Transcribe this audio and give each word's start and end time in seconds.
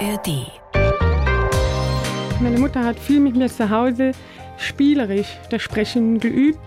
ARD. 0.00 0.46
Meine 2.40 2.58
Mutter 2.58 2.82
hat 2.82 2.98
viel 2.98 3.20
mit 3.20 3.36
mir 3.36 3.48
zu 3.48 3.68
Hause 3.68 4.12
spielerisch 4.56 5.28
das 5.50 5.60
Sprechen 5.60 6.18
geübt. 6.18 6.58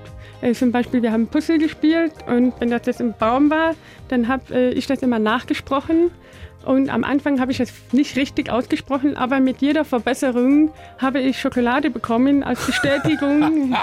Äh, 0.41 0.53
zum 0.53 0.71
Beispiel, 0.71 1.01
wir 1.01 1.11
haben 1.11 1.27
Puzzle 1.27 1.57
gespielt 1.57 2.13
und 2.27 2.53
wenn 2.59 2.69
das 2.69 2.85
jetzt 2.85 3.01
im 3.01 3.13
Baum 3.17 3.49
war, 3.49 3.73
dann 4.09 4.27
habe 4.27 4.53
äh, 4.53 4.69
ich 4.73 4.85
das 4.85 5.01
immer 5.01 5.17
nachgesprochen. 5.17 6.11
Und 6.65 6.89
am 6.89 7.03
Anfang 7.03 7.39
habe 7.41 7.51
ich 7.51 7.59
es 7.59 7.71
nicht 7.91 8.15
richtig 8.15 8.49
ausgesprochen, 8.49 9.17
aber 9.17 9.39
mit 9.41 9.61
jeder 9.61 9.83
Verbesserung 9.83 10.71
habe 10.97 11.19
ich 11.19 11.39
Schokolade 11.39 11.89
bekommen 11.89 12.41
als 12.43 12.65
Bestätigung. 12.65 13.75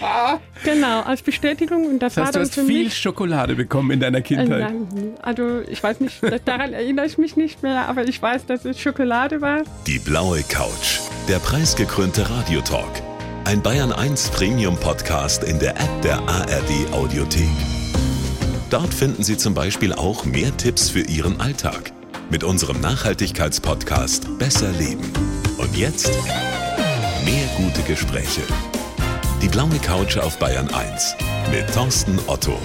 genau, 0.64 1.00
als 1.02 1.22
Bestätigung. 1.22 1.86
Und 1.86 1.98
das, 2.00 2.14
Das 2.14 2.24
heißt, 2.26 2.26
war 2.26 2.32
du 2.32 2.38
dann 2.38 2.42
hast 2.48 2.54
für 2.54 2.64
viel 2.64 2.84
mich. 2.84 2.96
Schokolade 2.96 3.54
bekommen 3.54 3.90
in 3.90 4.00
deiner 4.00 4.18
Äh, 4.18 4.22
Kindheit. 4.22 4.60
nein, 4.72 5.14
also 5.22 5.60
ich 5.68 5.82
weiß 5.82 6.00
nicht, 6.00 6.20
daran 6.44 6.72
erinnere 6.72 7.06
ich 7.06 7.18
mich 7.18 7.36
nicht 7.36 7.62
mehr, 7.62 7.88
aber 7.88 8.06
ich 8.06 8.20
weiß, 8.22 8.46
dass 8.46 8.64
es 8.64 8.78
Schokolade 8.78 9.40
war. 9.40 9.62
Die 9.86 9.98
blaue 9.98 10.42
Couch. 10.48 11.00
Der 11.28 11.38
preisgekrönte 11.38 12.28
Radiotalk. 12.30 13.02
Ein 13.44 13.60
Bayern 13.62 13.92
1 13.92 14.30
Premium 14.30 14.76
Podcast 14.76 15.42
in 15.42 15.58
der 15.58 15.70
App 15.72 16.02
der 16.02 16.18
ARD 16.20 16.92
Audiothek. 16.92 17.48
Dort 18.70 18.94
finden 18.94 19.22
Sie 19.24 19.36
zum 19.36 19.54
Beispiel 19.54 19.92
auch 19.92 20.24
mehr 20.24 20.56
Tipps 20.56 20.88
für 20.88 21.00
Ihren 21.00 21.40
Alltag. 21.40 21.92
Mit 22.32 22.44
unserem 22.44 22.80
Nachhaltigkeitspodcast 22.80 24.38
Besser 24.38 24.72
Leben. 24.72 25.04
Und 25.58 25.76
jetzt 25.76 26.10
mehr 27.26 27.46
gute 27.58 27.82
Gespräche. 27.82 28.40
Die 29.42 29.48
blaue 29.48 29.76
Couch 29.80 30.16
auf 30.16 30.38
Bayern 30.38 30.66
1 30.72 31.14
mit 31.50 31.70
Thorsten 31.74 32.18
Otto. 32.28 32.58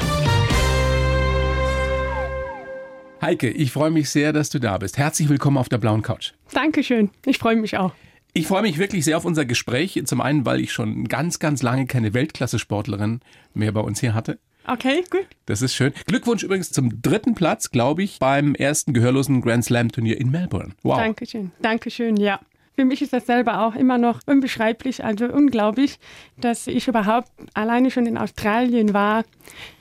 Heike, 3.21 3.49
ich 3.49 3.73
freue 3.73 3.91
mich 3.91 4.09
sehr, 4.09 4.31
dass 4.31 4.49
du 4.49 4.59
da 4.59 4.77
bist. 4.77 4.97
Herzlich 4.97 5.27
willkommen 5.27 5.57
auf 5.57 5.67
der 5.67 5.79
blauen 5.79 6.01
Couch. 6.01 6.31
Dankeschön, 6.53 7.09
ich 7.25 7.37
freue 7.37 7.57
mich 7.57 7.75
auch. 7.77 7.91
Ich 8.31 8.47
freue 8.47 8.61
mich 8.61 8.77
wirklich 8.77 9.03
sehr 9.03 9.17
auf 9.17 9.25
unser 9.25 9.43
Gespräch. 9.43 10.01
Zum 10.05 10.21
einen, 10.21 10.45
weil 10.45 10.61
ich 10.61 10.71
schon 10.71 11.09
ganz, 11.09 11.39
ganz 11.39 11.61
lange 11.61 11.87
keine 11.87 12.13
Weltklasse-Sportlerin 12.13 13.19
mehr 13.53 13.73
bei 13.73 13.81
uns 13.81 13.99
hier 13.99 14.13
hatte. 14.13 14.39
Okay, 14.67 15.03
gut. 15.09 15.25
Das 15.45 15.61
ist 15.61 15.73
schön. 15.73 15.93
Glückwunsch 16.07 16.43
übrigens 16.43 16.71
zum 16.71 17.01
dritten 17.01 17.35
Platz, 17.35 17.71
glaube 17.71 18.03
ich, 18.03 18.19
beim 18.19 18.53
ersten 18.53 18.93
gehörlosen 18.93 19.41
Grand 19.41 19.63
Slam 19.63 19.91
Turnier 19.91 20.19
in 20.19 20.29
Melbourne. 20.29 20.73
Wow. 20.83 20.97
Dankeschön, 20.97 21.51
Dankeschön, 21.61 22.17
ja. 22.17 22.39
Für 22.75 22.85
mich 22.85 23.01
ist 23.01 23.13
das 23.13 23.25
selber 23.25 23.65
auch 23.65 23.75
immer 23.75 23.97
noch 23.97 24.19
unbeschreiblich, 24.27 25.03
also 25.03 25.25
unglaublich, 25.25 25.97
dass 26.39 26.67
ich 26.67 26.87
überhaupt 26.87 27.29
alleine 27.55 27.89
schon 27.89 28.05
in 28.05 28.17
Australien 28.17 28.93
war, 28.93 29.23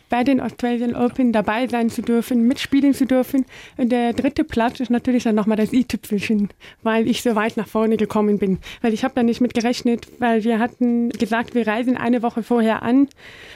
bei 0.09 0.25
den 0.25 0.41
Australian 0.41 0.95
Open 0.95 1.33
dabei 1.33 1.67
sein 1.67 1.91
zu 1.91 2.03
dürfen, 2.03 2.47
mitspielen 2.47 2.95
zu 2.95 3.07
dürfen. 3.07 3.45
Und 3.77 3.91
der 3.91 4.13
dritte 4.13 4.45
Platz 4.45 4.81
ist 4.81 4.91
natürlich 4.91 5.25
dann 5.25 5.35
nochmal 5.35 5.57
das 5.57 5.73
i-Tüpfelchen, 5.73 6.51
weil 6.83 7.09
ich 7.09 7.23
so 7.23 7.35
weit 7.35 7.57
nach 7.57 7.69
vorne 7.69 7.97
gekommen 7.97 8.39
bin. 8.39 8.59
Weil 8.83 8.95
ich 8.95 9.05
habe 9.05 9.15
da 9.15 9.23
nicht 9.23 9.41
mit 9.41 9.55
gerechnet, 9.55 10.07
weil 10.19 10.45
wir 10.45 10.59
hatten 10.59 11.11
gesagt, 11.11 11.55
wir 11.55 11.67
reisen 11.67 11.97
eine 11.97 12.23
Woche 12.23 12.43
vorher 12.43 12.83
an. 12.83 13.09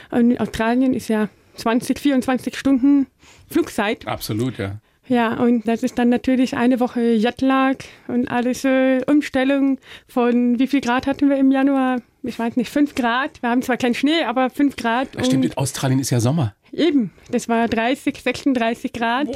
Und 0.09 0.39
Australien 0.39 0.93
ist 0.93 1.07
ja 1.07 1.29
20, 1.55 1.99
24 1.99 2.57
Stunden 2.57 3.07
Flugzeit. 3.49 4.07
Absolut, 4.07 4.57
ja. 4.57 4.79
Ja, 5.07 5.33
und 5.33 5.67
das 5.67 5.83
ist 5.83 5.99
dann 5.99 6.07
natürlich 6.09 6.55
eine 6.55 6.79
Woche 6.79 7.01
Jetlag 7.01 7.77
und 8.07 8.31
alles 8.31 8.63
äh, 8.63 9.01
Umstellung 9.07 9.77
von 10.07 10.57
wie 10.57 10.67
viel 10.67 10.79
Grad 10.79 11.05
hatten 11.05 11.29
wir 11.29 11.37
im 11.37 11.51
Januar? 11.51 11.97
Ich 12.23 12.37
weiß 12.37 12.55
nicht, 12.55 12.69
fünf 12.69 12.93
Grad. 12.95 13.41
Wir 13.41 13.49
haben 13.49 13.61
zwar 13.61 13.77
keinen 13.77 13.95
Schnee, 13.95 14.23
aber 14.25 14.49
fünf 14.49 14.75
Grad. 14.75 15.09
Stimmt, 15.25 15.33
und 15.33 15.45
in 15.45 15.57
Australien 15.57 15.99
ist 15.99 16.11
ja 16.11 16.19
Sommer. 16.19 16.53
eben, 16.71 17.11
das 17.31 17.49
war 17.49 17.67
30, 17.67 18.21
36 18.21 18.93
Grad. 18.93 19.27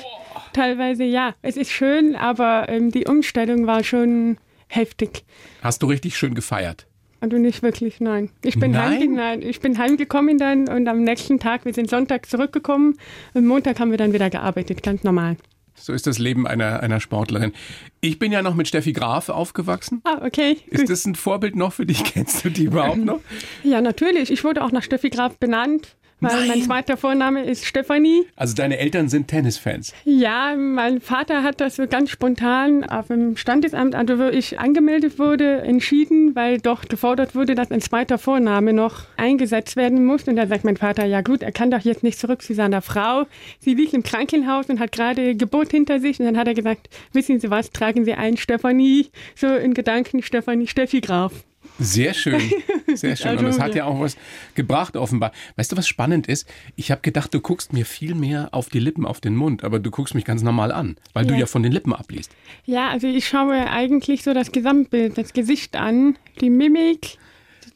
Teilweise, 0.53 1.03
ja. 1.03 1.33
Es 1.41 1.57
ist 1.57 1.71
schön, 1.71 2.15
aber 2.15 2.69
ähm, 2.69 2.91
die 2.91 3.05
Umstellung 3.05 3.65
war 3.67 3.83
schon 3.83 4.37
heftig. 4.67 5.25
Hast 5.61 5.81
du 5.81 5.87
richtig 5.87 6.15
schön 6.17 6.35
gefeiert? 6.35 6.85
Also 7.21 7.37
nicht 7.37 7.63
wirklich, 7.63 7.99
nein. 8.01 8.29
Ich 8.43 8.59
bin, 8.59 8.71
Nein? 8.71 8.99
heimge 8.99 9.15
nein, 9.15 9.41
ich 9.41 9.59
bin 9.59 9.77
heimgekommen 9.79 10.37
dann 10.37 10.67
und 10.67 10.87
am 10.87 11.01
nächsten 11.03 11.39
Tag, 11.39 11.65
wir 11.65 11.73
sind 11.73 11.89
Sonntag 11.89 12.27
zurückgekommen 12.29 12.97
und 13.33 13.47
Montag 13.47 13.79
haben 13.79 13.89
wir 13.89 13.97
dann 13.97 14.13
wieder 14.13 14.29
gearbeitet, 14.29 14.83
ganz 14.83 15.03
normal. 15.03 15.37
So 15.75 15.93
ist 15.93 16.07
das 16.07 16.19
Leben 16.19 16.47
einer, 16.47 16.79
einer 16.79 16.99
Sportlerin. 16.99 17.53
Ich 18.01 18.17
bin 18.17 18.31
ja 18.31 18.41
noch 18.41 18.55
mit 18.55 18.67
Steffi 18.67 18.93
Graf 18.93 19.29
aufgewachsen. 19.29 20.01
Ah, 20.05 20.21
okay. 20.25 20.57
Ist 20.67 20.89
das 20.89 21.05
ein 21.05 21.15
Vorbild 21.15 21.55
noch 21.55 21.73
für 21.73 21.85
dich? 21.85 22.03
Kennst 22.03 22.45
du 22.45 22.49
die 22.49 22.63
überhaupt 22.63 23.03
noch? 23.03 23.19
Ja, 23.63 23.81
natürlich. 23.81 24.31
Ich 24.31 24.43
wurde 24.43 24.63
auch 24.63 24.71
nach 24.71 24.83
Steffi 24.83 25.09
Graf 25.09 25.37
benannt, 25.37 25.95
weil 26.21 26.47
mein 26.47 26.61
zweiter 26.61 26.97
Vorname 26.97 27.43
ist 27.43 27.65
Stefanie. 27.65 28.25
Also 28.35 28.55
deine 28.55 28.77
Eltern 28.77 29.09
sind 29.09 29.27
Tennisfans. 29.27 29.93
Ja, 30.05 30.55
mein 30.55 31.01
Vater 31.01 31.43
hat 31.43 31.61
das 31.61 31.75
so 31.75 31.87
ganz 31.87 32.09
spontan 32.09 32.83
auf 32.83 33.07
dem 33.07 33.37
Standesamt, 33.37 33.95
also 33.95 34.17
wo 34.17 34.27
ich 34.27 34.59
angemeldet 34.59 35.19
wurde, 35.19 35.61
entschieden, 35.61 36.35
weil 36.35 36.59
doch 36.59 36.85
gefordert 36.85 37.35
wurde, 37.35 37.55
dass 37.55 37.71
ein 37.71 37.81
zweiter 37.81 38.17
Vorname 38.17 38.73
noch 38.73 39.03
eingesetzt 39.17 39.75
werden 39.75 40.05
muss. 40.05 40.23
Und 40.23 40.35
da 40.35 40.47
sagt 40.47 40.63
mein 40.63 40.77
Vater, 40.77 41.05
ja 41.05 41.21
gut, 41.21 41.43
er 41.43 41.51
kann 41.51 41.71
doch 41.71 41.81
jetzt 41.81 42.03
nicht 42.03 42.19
zurück 42.19 42.41
zu 42.41 42.53
seiner 42.53 42.81
Frau. 42.81 43.25
Sie 43.59 43.73
liegt 43.73 43.93
im 43.93 44.03
Krankenhaus 44.03 44.67
und 44.69 44.79
hat 44.79 44.91
gerade 44.91 45.35
Geburt 45.35 45.71
hinter 45.71 45.99
sich. 45.99 46.19
Und 46.19 46.25
dann 46.25 46.37
hat 46.37 46.47
er 46.47 46.53
gesagt, 46.53 46.89
wissen 47.13 47.39
Sie 47.39 47.49
was, 47.49 47.71
tragen 47.71 48.05
Sie 48.05 48.13
ein 48.13 48.37
Stefanie, 48.37 49.07
so 49.35 49.47
in 49.47 49.73
Gedanken 49.73 50.21
Stefanie, 50.21 50.67
Steffi 50.67 51.01
Graf. 51.01 51.33
Sehr 51.79 52.13
schön, 52.13 52.41
sehr 52.93 53.15
schön. 53.15 53.37
Und 53.37 53.45
das 53.45 53.59
hat 53.59 53.75
ja. 53.75 53.85
auch 53.85 53.99
was 53.99 54.15
gebracht 54.55 54.95
offenbar. 54.95 55.31
Weißt 55.55 55.71
du, 55.71 55.77
was 55.77 55.87
spannend 55.87 56.27
ist? 56.27 56.47
Ich 56.75 56.91
habe 56.91 57.01
gedacht, 57.01 57.33
du 57.33 57.41
guckst 57.41 57.73
mir 57.73 57.85
viel 57.85 58.15
mehr 58.15 58.49
auf 58.51 58.69
die 58.69 58.79
Lippen, 58.79 59.05
auf 59.05 59.19
den 59.19 59.35
Mund, 59.35 59.63
aber 59.63 59.79
du 59.79 59.91
guckst 59.91 60.15
mich 60.15 60.25
ganz 60.25 60.41
normal 60.41 60.71
an, 60.71 60.97
weil 61.13 61.25
du 61.25 61.33
Ja. 61.33 61.41
ja 61.41 61.45
von 61.45 61.63
den 61.63 61.71
Lippen 61.71 61.93
abliest. 61.93 62.31
Ja, 62.65 62.89
also 62.89 63.07
ich 63.07 63.27
schaue 63.27 63.69
eigentlich 63.69 64.23
so 64.23 64.33
das 64.33 64.51
Gesamtbild, 64.51 65.17
das 65.17 65.33
Gesicht 65.33 65.75
an, 65.75 66.17
die 66.39 66.49
Mimik, 66.49 67.17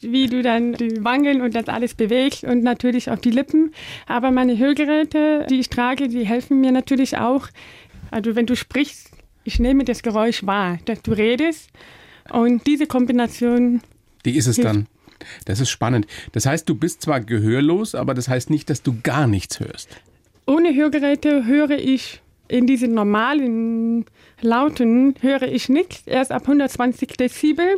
wie 0.01 0.27
du 0.27 0.41
dann 0.41 0.73
die 0.73 1.03
Wangen 1.03 1.41
und 1.41 1.55
das 1.55 1.67
alles 1.67 1.93
bewegst 1.93 2.43
und 2.45 2.63
natürlich 2.63 3.11
auch 3.11 3.17
die 3.17 3.31
Lippen. 3.31 3.73
Aber 4.07 4.31
meine 4.31 4.57
Hörgeräte, 4.57 5.45
die 5.49 5.59
ich 5.59 5.69
trage, 5.69 6.07
die 6.07 6.25
helfen 6.25 6.61
mir 6.61 6.71
natürlich 6.71 7.17
auch. 7.17 7.47
Also 8.11 8.35
wenn 8.35 8.45
du 8.45 8.55
sprichst, 8.55 9.11
ich 9.43 9.59
nehme 9.59 9.83
das 9.83 10.01
Geräusch 10.01 10.45
wahr, 10.45 10.79
dass 10.85 11.01
du 11.01 11.11
redest. 11.11 11.69
Und 12.31 12.65
diese 12.67 12.85
Kombination, 12.85 13.81
Die 14.25 14.35
ist 14.37 14.47
es 14.47 14.55
Hilf- 14.57 14.67
dann. 14.67 14.87
Das 15.45 15.59
ist 15.59 15.69
spannend. 15.69 16.07
Das 16.31 16.45
heißt, 16.45 16.67
du 16.69 16.75
bist 16.75 17.01
zwar 17.01 17.19
gehörlos, 17.19 17.93
aber 17.93 18.13
das 18.13 18.29
heißt 18.29 18.49
nicht, 18.49 18.69
dass 18.69 18.83
du 18.83 18.95
gar 19.03 19.27
nichts 19.27 19.59
hörst. 19.59 19.89
ohne 20.45 20.73
Hörgeräte 20.73 21.45
höre 21.45 21.77
ich 21.77 22.21
in 22.47 22.65
diesen 22.65 22.93
normalen 22.93 24.05
Lauten, 24.41 25.13
höre 25.21 25.43
ich 25.43 25.69
nichts. 25.69 26.03
Erst 26.07 26.31
ab 26.31 26.43
120 26.43 27.09
Dezibel. 27.17 27.77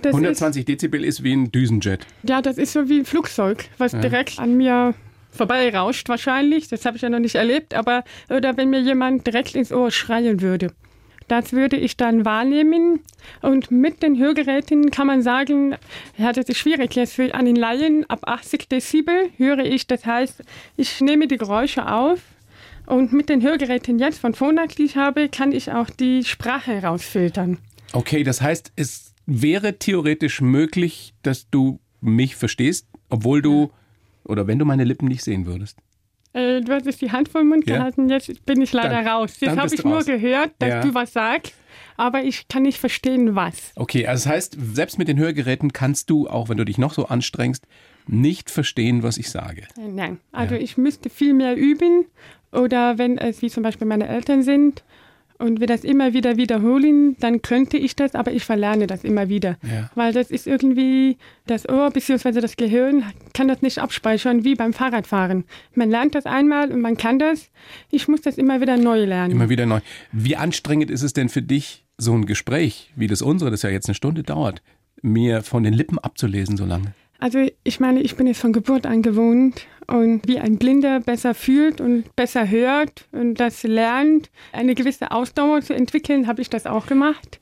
Das 0.00 0.10
ist 0.10 0.14
120 0.16 0.64
Dezibel 0.64 1.04
ist 1.04 1.22
wie 1.22 1.32
ein 1.32 1.52
Düsenjet. 1.52 2.06
Ja, 2.24 2.42
das 2.42 2.58
ist 2.58 2.72
so 2.72 2.88
wie 2.88 2.98
ein 2.98 3.04
Flugzeug, 3.04 3.66
was 3.78 3.92
direkt 3.92 4.40
an 4.40 4.56
mir 4.56 4.94
vorbeirauscht 5.30 6.08
wahrscheinlich. 6.08 6.66
Das 6.68 6.84
habe 6.84 6.96
ich 6.96 7.02
ja 7.02 7.08
noch 7.08 7.20
nicht 7.20 7.36
erlebt. 7.36 7.74
Aber 7.74 8.02
oder 8.28 8.56
wenn 8.56 8.70
mir 8.70 8.80
jemand 8.80 9.26
direkt 9.26 9.54
ins 9.54 9.70
Ohr 9.72 9.90
schreien 9.92 10.40
würde. 10.40 10.72
Das 11.28 11.52
würde 11.52 11.76
ich 11.76 11.96
dann 11.96 12.24
wahrnehmen. 12.24 13.00
Und 13.40 13.70
mit 13.70 14.02
den 14.02 14.18
Hörgeräten 14.18 14.90
kann 14.90 15.06
man 15.06 15.22
sagen, 15.22 15.76
ja, 16.18 16.32
das 16.32 16.46
ist 16.46 16.58
schwierig. 16.58 16.94
Jetzt 16.94 17.14
für 17.14 17.34
an 17.34 17.44
den 17.44 17.56
Laien 17.56 18.08
ab 18.08 18.20
80 18.24 18.68
Dezibel 18.68 19.30
höre 19.36 19.64
ich. 19.64 19.86
Das 19.86 20.04
heißt, 20.06 20.42
ich 20.76 21.00
nehme 21.00 21.28
die 21.28 21.38
Geräusche 21.38 21.90
auf. 21.90 22.20
Und 22.86 23.12
mit 23.12 23.28
den 23.28 23.42
Hörgeräten 23.42 23.98
jetzt 23.98 24.18
von 24.18 24.34
Phonak, 24.34 24.74
die 24.76 24.84
ich 24.84 24.96
habe, 24.96 25.28
kann 25.28 25.52
ich 25.52 25.70
auch 25.70 25.88
die 25.88 26.24
Sprache 26.24 26.72
herausfiltern. 26.72 27.58
Okay, 27.92 28.24
das 28.24 28.40
heißt, 28.40 28.72
es 28.76 29.14
wäre 29.26 29.78
theoretisch 29.78 30.40
möglich, 30.40 31.14
dass 31.22 31.48
du 31.50 31.78
mich 32.00 32.36
verstehst, 32.36 32.88
obwohl 33.08 33.40
du 33.40 33.70
oder 34.24 34.46
wenn 34.46 34.58
du 34.58 34.64
meine 34.64 34.84
Lippen 34.84 35.08
nicht 35.08 35.22
sehen 35.22 35.46
würdest. 35.46 35.78
Äh, 36.34 36.60
du 36.62 36.72
hast 36.72 36.86
jetzt 36.86 37.00
die 37.02 37.12
Hand 37.12 37.28
vor 37.28 37.42
den 37.42 37.48
Mund 37.48 37.68
Ja. 37.68 37.76
gehalten, 37.76 38.08
jetzt 38.08 38.44
bin 38.46 38.60
ich 38.62 38.72
leider 38.72 39.02
Dann- 39.02 39.06
raus. 39.08 39.34
Jetzt 39.40 39.56
habe 39.56 39.74
ich 39.74 39.84
nur 39.84 39.96
raus. 39.96 40.06
gehört, 40.06 40.52
dass 40.58 40.68
Ja. 40.68 40.80
du 40.80 40.94
was 40.94 41.12
sagst, 41.12 41.52
aber 41.96 42.22
ich 42.24 42.48
kann 42.48 42.62
nicht 42.62 42.78
verstehen, 42.78 43.34
was. 43.34 43.72
Okay, 43.76 44.06
also 44.06 44.24
das 44.28 44.32
heißt, 44.34 44.56
selbst 44.74 44.98
mit 44.98 45.08
den 45.08 45.18
Hörgeräten 45.18 45.72
kannst 45.72 46.08
du, 46.10 46.28
auch 46.28 46.48
wenn 46.48 46.56
du 46.56 46.64
dich 46.64 46.78
noch 46.78 46.94
so 46.94 47.06
anstrengst, 47.06 47.66
nicht 48.06 48.50
verstehen, 48.50 49.02
was 49.02 49.16
ich 49.18 49.30
sage. 49.30 49.62
Äh, 49.78 49.88
Nein, 49.88 50.18
also 50.32 50.54
ich 50.54 50.76
müsste 50.76 51.10
viel 51.10 51.34
mehr 51.34 51.56
üben 51.56 52.06
oder 52.50 52.98
wenn 52.98 53.18
es 53.18 53.42
wie 53.42 53.50
zum 53.50 53.62
Beispiel 53.62 53.86
meine 53.86 54.08
Eltern 54.08 54.42
sind 54.42 54.82
und 55.42 55.60
wir 55.60 55.66
das 55.66 55.84
immer 55.84 56.12
wieder 56.12 56.36
wiederholen, 56.36 57.16
dann 57.18 57.42
könnte 57.42 57.76
ich 57.76 57.96
das, 57.96 58.14
aber 58.14 58.32
ich 58.32 58.44
verlerne 58.44 58.86
das 58.86 59.04
immer 59.04 59.28
wieder. 59.28 59.58
Ja. 59.62 59.90
Weil 59.94 60.12
das 60.12 60.30
ist 60.30 60.46
irgendwie, 60.46 61.16
das 61.46 61.68
Ohr 61.68 61.90
bzw. 61.90 62.40
das 62.40 62.56
Gehirn 62.56 63.04
kann 63.34 63.48
das 63.48 63.60
nicht 63.62 63.78
abspeichern 63.78 64.44
wie 64.44 64.54
beim 64.54 64.72
Fahrradfahren. 64.72 65.44
Man 65.74 65.90
lernt 65.90 66.14
das 66.14 66.26
einmal 66.26 66.70
und 66.70 66.80
man 66.80 66.96
kann 66.96 67.18
das. 67.18 67.50
Ich 67.90 68.08
muss 68.08 68.22
das 68.22 68.38
immer 68.38 68.60
wieder 68.60 68.76
neu 68.76 69.04
lernen. 69.04 69.32
Immer 69.32 69.48
wieder 69.48 69.66
neu. 69.66 69.80
Wie 70.12 70.36
anstrengend 70.36 70.90
ist 70.90 71.02
es 71.02 71.12
denn 71.12 71.28
für 71.28 71.42
dich, 71.42 71.84
so 71.98 72.14
ein 72.14 72.26
Gespräch, 72.26 72.90
wie 72.96 73.06
das 73.06 73.22
unsere, 73.22 73.50
das 73.50 73.62
ja 73.62 73.70
jetzt 73.70 73.88
eine 73.88 73.94
Stunde 73.94 74.22
dauert, 74.22 74.62
mir 75.02 75.42
von 75.42 75.62
den 75.62 75.74
Lippen 75.74 75.98
abzulesen 75.98 76.56
so 76.56 76.64
lange? 76.64 76.94
Also 77.22 77.38
ich 77.62 77.78
meine, 77.78 78.00
ich 78.02 78.16
bin 78.16 78.26
jetzt 78.26 78.40
von 78.40 78.52
Geburt 78.52 78.84
an 78.84 79.00
gewohnt 79.00 79.68
und 79.86 80.26
wie 80.26 80.40
ein 80.40 80.58
Blinder 80.58 80.98
besser 80.98 81.34
fühlt 81.34 81.80
und 81.80 82.16
besser 82.16 82.50
hört 82.50 83.06
und 83.12 83.34
das 83.34 83.62
lernt, 83.62 84.28
eine 84.50 84.74
gewisse 84.74 85.12
Ausdauer 85.12 85.60
zu 85.60 85.72
entwickeln, 85.72 86.26
habe 86.26 86.42
ich 86.42 86.50
das 86.50 86.66
auch 86.66 86.86
gemacht. 86.86 87.38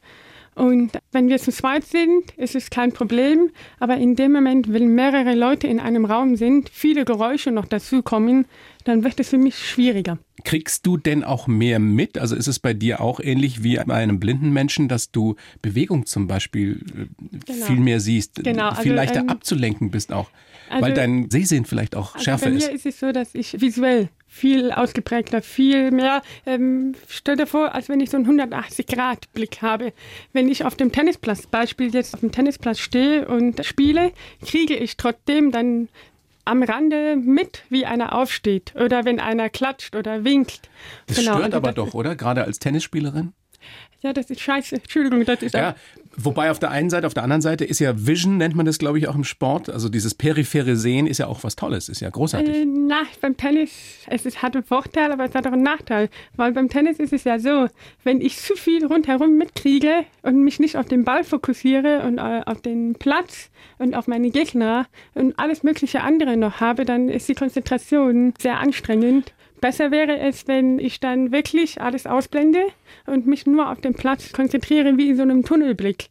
Und 0.54 0.98
wenn 1.12 1.28
wir 1.28 1.38
zu 1.38 1.52
zweit 1.52 1.84
sind, 1.84 2.32
ist 2.36 2.54
es 2.54 2.70
kein 2.70 2.92
Problem. 2.92 3.50
Aber 3.78 3.96
in 3.96 4.16
dem 4.16 4.32
Moment, 4.32 4.72
wenn 4.72 4.94
mehrere 4.94 5.34
Leute 5.34 5.66
in 5.66 5.80
einem 5.80 6.04
Raum 6.04 6.36
sind, 6.36 6.68
viele 6.70 7.04
Geräusche 7.04 7.50
noch 7.50 7.66
dazukommen, 7.66 8.46
dann 8.84 9.04
wird 9.04 9.20
es 9.20 9.28
für 9.28 9.38
mich 9.38 9.56
schwieriger. 9.56 10.18
Kriegst 10.44 10.86
du 10.86 10.96
denn 10.96 11.22
auch 11.22 11.46
mehr 11.46 11.78
mit? 11.78 12.18
Also 12.18 12.34
ist 12.34 12.46
es 12.46 12.58
bei 12.58 12.72
dir 12.72 13.00
auch 13.00 13.20
ähnlich 13.20 13.62
wie 13.62 13.76
bei 13.76 13.94
einem 13.94 14.18
blinden 14.18 14.50
Menschen, 14.50 14.88
dass 14.88 15.10
du 15.10 15.36
Bewegung 15.62 16.06
zum 16.06 16.26
Beispiel 16.26 16.80
äh, 16.96 17.38
genau. 17.46 17.66
viel 17.66 17.76
mehr 17.76 18.00
siehst, 18.00 18.36
genau. 18.36 18.70
viel 18.74 18.92
also, 18.92 18.94
leichter 18.94 19.20
ähm, 19.20 19.28
abzulenken 19.28 19.90
bist 19.90 20.12
auch, 20.12 20.30
also, 20.70 20.82
weil 20.82 20.94
dein 20.94 21.30
Sehsehen 21.30 21.66
vielleicht 21.66 21.94
auch 21.94 22.14
also 22.14 22.24
schärfer 22.24 22.50
ist? 22.50 22.64
Bei 22.64 22.68
mir 22.68 22.74
ist 22.74 22.86
es 22.86 22.98
so, 22.98 23.12
dass 23.12 23.34
ich 23.34 23.60
visuell 23.60 24.08
viel 24.30 24.70
ausgeprägter, 24.70 25.42
viel 25.42 25.90
mehr. 25.90 26.22
Ähm, 26.46 26.94
stell 27.08 27.36
dir 27.36 27.46
vor, 27.46 27.74
als 27.74 27.88
wenn 27.88 28.00
ich 28.00 28.10
so 28.10 28.16
einen 28.16 28.40
180-Grad-Blick 28.40 29.60
habe. 29.60 29.92
Wenn 30.32 30.48
ich 30.48 30.64
auf 30.64 30.76
dem 30.76 30.92
Tennisplatz, 30.92 31.48
Beispiel 31.48 31.92
jetzt 31.92 32.14
auf 32.14 32.20
dem 32.20 32.30
Tennisplatz 32.30 32.78
stehe 32.78 33.26
und 33.26 33.66
spiele, 33.66 34.12
kriege 34.46 34.76
ich 34.76 34.96
trotzdem 34.96 35.50
dann 35.50 35.88
am 36.44 36.62
Rande 36.62 37.16
mit, 37.16 37.64
wie 37.68 37.84
einer 37.84 38.14
aufsteht 38.14 38.74
oder 38.76 39.04
wenn 39.04 39.20
einer 39.20 39.50
klatscht 39.50 39.96
oder 39.96 40.24
winkt. 40.24 40.70
Das 41.06 41.18
genau. 41.18 41.36
stört 41.36 41.54
aber 41.54 41.72
doch, 41.72 41.92
oder? 41.92 42.14
Gerade 42.14 42.44
als 42.44 42.60
Tennisspielerin? 42.60 43.32
Ja, 44.00 44.12
das 44.12 44.30
ist 44.30 44.40
scheiße. 44.40 44.76
Entschuldigung, 44.76 45.24
das 45.24 45.42
ist 45.42 45.54
ja, 45.54 45.74
Wobei 46.16 46.50
auf 46.50 46.58
der 46.58 46.70
einen 46.70 46.90
Seite, 46.90 47.06
auf 47.06 47.14
der 47.14 47.22
anderen 47.22 47.40
Seite 47.40 47.64
ist 47.64 47.78
ja 47.78 48.06
Vision, 48.06 48.36
nennt 48.36 48.56
man 48.56 48.66
das, 48.66 48.78
glaube 48.78 48.98
ich, 48.98 49.06
auch 49.06 49.14
im 49.14 49.22
Sport. 49.22 49.70
Also 49.70 49.88
dieses 49.88 50.14
periphere 50.14 50.74
Sehen 50.76 51.06
ist 51.06 51.18
ja 51.18 51.28
auch 51.28 51.44
was 51.44 51.54
Tolles, 51.54 51.88
ist 51.88 52.00
ja 52.00 52.10
großartig. 52.10 52.54
Äh, 52.54 52.66
na, 52.66 53.02
beim 53.20 53.36
Tennis, 53.36 53.70
es 54.08 54.26
ist, 54.26 54.42
hat 54.42 54.56
einen 54.56 54.64
Vorteil, 54.64 55.12
aber 55.12 55.24
es 55.24 55.34
hat 55.34 55.46
auch 55.46 55.52
einen 55.52 55.62
Nachteil. 55.62 56.08
Weil 56.34 56.52
beim 56.52 56.68
Tennis 56.68 56.98
ist 56.98 57.12
es 57.12 57.24
ja 57.24 57.38
so, 57.38 57.68
wenn 58.02 58.20
ich 58.20 58.36
zu 58.38 58.56
viel 58.56 58.84
rundherum 58.86 59.38
mitkriege 59.38 60.04
und 60.22 60.42
mich 60.42 60.58
nicht 60.58 60.76
auf 60.76 60.86
den 60.86 61.04
Ball 61.04 61.22
fokussiere 61.22 62.00
und 62.00 62.18
äh, 62.18 62.42
auf 62.44 62.60
den 62.60 62.94
Platz 62.94 63.50
und 63.78 63.94
auf 63.94 64.08
meine 64.08 64.30
Gegner 64.30 64.86
und 65.14 65.38
alles 65.38 65.62
mögliche 65.62 66.02
andere 66.02 66.36
noch 66.36 66.60
habe, 66.60 66.84
dann 66.84 67.08
ist 67.08 67.28
die 67.28 67.34
Konzentration 67.34 68.34
sehr 68.38 68.58
anstrengend. 68.58 69.32
Besser 69.60 69.90
wäre 69.90 70.18
es, 70.18 70.48
wenn 70.48 70.78
ich 70.78 71.00
dann 71.00 71.32
wirklich 71.32 71.80
alles 71.80 72.06
ausblende 72.06 72.60
und 73.06 73.26
mich 73.26 73.46
nur 73.46 73.70
auf 73.70 73.80
den 73.80 73.94
Platz 73.94 74.32
konzentriere, 74.32 74.96
wie 74.96 75.10
in 75.10 75.16
so 75.16 75.22
einem 75.22 75.44
Tunnelblick. 75.44 76.08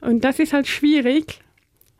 Und 0.00 0.24
das 0.24 0.38
ist 0.38 0.52
halt 0.52 0.66
schwierig, 0.66 1.40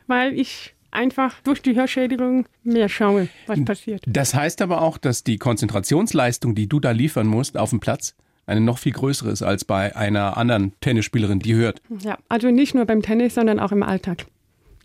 weil 0.07 0.39
ich 0.39 0.75
einfach 0.91 1.35
durch 1.43 1.61
die 1.61 1.75
Hörschädigung 1.75 2.47
mehr 2.63 2.89
schaue, 2.89 3.29
was 3.47 3.65
passiert. 3.65 4.05
Das 4.07 4.35
heißt 4.35 4.63
aber 4.63 4.83
auch, 4.83 4.99
dass 4.99 5.25
die 5.25 5.39
Konzentrationsleistung, 5.39 6.55
die 6.55 6.69
du 6.69 6.81
da 6.81 6.93
liefern 6.93 7.27
musst 7.27 7.57
auf 7.57 7.71
dem 7.71 7.81
Platz, 7.81 8.15
eine 8.47 8.61
noch 8.61 8.79
viel 8.79 8.93
größere 8.93 9.31
ist 9.31 9.43
als 9.43 9.65
bei 9.65 9.97
einer 9.97 10.37
anderen 10.37 10.73
Tennisspielerin, 10.81 11.41
die 11.41 11.55
hört. 11.55 11.81
Ja, 12.01 12.19
also 12.29 12.51
nicht 12.51 12.75
nur 12.75 12.85
beim 12.85 13.03
Tennis, 13.03 13.35
sondern 13.35 13.59
auch 13.59 13.73
im 13.73 13.83
Alltag. 13.83 14.27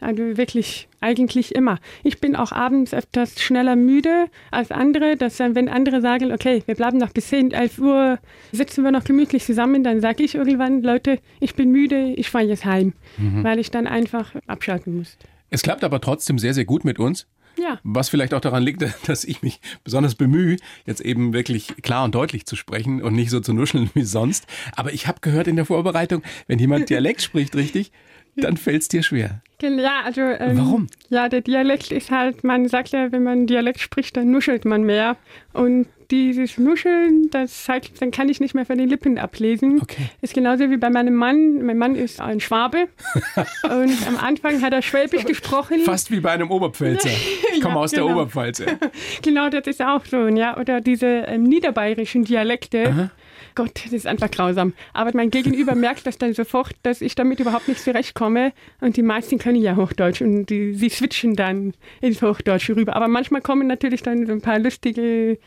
Also 0.02 0.38
wirklich 0.38 0.88
eigentlich 1.02 1.56
immer. 1.56 1.80
Ich 2.04 2.20
bin 2.20 2.36
auch 2.36 2.52
abends 2.52 2.94
etwas 2.94 3.42
schneller 3.42 3.76
müde 3.76 4.28
als 4.52 4.72
andere, 4.72 5.18
dass 5.18 5.38
dann, 5.38 5.56
wenn 5.56 5.70
andere 5.70 6.02
sagen, 6.02 6.32
okay, 6.32 6.64
wir 6.66 6.76
bleiben 6.76 6.98
noch 6.98 7.12
bis 7.12 7.28
10, 7.28 7.52
11 7.52 7.80
Uhr, 7.80 8.20
sitzen 8.52 8.84
wir 8.84 8.92
noch 8.92 9.04
gemütlich 9.04 9.44
zusammen, 9.44 9.84
dann 9.84 10.02
sage 10.02 10.24
ich 10.24 10.36
irgendwann, 10.36 10.82
Leute, 10.82 11.20
ich 11.40 11.56
bin 11.56 11.72
müde, 11.72 12.14
ich 12.16 12.30
fahre 12.30 12.46
jetzt 12.46 12.66
heim, 12.66 12.94
mhm. 13.18 13.44
weil 13.44 13.60
ich 13.60 13.72
dann 13.72 13.88
einfach 13.88 14.34
abschalten 14.48 14.98
muss. 14.98 15.18
Es 15.50 15.62
klappt 15.62 15.84
aber 15.84 16.00
trotzdem 16.00 16.38
sehr, 16.38 16.54
sehr 16.54 16.66
gut 16.66 16.86
mit 16.86 17.00
uns. 17.00 17.28
Ja. 17.58 17.80
Was 17.84 18.10
vielleicht 18.10 18.34
auch 18.34 18.42
daran 18.42 18.64
liegt, 18.64 18.84
dass 19.08 19.24
ich 19.24 19.42
mich 19.42 19.60
besonders 19.84 20.16
bemühe, 20.16 20.58
jetzt 20.86 21.02
eben 21.02 21.34
wirklich 21.34 21.76
klar 21.82 22.06
und 22.06 22.16
deutlich 22.16 22.46
zu 22.46 22.56
sprechen 22.56 23.02
und 23.02 23.14
nicht 23.14 23.30
so 23.30 23.40
zu 23.40 23.54
nuscheln 23.54 23.90
wie 23.94 24.04
sonst. 24.04 24.48
Aber 24.76 24.94
ich 24.94 25.08
habe 25.08 25.20
gehört 25.22 25.48
in 25.48 25.56
der 25.56 25.66
Vorbereitung, 25.66 26.24
wenn 26.48 26.60
jemand 26.60 26.90
Dialekt 26.90 27.22
spricht, 27.22 27.56
richtig, 27.56 27.92
dann 28.38 28.58
fällt 28.58 28.84
es 28.84 28.88
dir 28.88 29.04
schwer. 29.04 29.42
Ja, 29.62 30.02
also. 30.06 30.22
Ähm, 30.22 30.58
Warum? 30.58 30.88
Ja, 31.10 31.30
der 31.30 31.42
Dialekt 31.42 31.92
ist 31.92 32.12
halt, 32.12 32.44
man 32.44 32.68
sagt 32.68 32.90
ja, 32.90 33.12
wenn 33.12 33.24
man 33.24 33.48
Dialekt 33.48 33.80
spricht, 33.80 34.18
dann 34.18 34.32
nuschelt 34.32 34.66
man 34.66 34.84
mehr. 34.84 35.18
Und 35.54 35.88
dieses 36.12 36.58
Nuscheln, 36.58 37.30
das 37.32 37.68
halt, 37.70 38.02
dann 38.02 38.12
kann 38.12 38.30
ich 38.30 38.40
nicht 38.40 38.56
mehr 38.56 38.66
von 38.66 38.78
den 38.78 38.90
Lippen 38.90 39.18
ablesen. 39.18 39.80
Okay. 39.82 40.10
Ist 40.22 40.34
genauso 40.34 40.70
wie 40.70 40.78
bei 40.78 40.90
meinem 40.90 41.14
Mann. 41.14 41.64
Mein 41.64 41.78
Mann 41.78 41.96
ist 41.96 42.20
ein 42.20 42.40
Schwabe. 42.40 42.88
und 43.64 44.08
am 44.08 44.18
Anfang 44.20 44.62
hat 44.62 44.74
er 44.74 44.82
Schwäbisch 44.82 45.26
gesprochen. 45.26 45.80
Fast 45.82 46.10
wie 46.12 46.20
bei 46.20 46.32
einem 46.32 46.50
Oberpfälzer. 46.52 47.10
Ich 47.52 47.62
komme 47.62 47.76
ja, 47.76 47.82
aus 47.82 47.92
genau. 47.92 48.08
der 48.08 48.16
Oberpfalz. 48.16 48.64
genau, 49.22 49.50
das 49.50 49.68
ist 49.68 49.82
auch 49.82 50.06
so. 50.06 50.28
Ja, 50.28 50.58
oder 50.58 50.82
diese 50.82 51.06
ähm, 51.06 51.44
niederbayerischen 51.44 52.24
Dialekte. 52.24 52.88
Aha 52.88 53.12
Gott, 53.56 53.82
das 53.84 53.94
ist 53.94 54.08
einfach 54.08 54.32
grausam. 54.32 54.74
Aber 54.94 55.12
mein 55.14 55.30
Gegenüber 55.32 55.76
merkt 55.76 56.06
das 56.08 56.18
dann 56.18 56.34
sofort, 56.34 56.76
dass 56.84 57.02
ich 57.02 57.16
damit 57.16 57.40
überhaupt 57.40 57.68
nicht 57.68 57.82
zurechtkomme. 57.82 58.54
Und 58.82 58.98
die 58.98 59.04
meisten 59.04 59.38
können 59.38 59.62
ja 59.62 59.76
Hochdeutsch 59.76 60.22
und 60.22 60.48
die, 60.48 60.74
sie 60.74 60.90
switchen 60.90 61.36
dann 61.36 61.74
ins 62.02 62.22
Hochdeutsche 62.22 62.76
rüber. 62.76 62.96
Aber 62.96 63.08
manchmal 63.08 63.42
kommen 63.42 63.68
natürlich 63.68 64.04
dann 64.04 64.26
so 64.26 64.34
ein 64.34 64.42
paar 64.42 64.60
lustige, 64.60 65.38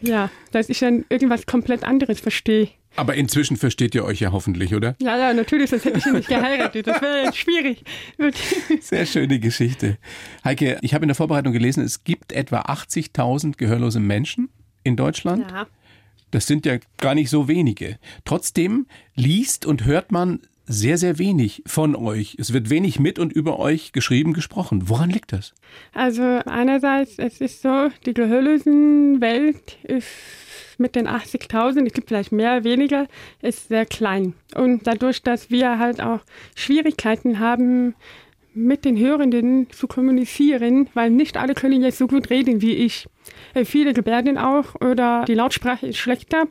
ja, 0.00 0.30
dass 0.52 0.68
ich 0.68 0.78
dann 0.78 1.04
irgendwas 1.08 1.46
komplett 1.46 1.84
anderes 1.84 2.20
verstehe. 2.20 2.68
Aber 2.96 3.14
inzwischen 3.14 3.56
versteht 3.56 3.94
ihr 3.94 4.04
euch 4.04 4.20
ja 4.20 4.30
hoffentlich, 4.30 4.74
oder? 4.74 4.94
Ja, 5.00 5.18
ja, 5.18 5.34
natürlich, 5.34 5.70
sonst 5.70 5.84
hätte 5.84 5.98
ich 5.98 6.06
nicht 6.06 6.28
geheiratet. 6.28 6.86
Das 6.86 7.02
wäre 7.02 7.32
schwierig. 7.32 7.82
Sehr 8.80 9.06
schöne 9.06 9.40
Geschichte. 9.40 9.98
Heike, 10.44 10.78
ich 10.80 10.94
habe 10.94 11.04
in 11.04 11.08
der 11.08 11.16
Vorbereitung 11.16 11.52
gelesen, 11.52 11.82
es 11.82 12.04
gibt 12.04 12.32
etwa 12.32 12.60
80.000 12.60 13.56
gehörlose 13.56 13.98
Menschen 13.98 14.48
in 14.84 14.96
Deutschland. 14.96 15.50
Ja. 15.50 15.66
Das 16.34 16.48
sind 16.48 16.66
ja 16.66 16.78
gar 16.98 17.14
nicht 17.14 17.30
so 17.30 17.46
wenige. 17.46 17.96
Trotzdem 18.24 18.86
liest 19.14 19.66
und 19.66 19.84
hört 19.84 20.10
man 20.10 20.40
sehr, 20.66 20.98
sehr 20.98 21.20
wenig 21.20 21.62
von 21.64 21.94
euch. 21.94 22.36
Es 22.40 22.52
wird 22.52 22.70
wenig 22.70 22.98
mit 22.98 23.20
und 23.20 23.32
über 23.32 23.60
euch 23.60 23.92
geschrieben, 23.92 24.32
gesprochen. 24.32 24.88
Woran 24.88 25.10
liegt 25.10 25.32
das? 25.32 25.54
Also 25.92 26.22
einerseits, 26.22 27.20
es 27.20 27.40
ist 27.40 27.62
so, 27.62 27.88
die 28.04 28.14
Gehörlosenwelt 28.14 29.78
ist 29.84 30.08
mit 30.76 30.96
den 30.96 31.06
80.000, 31.06 31.86
es 31.86 31.92
gibt 31.92 32.08
vielleicht 32.08 32.32
mehr, 32.32 32.64
weniger, 32.64 33.06
ist 33.40 33.68
sehr 33.68 33.86
klein. 33.86 34.34
Und 34.56 34.88
dadurch, 34.88 35.22
dass 35.22 35.50
wir 35.50 35.78
halt 35.78 36.00
auch 36.00 36.20
Schwierigkeiten 36.56 37.38
haben, 37.38 37.94
mit 38.54 38.84
den 38.84 38.96
Hörenden 38.96 39.68
zu 39.70 39.86
kommunizieren, 39.86 40.88
weil 40.94 41.10
nicht 41.10 41.36
alle 41.36 41.54
können 41.54 41.82
jetzt 41.82 41.98
so 41.98 42.06
gut 42.06 42.30
reden 42.30 42.62
wie 42.62 42.74
ich. 42.74 43.06
Äh, 43.54 43.64
viele 43.64 43.92
gebärden 43.92 44.38
auch 44.38 44.74
oder 44.80 45.24
die 45.26 45.34
Lautsprache 45.34 45.86
ist 45.86 45.98
schlechter. 45.98 46.44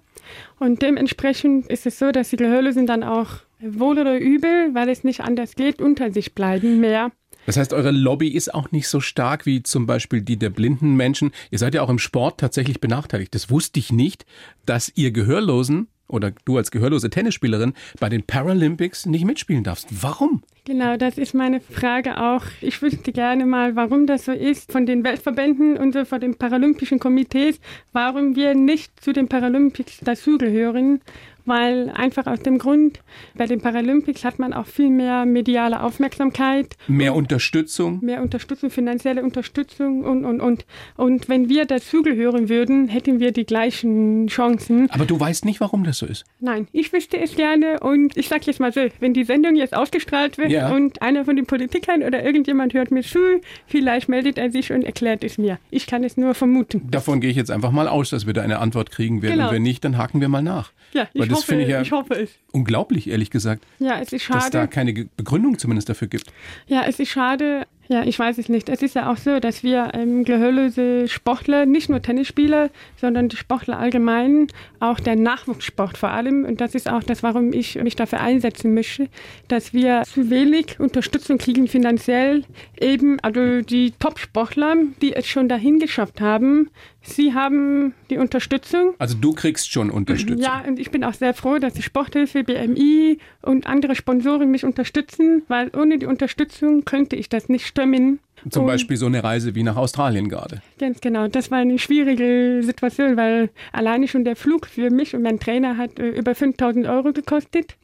Und 0.60 0.82
dementsprechend 0.82 1.68
ist 1.68 1.86
es 1.86 2.00
so, 2.00 2.12
dass 2.12 2.30
die 2.30 2.38
Gehörlosen 2.38 2.86
dann 2.86 3.04
auch 3.04 3.38
wohl 3.60 4.00
oder 4.00 4.20
übel, 4.20 4.74
weil 4.74 4.90
es 4.90 5.04
nicht 5.04 5.22
anders 5.22 5.56
geht, 5.56 5.82
unter 5.82 6.12
sich 6.12 6.36
bleiben 6.36 6.80
mehr. 6.80 7.12
Das 7.46 7.58
heißt, 7.58 7.74
eure 7.74 7.92
Lobby 7.92 8.30
ist 8.30 8.54
auch 8.54 8.72
nicht 8.72 8.88
so 8.88 9.02
stark 9.02 9.46
wie 9.46 9.64
zum 9.64 9.86
Beispiel 9.86 10.22
die 10.22 10.38
der 10.38 10.50
blinden 10.50 10.96
Menschen. 10.96 11.32
Ihr 11.52 11.60
seid 11.60 11.74
ja 11.74 11.82
auch 11.82 11.90
im 11.90 12.00
Sport 12.00 12.40
tatsächlich 12.40 12.80
benachteiligt. 12.80 13.36
Das 13.36 13.50
wusste 13.50 13.80
ich 13.80 13.92
nicht, 13.92 14.26
dass 14.66 14.92
ihr 14.96 15.12
Gehörlosen 15.12 15.88
oder 16.08 16.32
du 16.46 16.58
als 16.58 16.72
gehörlose 16.72 17.10
Tennisspielerin 17.10 17.74
bei 18.00 18.10
den 18.10 18.24
Paralympics 18.24 19.06
nicht 19.06 19.26
mitspielen 19.26 19.64
darfst. 19.64 19.88
Warum? 20.02 20.44
Genau, 20.66 20.96
das 20.96 21.18
ist 21.18 21.34
meine 21.34 21.60
Frage 21.60 22.18
auch. 22.18 22.44
Ich 22.62 22.82
wüsste 22.82 23.12
gerne 23.12 23.46
mal, 23.46 23.76
warum 23.76 24.08
das 24.08 24.26
so 24.26 24.32
ist 24.32 24.72
von 24.72 24.86
den 24.86 25.04
Weltverbänden 25.04 25.76
und 25.76 25.98
von 26.08 26.22
den 26.22 26.36
Paralympischen 26.36 27.00
Komitees, 27.00 27.60
warum 27.92 28.38
wir 28.38 28.56
nicht 28.56 29.04
zu 29.04 29.12
den 29.12 29.28
Paralympics 29.28 30.00
dazugehören 30.00 31.02
weil 31.46 31.90
einfach 31.90 32.28
aus 32.28 32.42
dem 32.42 32.58
Grund, 32.58 33.00
bei 33.36 33.46
den 33.46 33.62
Paralympics 33.62 34.24
hat 34.24 34.40
man 34.40 34.54
auch 34.54 34.66
viel 34.66 34.90
mehr 34.90 35.26
mediale 35.26 35.82
Aufmerksamkeit. 35.84 36.76
Mehr 36.88 37.16
Unterstützung. 37.16 38.00
Mehr 38.02 38.22
Unterstützung, 38.22 38.70
finanzielle 38.70 39.24
Unterstützung 39.24 40.04
und, 40.04 40.26
und, 40.26 40.42
und. 40.42 40.66
Und 40.96 41.30
wenn 41.30 41.50
wir 41.50 41.66
dazugehören 41.66 42.50
würden, 42.50 42.88
hätten 42.88 43.20
wir 43.20 43.32
die 43.32 43.46
gleichen 43.46 44.28
Chancen. 44.28 44.90
Aber 44.92 45.06
du 45.06 45.20
weißt 45.20 45.46
nicht, 45.46 45.60
warum 45.60 45.84
das 45.84 45.98
so 45.98 46.06
ist. 46.06 46.26
Nein, 46.40 46.68
ich 46.72 46.94
wüsste 46.94 47.20
es 47.20 47.36
gerne 47.36 47.80
und 47.80 48.16
ich 48.18 48.28
sage 48.28 48.44
jetzt 48.46 48.60
mal 48.60 48.72
so, 48.72 48.82
wenn 49.00 49.14
die 49.14 49.24
Sendung 49.24 49.56
jetzt 49.56 49.76
ausgestrahlt 49.76 50.38
wird 50.38 50.52
ja. 50.52 50.74
und 50.74 51.02
einer 51.02 51.26
von 51.26 51.36
den 51.36 51.46
Politikern 51.46 52.04
oder 52.04 52.24
irgendjemand 52.24 52.74
hört 52.74 52.92
mir 52.92 53.04
zu, 53.04 53.20
vielleicht 53.68 54.10
meldet 54.10 54.38
er 54.38 54.52
sich 54.52 54.72
und 54.72 54.84
erklärt 54.84 55.24
es 55.24 55.38
mir. 55.38 55.60
Ich 55.72 55.88
kann 55.88 56.04
es 56.04 56.18
nur 56.18 56.34
vermuten. 56.34 56.90
Davon 56.90 57.22
gehe 57.22 57.30
ich 57.30 57.36
jetzt 57.36 57.52
einfach 57.52 57.72
mal 57.72 57.88
aus, 57.88 58.10
dass 58.10 58.26
wir 58.26 58.34
da 58.34 58.42
eine 58.42 58.60
Antwort 58.60 58.92
kriegen 58.92 59.22
werden. 59.22 59.36
Genau. 59.36 59.48
Und 59.50 59.56
wenn 59.56 59.64
nicht, 59.64 59.84
dann 59.84 59.98
haken 59.98 60.22
wir 60.22 60.30
mal 60.30 60.42
nach. 60.42 60.72
Ja, 60.94 61.08
ich 61.14 61.28
das 61.36 61.44
finde 61.44 61.64
ich 61.64 61.70
ja 61.70 61.82
ich 61.82 61.92
hoffe 61.92 62.14
es. 62.14 62.32
unglaublich, 62.52 63.10
ehrlich 63.10 63.30
gesagt. 63.30 63.66
Ja, 63.80 64.00
es 64.00 64.14
ist 64.14 64.24
schade. 64.24 64.40
Dass 64.40 64.50
da 64.50 64.68
keine 64.68 64.94
Begründung 64.94 65.58
zumindest 65.58 65.90
dafür 65.90 66.08
gibt. 66.08 66.32
Ja, 66.68 66.84
es 66.88 67.00
ist 67.00 67.10
schade. 67.10 67.66
Ja, 67.90 68.04
ich 68.04 68.18
weiß 68.18 68.38
es 68.38 68.48
nicht. 68.48 68.70
Es 68.70 68.82
ist 68.82 68.96
ja 68.96 69.12
auch 69.12 69.18
so, 69.18 69.40
dass 69.42 69.62
wir 69.62 69.92
ähm, 69.94 70.24
gehörlose 70.24 71.10
Sportler, 71.10 71.66
nicht 71.66 71.90
nur 71.90 72.02
Tennisspieler, 72.02 72.70
sondern 72.96 73.28
die 73.28 73.36
Sportler 73.36 73.78
allgemein, 73.78 74.48
auch 74.80 75.02
der 75.02 75.18
Nachwuchssport 75.18 75.98
vor 75.98 76.10
allem, 76.10 76.46
und 76.46 76.62
das 76.62 76.76
ist 76.76 76.90
auch 76.90 77.04
das, 77.04 77.24
warum 77.24 77.52
ich 77.52 77.76
mich 77.76 77.98
dafür 77.98 78.22
einsetzen 78.22 78.74
möchte, 78.74 79.10
dass 79.50 79.74
wir 79.74 80.04
zu 80.06 80.30
wenig 80.30 80.80
Unterstützung 80.80 81.38
kriegen 81.38 81.68
finanziell. 81.68 82.46
Eben, 82.80 83.20
also 83.20 83.62
die 83.62 83.92
Top-Sportler, 84.00 84.76
die 85.02 85.14
es 85.14 85.28
schon 85.28 85.50
dahin 85.50 85.80
geschafft 85.80 86.22
haben, 86.22 86.70
Sie 87.04 87.34
haben 87.34 87.94
die 88.10 88.18
Unterstützung. 88.18 88.94
Also 88.98 89.16
du 89.16 89.34
kriegst 89.34 89.72
schon 89.72 89.92
Unterstützung. 89.92 90.42
Ja, 90.42 90.64
und 90.66 90.80
ich 90.80 90.90
bin 90.90 91.04
auch 91.04 91.14
sehr 91.14 91.34
froh, 91.34 91.60
dass 91.60 91.74
die 91.74 91.82
Sporthilfe, 91.82 92.44
BMI 92.44 93.20
und 93.42 93.68
andere 93.68 93.96
Sponsoren 93.96 94.50
mich 94.50 94.64
unterstützen, 94.64 95.44
weil 95.50 95.70
ohne 95.76 96.00
die 96.00 96.06
Unterstützung 96.06 96.86
könnte 96.86 97.18
ich 97.18 97.28
das 97.28 97.50
nicht 97.50 97.68
stemmen. 97.68 98.20
Zum 98.50 98.64
und 98.64 98.68
Beispiel 98.68 98.98
so 98.98 99.06
eine 99.06 99.24
Reise 99.24 99.54
wie 99.56 99.64
nach 99.64 99.76
Australien 99.76 100.30
gerade. 100.30 100.62
Ganz 100.80 101.02
genau. 101.02 101.28
Das 101.28 101.52
war 101.52 101.60
eine 101.60 101.78
schwierige 101.78 102.62
Situation, 102.64 103.16
weil 103.18 103.50
alleine 103.72 104.08
schon 104.08 104.24
der 104.24 104.36
Flug 104.36 104.66
für 104.66 104.90
mich 104.90 105.16
und 105.16 105.24
meinen 105.24 105.40
Trainer 105.40 105.78
hat 105.78 106.00
äh, 106.00 106.10
über 106.10 106.36
5000 106.36 106.88
Euro 106.88 107.14
gekostet. 107.14 107.76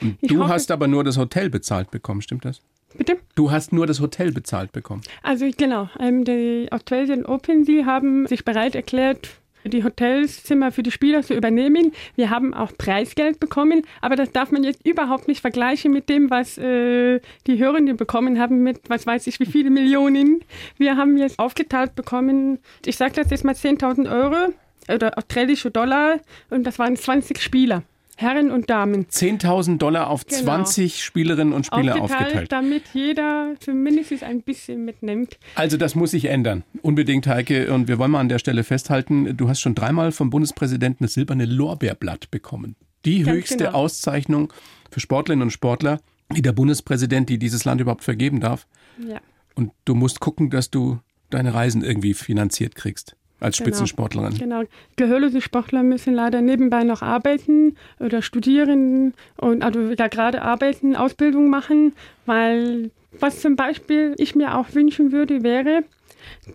Und 0.00 0.18
du 0.22 0.38
hoffe, 0.40 0.52
hast 0.52 0.70
aber 0.70 0.88
nur 0.88 1.04
das 1.04 1.18
Hotel 1.18 1.50
bezahlt 1.50 1.90
bekommen, 1.90 2.22
stimmt 2.22 2.44
das? 2.44 2.60
Bitte? 2.96 3.18
Du 3.34 3.50
hast 3.50 3.72
nur 3.72 3.86
das 3.86 4.00
Hotel 4.00 4.32
bezahlt 4.32 4.72
bekommen. 4.72 5.02
Also 5.22 5.48
genau, 5.56 5.88
ähm, 6.00 6.24
die 6.24 6.68
Australian 6.70 7.26
Open, 7.26 7.64
sie 7.64 7.84
haben 7.84 8.26
sich 8.26 8.44
bereit 8.44 8.74
erklärt, 8.74 9.28
die 9.64 9.84
Hotelzimmer 9.84 10.72
für 10.72 10.82
die 10.82 10.90
Spieler 10.90 11.22
zu 11.22 11.34
übernehmen. 11.34 11.92
Wir 12.16 12.30
haben 12.30 12.54
auch 12.54 12.72
Preisgeld 12.76 13.40
bekommen, 13.40 13.82
aber 14.00 14.16
das 14.16 14.32
darf 14.32 14.50
man 14.50 14.64
jetzt 14.64 14.86
überhaupt 14.86 15.28
nicht 15.28 15.40
vergleichen 15.40 15.92
mit 15.92 16.08
dem, 16.08 16.30
was 16.30 16.58
äh, 16.58 17.20
die 17.46 17.58
Hörenden 17.58 17.96
bekommen 17.96 18.38
haben 18.38 18.62
mit, 18.62 18.80
was 18.88 19.06
weiß 19.06 19.26
ich, 19.26 19.40
wie 19.40 19.46
viele 19.46 19.70
Millionen. 19.70 20.40
Wir 20.76 20.96
haben 20.96 21.16
jetzt 21.18 21.38
aufgeteilt 21.38 21.94
bekommen, 21.94 22.58
ich 22.84 22.96
sage 22.96 23.14
das 23.14 23.30
jetzt 23.30 23.44
mal 23.44 23.54
10.000 23.54 24.10
Euro 24.10 24.54
oder 24.92 25.18
australische 25.18 25.70
Dollar 25.70 26.20
und 26.50 26.64
das 26.64 26.78
waren 26.78 26.96
20 26.96 27.40
Spieler. 27.40 27.82
Herren 28.20 28.50
und 28.50 28.68
Damen. 28.68 29.06
10.000 29.06 29.78
Dollar 29.78 30.10
auf 30.10 30.26
genau. 30.26 30.42
20 30.42 31.04
Spielerinnen 31.04 31.54
und 31.54 31.66
Spieler 31.66 32.02
aufgeteilt, 32.02 32.24
aufgeteilt. 32.24 32.52
Damit 32.52 32.82
jeder 32.92 33.54
zumindest 33.60 34.24
ein 34.24 34.42
bisschen 34.42 34.84
mitnimmt. 34.84 35.38
Also 35.54 35.76
das 35.76 35.94
muss 35.94 36.10
sich 36.10 36.24
ändern. 36.24 36.64
Unbedingt, 36.82 37.28
Heike. 37.28 37.72
Und 37.72 37.86
wir 37.86 38.00
wollen 38.00 38.10
mal 38.10 38.18
an 38.18 38.28
der 38.28 38.40
Stelle 38.40 38.64
festhalten, 38.64 39.36
du 39.36 39.48
hast 39.48 39.60
schon 39.60 39.76
dreimal 39.76 40.10
vom 40.10 40.30
Bundespräsidenten 40.30 41.04
das 41.04 41.14
silberne 41.14 41.44
Lorbeerblatt 41.44 42.32
bekommen. 42.32 42.74
Die 43.04 43.22
Ganz 43.22 43.36
höchste 43.36 43.56
genau. 43.58 43.78
Auszeichnung 43.78 44.52
für 44.90 44.98
Sportlerinnen 44.98 45.44
und 45.44 45.50
Sportler, 45.52 46.00
die 46.34 46.42
der 46.42 46.52
Bundespräsident, 46.52 47.28
die 47.28 47.38
dieses 47.38 47.64
Land 47.64 47.80
überhaupt 47.80 48.02
vergeben 48.02 48.40
darf. 48.40 48.66
Ja. 48.98 49.20
Und 49.54 49.70
du 49.84 49.94
musst 49.94 50.18
gucken, 50.18 50.50
dass 50.50 50.72
du 50.72 50.98
deine 51.30 51.54
Reisen 51.54 51.84
irgendwie 51.84 52.14
finanziert 52.14 52.74
kriegst 52.74 53.14
als 53.40 53.58
genau. 53.58 53.68
Spitzensportlerin. 53.68 54.34
Genau. 54.36 54.62
Gehörlose 54.96 55.40
Sportler 55.40 55.82
müssen 55.82 56.14
leider 56.14 56.40
nebenbei 56.40 56.84
noch 56.84 57.02
arbeiten 57.02 57.76
oder 58.00 58.22
studieren 58.22 59.14
und 59.36 59.62
also 59.62 59.90
ja, 59.90 60.08
gerade 60.08 60.42
arbeiten, 60.42 60.96
Ausbildung 60.96 61.48
machen, 61.48 61.92
weil 62.26 62.90
was 63.20 63.40
zum 63.40 63.56
Beispiel 63.56 64.14
ich 64.18 64.34
mir 64.34 64.56
auch 64.56 64.74
wünschen 64.74 65.12
würde, 65.12 65.42
wäre, 65.42 65.84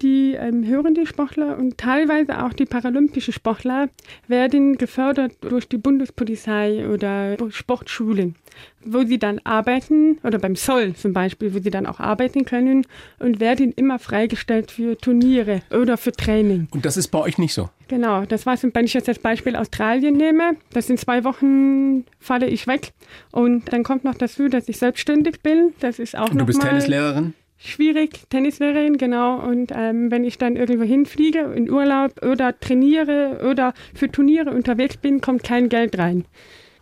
die 0.02 0.34
ähm, 0.34 0.66
hörenden 0.66 1.06
Sportler 1.06 1.58
und 1.58 1.78
teilweise 1.78 2.44
auch 2.44 2.54
die 2.54 2.66
paralympischen 2.66 3.34
Sportler 3.34 3.90
werden 4.28 4.78
gefördert 4.78 5.34
durch 5.42 5.68
die 5.68 5.78
Bundespolizei 5.78 6.88
oder 6.88 7.38
Sportschulen, 7.50 8.36
wo 8.86 9.04
sie 9.04 9.18
dann 9.18 9.40
arbeiten 9.44 10.20
oder 10.24 10.40
beim 10.40 10.56
Zoll 10.56 10.96
zum 10.96 11.14
Beispiel, 11.14 11.54
wo 11.54 11.60
sie 11.60 11.70
dann 11.70 11.86
auch 11.86 12.00
arbeiten 12.00 12.46
können 12.46 12.86
und 13.20 13.40
werden 13.40 13.72
immer 13.74 14.00
freigestellt 14.00 14.72
für 14.72 14.98
Turniere 14.98 15.62
oder 15.72 15.98
für 15.98 16.12
Training. 16.12 16.68
Und 16.72 16.86
das 16.86 16.98
ist 16.98 17.08
bei 17.10 17.20
euch 17.20 17.38
nicht 17.38 17.54
so? 17.54 17.70
Genau, 17.88 18.26
das 18.26 18.46
war, 18.46 18.58
wenn 18.62 18.86
ich 18.86 18.94
jetzt 18.94 19.08
das 19.08 19.20
Beispiel 19.20 19.56
Australien 19.56 20.16
nehme, 20.16 20.56
das 20.72 20.90
in 20.90 20.98
zwei 20.98 21.24
Wochen 21.24 22.06
falle 22.20 22.48
ich 22.48 22.68
weg 22.68 22.94
und 23.32 23.72
dann 23.72 23.84
kommt 23.84 24.04
noch 24.04 24.16
dazu, 24.16 24.48
dass 24.50 24.68
ich 24.68 24.78
selbstständig 24.78 25.42
bin. 25.42 25.74
Das 25.80 26.00
ist 26.00 26.18
auch 26.18 26.32
und 26.32 26.40
du 26.40 26.46
bist 26.46 26.62
Tennislehrerin? 26.62 27.34
schwierig, 27.64 28.30
Tennislehrerin, 28.30 28.98
genau. 28.98 29.40
Und 29.40 29.72
ähm, 29.76 30.12
wenn 30.12 30.24
ich 30.24 30.38
dann 30.38 30.56
irgendwo 30.56 30.84
hinfliege, 30.84 31.40
in 31.56 31.70
Urlaub 31.70 32.24
oder 32.24 32.60
trainiere 32.60 33.42
oder 33.50 33.74
für 33.94 34.12
Turniere 34.12 34.52
unterwegs 34.52 34.98
bin, 34.98 35.22
kommt 35.22 35.44
kein 35.44 35.70
Geld 35.70 35.98
rein. 35.98 36.26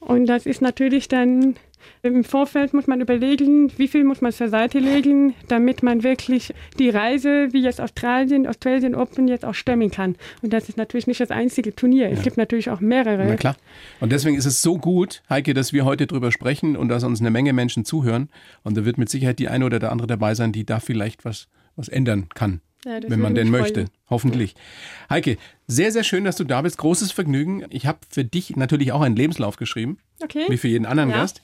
Und 0.01 0.25
das 0.25 0.46
ist 0.46 0.62
natürlich 0.62 1.08
dann 1.08 1.55
im 2.03 2.24
Vorfeld 2.24 2.74
muss 2.74 2.88
man 2.88 3.01
überlegen, 3.01 3.72
wie 3.77 3.88
viel 3.88 4.03
muss 4.03 4.22
man 4.22 4.31
zur 4.31 4.50
Seite 4.50 4.79
legen, 4.79 5.34
damit 5.48 5.84
man 5.84 6.03
wirklich 6.03 6.53
die 6.79 6.89
Reise, 6.89 7.50
wie 7.51 7.62
jetzt 7.62 7.79
Australien, 7.79 8.48
Australian 8.48 8.96
Open 8.96 9.27
jetzt 9.27 9.46
auch 9.46 9.53
stemmen 9.53 9.91
kann. 9.91 10.15
Und 10.41 10.53
das 10.53 10.70
ist 10.70 10.77
natürlich 10.77 11.08
nicht 11.08 11.22
das 11.22 11.31
einzige 11.31 11.75
Turnier. 11.75 12.10
Es 12.10 12.20
ja. 12.20 12.24
gibt 12.24 12.38
natürlich 12.38 12.70
auch 12.70 12.79
mehrere. 12.79 13.25
Na 13.25 13.36
klar. 13.36 13.55
Und 14.00 14.12
deswegen 14.12 14.38
ist 14.38 14.46
es 14.46 14.62
so 14.62 14.77
gut, 14.77 15.22
Heike, 15.29 15.53
dass 15.53 15.74
wir 15.74 15.86
heute 15.86 16.08
drüber 16.08 16.31
sprechen 16.31 16.75
und 16.75 16.89
dass 16.89 17.03
uns 17.03 17.20
eine 17.20 17.31
Menge 17.31 17.53
Menschen 17.53 17.86
zuhören. 17.86 18.29
Und 18.63 18.77
da 18.77 18.86
wird 18.86 18.98
mit 18.98 19.10
Sicherheit 19.10 19.39
die 19.39 19.48
eine 19.48 19.65
oder 19.65 19.79
der 19.79 19.91
andere 19.91 20.08
dabei 20.08 20.36
sein, 20.36 20.51
die 20.51 20.65
da 20.65 20.79
vielleicht 20.79 21.25
was, 21.25 21.48
was 21.75 21.88
ändern 21.88 22.29
kann. 22.34 22.62
Ja, 22.85 23.00
wenn 23.07 23.19
man 23.19 23.35
denn 23.35 23.50
möchte. 23.50 23.85
Hoffentlich. 24.09 24.55
Heike, 25.09 25.38
sehr, 25.67 25.91
sehr 25.91 26.03
schön, 26.03 26.23
dass 26.23 26.35
du 26.35 26.43
da 26.43 26.61
bist. 26.61 26.77
Großes 26.77 27.11
Vergnügen. 27.11 27.65
Ich 27.69 27.85
habe 27.85 28.00
für 28.09 28.25
dich 28.25 28.55
natürlich 28.55 28.91
auch 28.91 29.01
einen 29.01 29.15
Lebenslauf 29.15 29.57
geschrieben. 29.57 30.00
Okay. 30.21 30.45
Wie 30.47 30.57
für 30.57 30.67
jeden 30.67 30.85
anderen 30.85 31.11
ja. 31.11 31.17
Gast. 31.17 31.41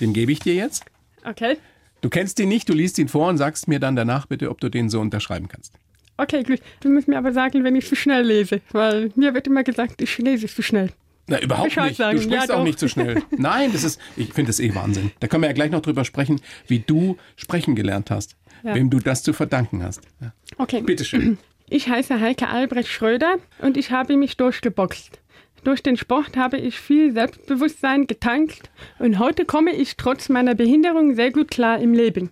Den 0.00 0.12
gebe 0.12 0.30
ich 0.30 0.38
dir 0.38 0.54
jetzt. 0.54 0.84
Okay. 1.24 1.56
Du 2.00 2.08
kennst 2.08 2.38
ihn 2.38 2.48
nicht, 2.48 2.68
du 2.68 2.74
liest 2.74 2.98
ihn 2.98 3.08
vor 3.08 3.28
und 3.28 3.38
sagst 3.38 3.66
mir 3.66 3.80
dann 3.80 3.96
danach 3.96 4.26
bitte, 4.26 4.50
ob 4.50 4.60
du 4.60 4.68
den 4.68 4.88
so 4.88 5.00
unterschreiben 5.00 5.48
kannst. 5.48 5.74
Okay, 6.16 6.42
gut. 6.42 6.60
Du 6.80 6.88
musst 6.88 7.08
mir 7.08 7.18
aber 7.18 7.32
sagen, 7.32 7.64
wenn 7.64 7.74
ich 7.74 7.86
zu 7.86 7.96
schnell 7.96 8.24
lese, 8.24 8.60
weil 8.70 9.10
mir 9.16 9.34
wird 9.34 9.46
immer 9.46 9.64
gesagt, 9.64 10.00
ich 10.00 10.18
lese 10.18 10.46
zu 10.46 10.62
schnell. 10.62 10.90
Na, 11.28 11.40
überhaupt 11.40 11.76
nicht. 11.76 11.96
Sagen. 11.96 12.16
Du 12.16 12.22
sprichst 12.22 12.48
ja, 12.48 12.54
auch 12.56 12.64
nicht 12.64 12.78
zu 12.78 12.88
schnell. 12.88 13.22
Nein, 13.36 13.72
das 13.72 13.84
ist, 13.84 14.00
ich 14.16 14.32
finde 14.32 14.48
das 14.48 14.60
eh 14.60 14.74
Wahnsinn. 14.74 15.12
Da 15.20 15.28
können 15.28 15.42
wir 15.42 15.48
ja 15.48 15.54
gleich 15.54 15.70
noch 15.70 15.82
drüber 15.82 16.04
sprechen, 16.04 16.40
wie 16.66 16.78
du 16.78 17.18
sprechen 17.36 17.76
gelernt 17.76 18.10
hast, 18.10 18.36
ja. 18.62 18.74
wem 18.74 18.90
du 18.90 18.98
das 18.98 19.22
zu 19.22 19.32
verdanken 19.32 19.82
hast. 19.82 20.02
Ja. 20.20 20.32
Okay. 20.56 20.82
Bitteschön. 20.82 21.38
Ich 21.70 21.86
heiße 21.86 22.18
Heike 22.18 22.48
Albrecht 22.48 22.88
Schröder 22.88 23.36
und 23.60 23.76
ich 23.76 23.90
habe 23.90 24.16
mich 24.16 24.38
durchgeboxt. 24.38 25.20
Durch 25.64 25.82
den 25.82 25.98
Sport 25.98 26.34
habe 26.34 26.56
ich 26.56 26.80
viel 26.80 27.12
Selbstbewusstsein 27.12 28.06
getankt 28.06 28.70
und 28.98 29.18
heute 29.18 29.44
komme 29.44 29.72
ich 29.72 29.98
trotz 29.98 30.30
meiner 30.30 30.54
Behinderung 30.54 31.14
sehr 31.14 31.30
gut 31.30 31.50
klar 31.50 31.78
im 31.78 31.92
Leben. 31.92 32.30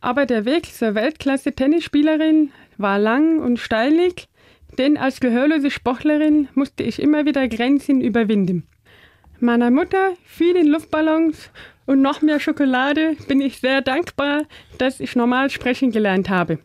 Aber 0.00 0.24
der 0.24 0.46
Weg 0.46 0.72
zur 0.72 0.94
Weltklasse-Tennisspielerin 0.94 2.50
war 2.78 2.98
lang 2.98 3.40
und 3.40 3.58
steilig, 3.58 4.28
denn 4.78 4.96
als 4.96 5.20
gehörlose 5.20 5.70
Sportlerin 5.70 6.48
musste 6.54 6.82
ich 6.82 7.02
immer 7.02 7.26
wieder 7.26 7.46
Grenzen 7.48 8.00
überwinden. 8.00 8.66
Meiner 9.40 9.70
Mutter, 9.70 10.14
vielen 10.24 10.66
Luftballons 10.66 11.50
und 11.90 12.02
noch 12.02 12.22
mehr 12.22 12.38
Schokolade 12.38 13.16
bin 13.26 13.40
ich 13.40 13.58
sehr 13.58 13.80
dankbar, 13.82 14.44
dass 14.78 15.00
ich 15.00 15.16
normal 15.16 15.50
sprechen 15.50 15.90
gelernt 15.90 16.30
habe. 16.30 16.60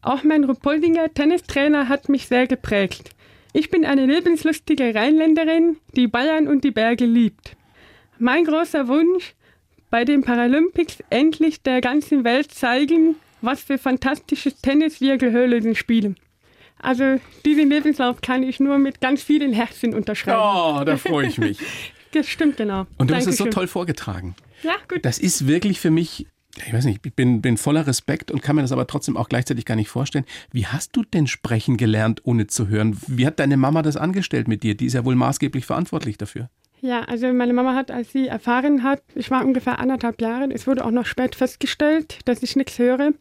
Auch 0.00 0.22
mein 0.22 0.44
Rupoldinger 0.44 1.12
Tennistrainer 1.12 1.90
hat 1.90 2.08
mich 2.08 2.26
sehr 2.26 2.46
geprägt. 2.46 3.10
Ich 3.52 3.68
bin 3.68 3.84
eine 3.84 4.06
lebenslustige 4.06 4.94
Rheinländerin, 4.94 5.76
die 5.94 6.08
Bayern 6.08 6.48
und 6.48 6.64
die 6.64 6.70
Berge 6.70 7.04
liebt. 7.04 7.54
Mein 8.18 8.46
großer 8.46 8.88
Wunsch, 8.88 9.34
bei 9.90 10.06
den 10.06 10.22
Paralympics 10.22 11.04
endlich 11.10 11.60
der 11.60 11.82
ganzen 11.82 12.24
Welt 12.24 12.50
zeigen, 12.50 13.16
was 13.42 13.62
für 13.62 13.76
fantastisches 13.76 14.62
Tennis 14.62 15.02
wir 15.02 15.18
Gehörlosen 15.18 15.74
spielen. 15.74 16.16
Also 16.78 17.20
diesen 17.44 17.68
Lebenslauf 17.68 18.22
kann 18.22 18.42
ich 18.42 18.58
nur 18.58 18.78
mit 18.78 19.02
ganz 19.02 19.22
vielen 19.22 19.52
Herzen 19.52 19.92
unterschreiben. 19.92 20.40
Oh, 20.40 20.82
da 20.82 20.96
freue 20.96 21.26
ich 21.26 21.36
mich. 21.36 21.58
das 22.12 22.26
stimmt 22.26 22.56
genau. 22.56 22.86
Und 22.96 23.10
du 23.10 23.12
Dankeschön. 23.12 23.16
hast 23.18 23.28
es 23.28 23.36
so 23.36 23.44
toll 23.50 23.66
vorgetragen. 23.66 24.34
Ja, 24.62 24.74
gut. 24.88 25.04
Das 25.04 25.18
ist 25.18 25.46
wirklich 25.46 25.80
für 25.80 25.90
mich 25.90 26.26
ich 26.64 26.72
weiß 26.72 26.86
nicht, 26.86 27.04
ich 27.04 27.14
bin, 27.14 27.42
bin 27.42 27.56
voller 27.56 27.86
Respekt 27.86 28.30
und 28.30 28.42
kann 28.42 28.56
mir 28.56 28.62
das 28.62 28.72
aber 28.72 28.86
trotzdem 28.86 29.16
auch 29.16 29.28
gleichzeitig 29.28 29.64
gar 29.64 29.76
nicht 29.76 29.88
vorstellen. 29.88 30.24
Wie 30.52 30.66
hast 30.66 30.96
du 30.96 31.02
denn 31.02 31.26
sprechen 31.26 31.76
gelernt, 31.76 32.22
ohne 32.24 32.46
zu 32.46 32.68
hören? 32.68 32.98
Wie 33.06 33.26
hat 33.26 33.38
deine 33.38 33.56
Mama 33.56 33.82
das 33.82 33.96
angestellt 33.96 34.48
mit 34.48 34.62
dir? 34.62 34.74
Die 34.74 34.86
ist 34.86 34.94
ja 34.94 35.04
wohl 35.04 35.16
maßgeblich 35.16 35.66
verantwortlich 35.66 36.16
dafür. 36.16 36.48
Ja, 36.80 37.02
also 37.02 37.32
meine 37.32 37.52
Mama 37.52 37.74
hat, 37.74 37.90
als 37.90 38.12
sie 38.12 38.28
erfahren 38.28 38.82
hat, 38.82 39.02
ich 39.14 39.30
war 39.30 39.44
ungefähr 39.44 39.78
anderthalb 39.78 40.20
Jahre, 40.20 40.48
es 40.52 40.66
wurde 40.66 40.84
auch 40.84 40.90
noch 40.90 41.06
spät 41.06 41.34
festgestellt, 41.34 42.18
dass 42.26 42.42
ich 42.42 42.54
nichts 42.54 42.78
höre, 42.78 43.12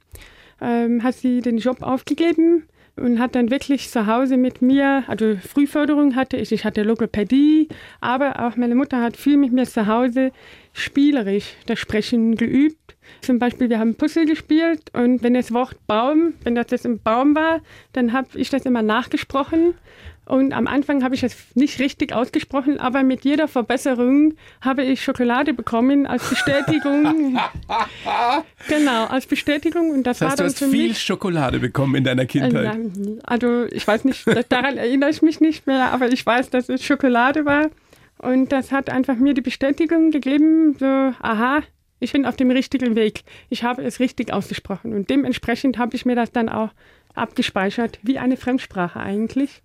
ähm, 0.62 1.04
hat 1.04 1.16
sie 1.16 1.42
den 1.42 1.58
Job 1.58 1.82
aufgegeben 1.82 2.64
und 2.98 3.20
hat 3.20 3.36
dann 3.36 3.52
wirklich 3.52 3.90
zu 3.90 4.08
Hause 4.08 4.38
mit 4.38 4.62
mir, 4.62 5.04
also 5.08 5.36
Frühförderung 5.36 6.16
hatte 6.16 6.38
ich, 6.38 6.52
ich 6.52 6.64
hatte 6.64 6.84
Logopädie, 6.84 7.68
aber 8.00 8.46
auch 8.46 8.56
meine 8.56 8.76
Mutter 8.76 9.02
hat 9.02 9.18
viel 9.18 9.38
mit 9.38 9.52
mir 9.52 9.66
zu 9.66 9.88
Hause 9.88 10.32
spielerisch 10.74 11.54
das 11.66 11.80
Sprechen 11.80 12.36
geübt. 12.36 12.96
Zum 13.22 13.38
Beispiel, 13.38 13.70
wir 13.70 13.80
haben 13.80 13.96
Puzzle 13.96 14.26
gespielt 14.26 14.92
und 14.94 15.22
wenn 15.24 15.34
das 15.34 15.54
Wort 15.54 15.76
Baum, 15.88 16.34
wenn 16.44 16.56
das 16.56 16.72
jetzt 16.72 16.86
im 16.86 17.00
Baum 17.00 17.36
war, 17.36 17.62
dann 17.94 18.14
habe 18.14 18.28
ich 18.36 18.50
das 18.50 18.66
immer 18.66 18.82
nachgesprochen 18.82 19.76
Und 20.26 20.54
am 20.54 20.66
Anfang 20.66 21.04
habe 21.04 21.14
ich 21.14 21.22
es 21.22 21.36
nicht 21.54 21.80
richtig 21.80 22.12
ausgesprochen, 22.12 22.80
aber 22.80 23.04
mit 23.04 23.24
jeder 23.26 23.48
Verbesserung 23.48 24.34
habe 24.60 24.84
ich 24.84 25.04
Schokolade 25.04 25.54
bekommen 25.54 26.08
als 26.08 26.28
Bestätigung. 26.28 27.38
genau, 28.68 29.06
als 29.06 29.28
Bestätigung. 29.28 29.92
Und 29.92 30.04
das 30.04 30.20
das 30.20 30.30
heißt, 30.30 30.40
war 30.40 30.46
dann 30.48 30.54
du 30.56 30.66
hast 30.66 30.72
viel 30.72 30.88
mich, 30.90 31.02
Schokolade 31.02 31.60
bekommen 31.60 31.96
in 31.96 32.04
deiner 32.04 32.26
Kindheit. 32.26 32.76
Äh, 32.76 33.20
Also 33.24 33.66
ich 33.66 33.88
weiß 33.88 34.06
nicht, 34.06 34.26
daran 34.50 34.78
erinnere 34.78 35.12
ich 35.12 35.22
mich 35.22 35.42
nicht 35.42 35.68
mehr, 35.68 35.92
aber 35.92 36.12
ich 36.12 36.26
weiß, 36.26 36.50
dass 36.50 36.70
es 36.70 36.84
Schokolade 36.84 37.46
war. 37.46 37.70
Und 38.18 38.52
das 38.52 38.72
hat 38.72 38.90
einfach 38.90 39.18
mir 39.18 39.36
die 39.36 39.42
Bestätigung 39.42 40.10
gegeben, 40.10 40.76
so, 40.80 40.86
aha, 40.86 41.62
ich 42.00 42.14
bin 42.14 42.26
auf 42.26 42.36
dem 42.36 42.50
richtigen 42.50 42.96
Weg. 42.96 43.24
Ich 43.50 43.64
habe 43.64 43.84
es 43.84 44.00
richtig 44.00 44.34
ausgesprochen. 44.34 44.94
Und 44.94 45.10
dementsprechend 45.10 45.78
habe 45.78 45.96
ich 45.96 46.06
mir 46.06 46.16
das 46.16 46.32
dann 46.32 46.50
auch 46.50 46.70
abgespeichert, 47.14 48.00
wie 48.02 48.18
eine 48.18 48.38
Fremdsprache 48.38 49.00
eigentlich. 49.00 49.62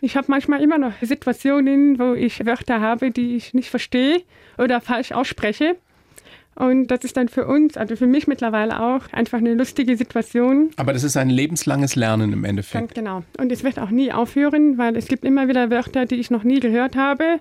Ich 0.00 0.16
habe 0.16 0.26
manchmal 0.28 0.62
immer 0.62 0.78
noch 0.78 0.92
Situationen, 1.00 1.98
wo 1.98 2.14
ich 2.14 2.44
Wörter 2.44 2.80
habe, 2.80 3.10
die 3.10 3.36
ich 3.36 3.54
nicht 3.54 3.70
verstehe 3.70 4.22
oder 4.58 4.80
falsch 4.80 5.12
ausspreche. 5.12 5.76
Und 6.54 6.86
das 6.86 7.04
ist 7.04 7.16
dann 7.18 7.28
für 7.28 7.46
uns, 7.46 7.76
also 7.76 7.96
für 7.96 8.06
mich 8.06 8.26
mittlerweile 8.26 8.80
auch, 8.80 9.12
einfach 9.12 9.38
eine 9.38 9.54
lustige 9.54 9.96
Situation. 9.96 10.70
Aber 10.76 10.94
das 10.94 11.04
ist 11.04 11.16
ein 11.16 11.28
lebenslanges 11.28 11.96
Lernen 11.96 12.32
im 12.32 12.44
Endeffekt. 12.44 12.80
Ganz 12.80 12.94
genau. 12.94 13.22
Und 13.38 13.52
es 13.52 13.62
wird 13.62 13.78
auch 13.78 13.90
nie 13.90 14.10
aufhören, 14.10 14.78
weil 14.78 14.96
es 14.96 15.06
gibt 15.06 15.24
immer 15.24 15.48
wieder 15.48 15.70
Wörter, 15.70 16.06
die 16.06 16.14
ich 16.16 16.30
noch 16.30 16.44
nie 16.44 16.60
gehört 16.60 16.96
habe, 16.96 17.40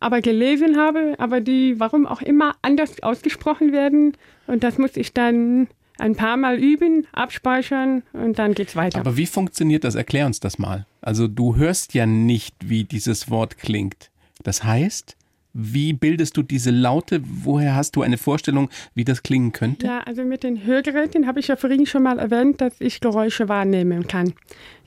aber 0.00 0.20
gelesen 0.20 0.76
habe, 0.76 1.14
aber 1.18 1.40
die, 1.40 1.80
warum 1.80 2.06
auch 2.06 2.20
immer, 2.20 2.54
anders 2.60 3.02
ausgesprochen 3.02 3.72
werden. 3.72 4.16
Und 4.46 4.64
das 4.64 4.76
muss 4.76 4.96
ich 4.98 5.14
dann 5.14 5.68
ein 6.02 6.16
paar 6.16 6.36
Mal 6.36 6.58
üben, 6.58 7.06
abspeichern 7.12 8.02
und 8.12 8.38
dann 8.38 8.54
geht's 8.54 8.76
weiter. 8.76 9.00
Aber 9.00 9.16
wie 9.16 9.26
funktioniert 9.26 9.84
das? 9.84 9.94
Erklär 9.94 10.26
uns 10.26 10.40
das 10.40 10.58
mal. 10.58 10.84
Also 11.00 11.28
du 11.28 11.56
hörst 11.56 11.94
ja 11.94 12.06
nicht, 12.06 12.54
wie 12.64 12.84
dieses 12.84 13.30
Wort 13.30 13.56
klingt. 13.56 14.10
Das 14.42 14.64
heißt, 14.64 15.16
wie 15.54 15.92
bildest 15.92 16.36
du 16.36 16.42
diese 16.42 16.70
Laute? 16.70 17.20
Woher 17.24 17.74
hast 17.74 17.94
du 17.96 18.02
eine 18.02 18.18
Vorstellung, 18.18 18.70
wie 18.94 19.04
das 19.04 19.22
klingen 19.22 19.52
könnte? 19.52 19.86
Ja, 19.86 20.00
also 20.00 20.24
mit 20.24 20.42
den 20.42 20.64
Hörgeräten 20.64 21.26
habe 21.26 21.40
ich 21.40 21.48
ja 21.48 21.56
vorhin 21.56 21.86
schon 21.86 22.02
mal 22.02 22.18
erwähnt, 22.18 22.60
dass 22.60 22.80
ich 22.80 23.00
Geräusche 23.00 23.48
wahrnehmen 23.48 24.06
kann. 24.08 24.32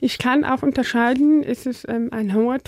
Ich 0.00 0.18
kann 0.18 0.44
auch 0.44 0.62
unterscheiden, 0.62 1.42
ist 1.42 1.66
es 1.66 1.86
ähm, 1.88 2.08
ein 2.10 2.34
hoher 2.34 2.62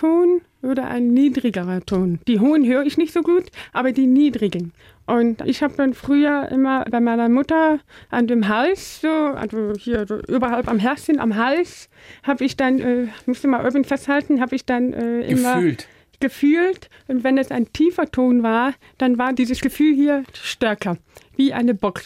Oder 0.61 0.89
ein 0.89 1.15
niedrigerer 1.15 1.85
Ton. 1.87 2.19
Die 2.27 2.41
hohen 2.41 2.67
höre 2.67 2.85
ich 2.85 2.99
nicht 2.99 3.13
so 3.13 3.23
gut, 3.23 3.45
aber 3.73 3.93
die 3.93 4.07
niedrigen. 4.07 4.73
Und 5.07 5.41
ich 5.47 5.63
habe 5.63 5.75
dann 5.77 5.95
früher 5.95 6.49
immer 6.51 6.85
bei 6.85 7.01
meiner 7.01 7.29
Mutter 7.29 7.79
an 8.11 8.27
dem 8.27 8.49
Hals, 8.49 9.01
so, 9.01 9.09
also 9.09 9.73
hier 9.79 10.07
so 10.07 10.21
überhalb 10.29 10.69
am 10.69 10.79
Herzen, 10.79 11.19
am 11.21 11.37
Hals, 11.37 11.89
habe 12.25 12.45
ich 12.45 12.57
dann, 12.57 12.79
äh, 12.81 13.07
musste 13.25 13.49
mal 13.49 13.65
irgendwie 13.65 13.89
festhalten, 13.89 14.41
habe 14.41 14.57
ich 14.57 14.67
dann 14.67 14.93
äh, 14.93 15.21
immer 15.23 15.55
Gefühlt. 15.55 15.89
gefühlt. 16.21 16.91
Und 17.07 17.25
wenn 17.25 17.39
es 17.39 17.51
ein 17.51 17.73
tiefer 17.73 18.11
Ton 18.11 18.43
war, 18.43 18.75
dann 18.99 19.17
war 19.17 19.33
dieses 19.33 19.61
Gefühl 19.61 19.95
hier 19.95 20.25
stärker, 20.35 20.99
wie 21.37 21.55
eine 21.55 21.75
Box. 21.75 22.05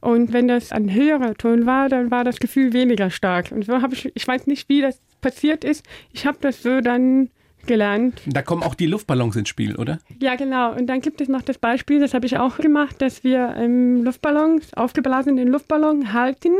Und 0.00 0.32
wenn 0.32 0.46
das 0.46 0.70
ein 0.70 0.94
höherer 0.94 1.34
Ton 1.34 1.66
war, 1.66 1.88
dann 1.88 2.12
war 2.12 2.22
das 2.22 2.38
Gefühl 2.38 2.72
weniger 2.72 3.10
stark. 3.10 3.50
Und 3.50 3.64
so 3.64 3.82
habe 3.82 3.94
ich, 3.94 4.12
ich 4.14 4.28
weiß 4.28 4.46
nicht, 4.46 4.68
wie 4.68 4.82
das 4.82 5.00
passiert 5.20 5.64
ist. 5.64 5.84
Ich 6.12 6.26
habe 6.26 6.38
das 6.40 6.62
so 6.62 6.80
dann 6.80 7.30
gelernt. 7.66 8.20
Da 8.26 8.42
kommen 8.42 8.62
auch 8.62 8.74
die 8.74 8.86
Luftballons 8.86 9.36
ins 9.36 9.48
Spiel, 9.48 9.76
oder? 9.76 9.98
Ja, 10.20 10.36
genau. 10.36 10.72
Und 10.74 10.86
dann 10.86 11.00
gibt 11.00 11.20
es 11.20 11.28
noch 11.28 11.42
das 11.42 11.58
Beispiel, 11.58 12.00
das 12.00 12.14
habe 12.14 12.26
ich 12.26 12.38
auch 12.38 12.58
gemacht, 12.58 13.00
dass 13.00 13.24
wir 13.24 13.54
ähm, 13.56 14.04
Luftballons, 14.04 14.74
aufgeblasenen 14.74 15.48
Luftballon 15.48 16.12
halten. 16.12 16.52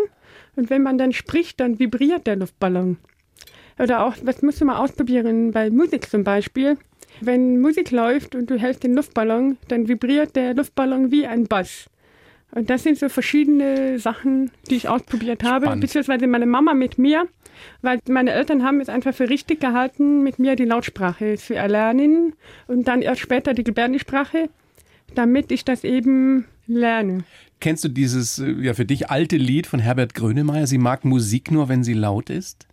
Und 0.56 0.70
wenn 0.70 0.82
man 0.82 0.98
dann 0.98 1.12
spricht, 1.12 1.60
dann 1.60 1.78
vibriert 1.78 2.26
der 2.26 2.36
Luftballon. 2.36 2.98
Oder 3.78 4.04
auch, 4.04 4.14
das 4.22 4.42
musst 4.42 4.60
du 4.60 4.64
mal 4.64 4.78
ausprobieren, 4.78 5.52
bei 5.52 5.70
Musik 5.70 6.08
zum 6.08 6.24
Beispiel. 6.24 6.78
Wenn 7.20 7.60
Musik 7.60 7.90
läuft 7.90 8.34
und 8.34 8.50
du 8.50 8.56
hältst 8.58 8.82
den 8.84 8.94
Luftballon, 8.94 9.58
dann 9.68 9.88
vibriert 9.88 10.36
der 10.36 10.54
Luftballon 10.54 11.10
wie 11.10 11.26
ein 11.26 11.46
Bass. 11.46 11.88
Und 12.52 12.70
das 12.70 12.84
sind 12.84 12.98
so 12.98 13.08
verschiedene 13.08 13.98
Sachen, 13.98 14.50
die 14.70 14.76
ich 14.76 14.88
ausprobiert 14.88 15.42
habe, 15.42 15.66
Spannend. 15.66 15.82
beziehungsweise 15.82 16.26
meine 16.26 16.46
Mama 16.46 16.74
mit 16.74 16.96
mir, 16.96 17.26
weil 17.82 17.98
meine 18.08 18.32
Eltern 18.32 18.62
haben 18.62 18.80
es 18.80 18.88
einfach 18.88 19.14
für 19.14 19.28
richtig 19.28 19.60
gehalten, 19.60 20.22
mit 20.22 20.38
mir 20.38 20.56
die 20.56 20.64
Lautsprache 20.64 21.36
zu 21.36 21.54
erlernen 21.54 22.34
und 22.66 22.88
dann 22.88 23.02
erst 23.02 23.20
später 23.20 23.54
die 23.54 23.64
Gebärdensprache, 23.64 24.48
damit 25.14 25.50
ich 25.52 25.64
das 25.64 25.84
eben 25.84 26.46
lerne. 26.66 27.24
Kennst 27.60 27.84
du 27.84 27.88
dieses 27.88 28.38
äh, 28.38 28.50
ja 28.60 28.74
für 28.74 28.84
dich 28.84 29.08
alte 29.10 29.36
Lied 29.36 29.66
von 29.66 29.80
Herbert 29.80 30.14
Grönemeyer? 30.14 30.66
Sie 30.66 30.78
mag 30.78 31.04
Musik 31.04 31.50
nur, 31.50 31.68
wenn 31.68 31.84
sie 31.84 31.94
laut 31.94 32.28
ist. 32.30 32.66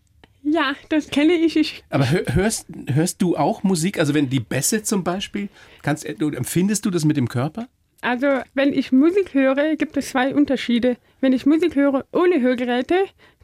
Ja, 0.45 0.73
das 0.89 1.09
kenne 1.09 1.33
ich. 1.33 1.55
ich 1.55 1.83
Aber 1.89 2.09
hör, 2.11 2.23
hörst, 2.33 2.67
hörst 2.87 3.21
du 3.21 3.37
auch 3.37 3.63
Musik? 3.63 3.97
Also 3.97 4.13
wenn 4.13 4.29
die 4.29 4.41
Bässe 4.41 4.83
zum 4.83 5.03
Beispiel, 5.05 5.47
kannst, 5.83 6.05
du- 6.19 6.29
empfindest 6.31 6.85
du 6.85 6.89
das 6.89 7.05
mit 7.05 7.15
dem 7.15 7.29
Körper? 7.29 7.69
Also, 8.03 8.27
wenn 8.53 8.73
ich 8.73 8.91
Musik 8.91 9.33
höre, 9.33 9.77
gibt 9.77 9.95
es 9.95 10.09
zwei 10.09 10.35
Unterschiede. 10.35 10.97
Wenn 11.21 11.31
ich 11.31 11.45
Musik 11.45 11.75
höre 11.75 12.03
ohne 12.11 12.41
Hörgeräte, 12.41 12.95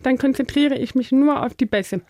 dann 0.03 0.17
konzentriere 0.17 0.75
ich 0.75 0.95
mich 0.95 1.13
nur 1.13 1.45
auf 1.45 1.53
die 1.53 1.65
Bässe. 1.65 2.01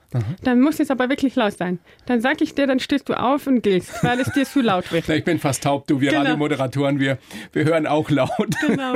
Dann 0.43 0.59
muss 0.59 0.79
es 0.79 0.89
aber 0.89 1.09
wirklich 1.09 1.35
laut 1.35 1.55
sein. 1.55 1.77
Dann 2.07 2.21
sag 2.21 2.41
ich 2.41 2.55
dir, 2.55 2.65
dann 2.65 2.79
stehst 2.79 3.07
du 3.07 3.13
auf 3.13 3.45
und 3.45 3.61
gehst, 3.61 4.03
weil 4.03 4.19
es 4.19 4.31
dir 4.31 4.45
zu 4.45 4.61
laut 4.61 4.91
wird. 4.91 5.05
Na, 5.07 5.15
ich 5.15 5.23
bin 5.23 5.37
fast 5.37 5.63
taub, 5.63 5.85
du. 5.85 6.01
Wir 6.01 6.09
Genau. 6.09 6.21
Radiomoderatoren, 6.21 6.99
wir, 6.99 7.19
wir 7.53 7.65
hören 7.65 7.85
auch 7.85 8.09
laut. 8.09 8.29
Genau. 8.67 8.95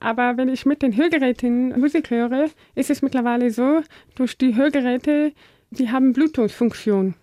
Aber 0.00 0.36
wenn 0.36 0.48
ich 0.48 0.64
mit 0.64 0.82
den 0.82 0.96
Hörgeräten 0.96 1.78
Musik 1.78 2.10
höre, 2.10 2.48
ist 2.76 2.90
es 2.90 3.02
mittlerweile 3.02 3.50
so, 3.50 3.82
durch 4.14 4.38
die 4.38 4.54
Hörgeräte, 4.54 5.32
die 5.70 5.90
haben 5.90 6.12
Bluetooth-Funktion. 6.12 7.14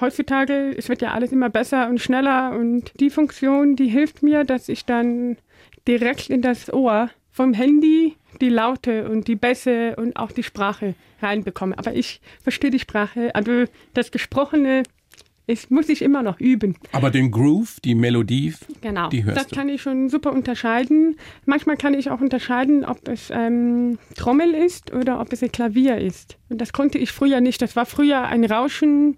Heutzutage, 0.00 0.74
es 0.76 0.88
wird 0.88 1.02
ja 1.02 1.12
alles 1.12 1.32
immer 1.32 1.50
besser 1.50 1.88
und 1.88 2.00
schneller 2.00 2.56
und 2.58 2.92
die 3.00 3.10
Funktion, 3.10 3.76
die 3.76 3.88
hilft 3.88 4.22
mir, 4.22 4.44
dass 4.44 4.68
ich 4.68 4.84
dann 4.86 5.36
direkt 5.86 6.30
in 6.30 6.42
das 6.42 6.72
Ohr 6.72 7.10
vom 7.30 7.52
Handy 7.54 8.16
die 8.40 8.48
Laute 8.48 9.08
und 9.08 9.28
die 9.28 9.36
Bässe 9.36 9.96
und 9.96 10.16
auch 10.16 10.32
die 10.32 10.42
Sprache 10.42 10.94
reinbekomme. 11.20 11.76
Aber 11.78 11.94
ich 11.94 12.20
verstehe 12.42 12.70
die 12.70 12.78
Sprache, 12.78 13.34
also 13.34 13.64
das 13.94 14.10
Gesprochene, 14.10 14.82
es 15.46 15.68
muss 15.68 15.88
ich 15.88 16.00
immer 16.02 16.22
noch 16.22 16.38
üben. 16.38 16.76
Aber 16.92 17.10
den 17.10 17.30
Groove, 17.32 17.80
die 17.80 17.94
Melodie, 17.96 18.54
Genau, 18.82 19.08
die 19.08 19.24
hörst 19.24 19.36
das 19.36 19.46
du. 19.48 19.56
kann 19.56 19.68
ich 19.68 19.82
schon 19.82 20.08
super 20.08 20.32
unterscheiden. 20.32 21.16
Manchmal 21.44 21.76
kann 21.76 21.92
ich 21.94 22.10
auch 22.10 22.20
unterscheiden, 22.20 22.84
ob 22.84 23.08
es 23.08 23.30
ähm, 23.32 23.98
Trommel 24.16 24.54
ist 24.54 24.92
oder 24.92 25.20
ob 25.20 25.32
es 25.32 25.42
ein 25.42 25.50
Klavier 25.50 25.98
ist. 25.98 26.38
Und 26.48 26.60
das 26.60 26.72
konnte 26.72 26.98
ich 26.98 27.10
früher 27.10 27.40
nicht. 27.40 27.60
Das 27.62 27.74
war 27.74 27.84
früher 27.84 28.22
ein 28.22 28.44
Rauschen. 28.44 29.16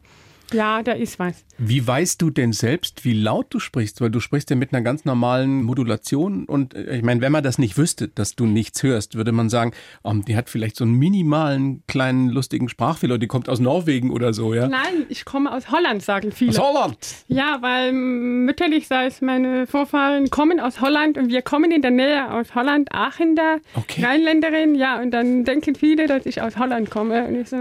Ja, 0.53 0.83
da 0.83 0.93
ist 0.93 1.19
was. 1.19 1.45
Wie 1.59 1.87
weißt 1.87 2.21
du 2.21 2.31
denn 2.31 2.53
selbst, 2.53 3.05
wie 3.05 3.13
laut 3.13 3.47
du 3.51 3.59
sprichst? 3.59 4.01
Weil 4.01 4.11
du 4.11 4.21
sprichst 4.21 4.51
ja 4.51 4.57
mit 4.57 4.73
einer 4.73 4.83
ganz 4.83 5.05
normalen 5.05 5.63
Modulation. 5.63 6.45
Und 6.45 6.75
äh, 6.75 6.97
ich 6.97 7.03
meine, 7.03 7.21
wenn 7.21 7.33
man 7.33 7.43
das 7.43 7.59
nicht 7.59 7.77
wüsste, 7.77 8.09
dass 8.09 8.35
du 8.35 8.47
nichts 8.47 8.83
hörst, 8.83 9.15
würde 9.15 9.33
man 9.33 9.49
sagen, 9.49 9.73
oh, 10.03 10.13
die 10.15 10.37
hat 10.37 10.51
vielleicht 10.51 10.77
so 10.77 10.85
einen 10.85 10.95
minimalen, 10.95 11.83
kleinen, 11.87 12.29
lustigen 12.29 12.69
Sprachfehler. 12.69 13.19
Die 13.19 13.27
kommt 13.27 13.49
aus 13.49 13.61
Norwegen 13.61 14.11
oder 14.11 14.33
so, 14.33 14.55
ja? 14.55 14.69
Nein, 14.69 15.07
ich 15.09 15.25
komme 15.25 15.53
aus 15.53 15.71
Holland, 15.71 16.03
sagen 16.03 16.33
viele. 16.33 16.51
Aus 16.51 16.59
Holland! 16.59 16.99
Ja, 17.29 17.59
weil 17.61 17.93
mütterlich 17.93 18.89
sei 18.89 19.07
es, 19.07 19.21
meine 19.21 19.67
Vorfahren 19.67 20.31
kommen 20.31 20.61
aus 20.61 20.81
Holland 20.81 21.19
und 21.19 21.29
wir 21.29 21.43
kommen 21.43 21.71
in 21.71 21.83
der 21.83 21.91
Nähe 21.91 22.33
aus 22.33 22.55
Holland, 22.55 22.93
Aachen 22.93 23.37
da, 23.37 23.57
Okay. 23.75 24.05
Rheinländerin, 24.05 24.75
ja, 24.75 25.01
und 25.01 25.11
dann 25.11 25.45
denken 25.45 25.75
viele, 25.75 26.07
dass 26.07 26.27
ich 26.27 26.41
aus 26.43 26.57
Holland 26.57 26.91
komme. 26.91 27.27
Und 27.27 27.41
ich 27.41 27.49
so, 27.49 27.57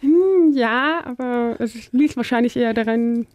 hm, 0.00 0.52
ja, 0.54 1.02
aber 1.04 1.56
es 1.60 1.92
liegt 1.92 2.16
wahrscheinlich 2.16 2.56
eher 2.56 2.74
daran, 2.74 3.26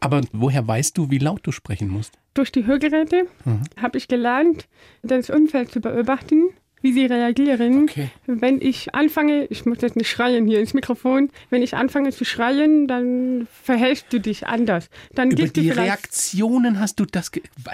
Aber 0.00 0.22
woher 0.32 0.66
weißt 0.66 0.96
du, 0.98 1.10
wie 1.10 1.18
laut 1.18 1.40
du 1.46 1.52
sprechen 1.52 1.88
musst? 1.88 2.18
durch 2.34 2.52
die 2.52 2.64
Hörgeräte 2.64 3.26
habe 3.80 3.98
ich 3.98 4.06
gelernt, 4.06 4.68
das 5.02 5.30
Umfeld 5.30 5.72
zu 5.72 5.80
beobachten, 5.80 6.50
wie 6.82 6.92
sie 6.92 7.06
reagieren. 7.06 7.82
Okay. 7.84 8.08
Wenn 8.26 8.60
ich 8.60 8.94
anfange, 8.94 9.44
ich 9.46 9.66
muss 9.66 9.78
jetzt 9.80 9.96
nicht 9.96 10.08
schreien 10.08 10.46
hier 10.46 10.60
ins 10.60 10.74
Mikrofon, 10.74 11.30
wenn 11.50 11.62
ich 11.62 11.74
anfange 11.74 12.10
zu 12.10 12.24
schreien, 12.24 12.86
dann 12.88 13.46
verhältst 13.62 14.06
du 14.12 14.18
dich 14.20 14.46
anders. 14.46 14.88
Dann 15.14 15.30
Über 15.30 15.46
die 15.48 15.70
Reaktionen 15.70 16.80
hast 16.80 16.98
du 17.00 17.04
das. 17.04 17.30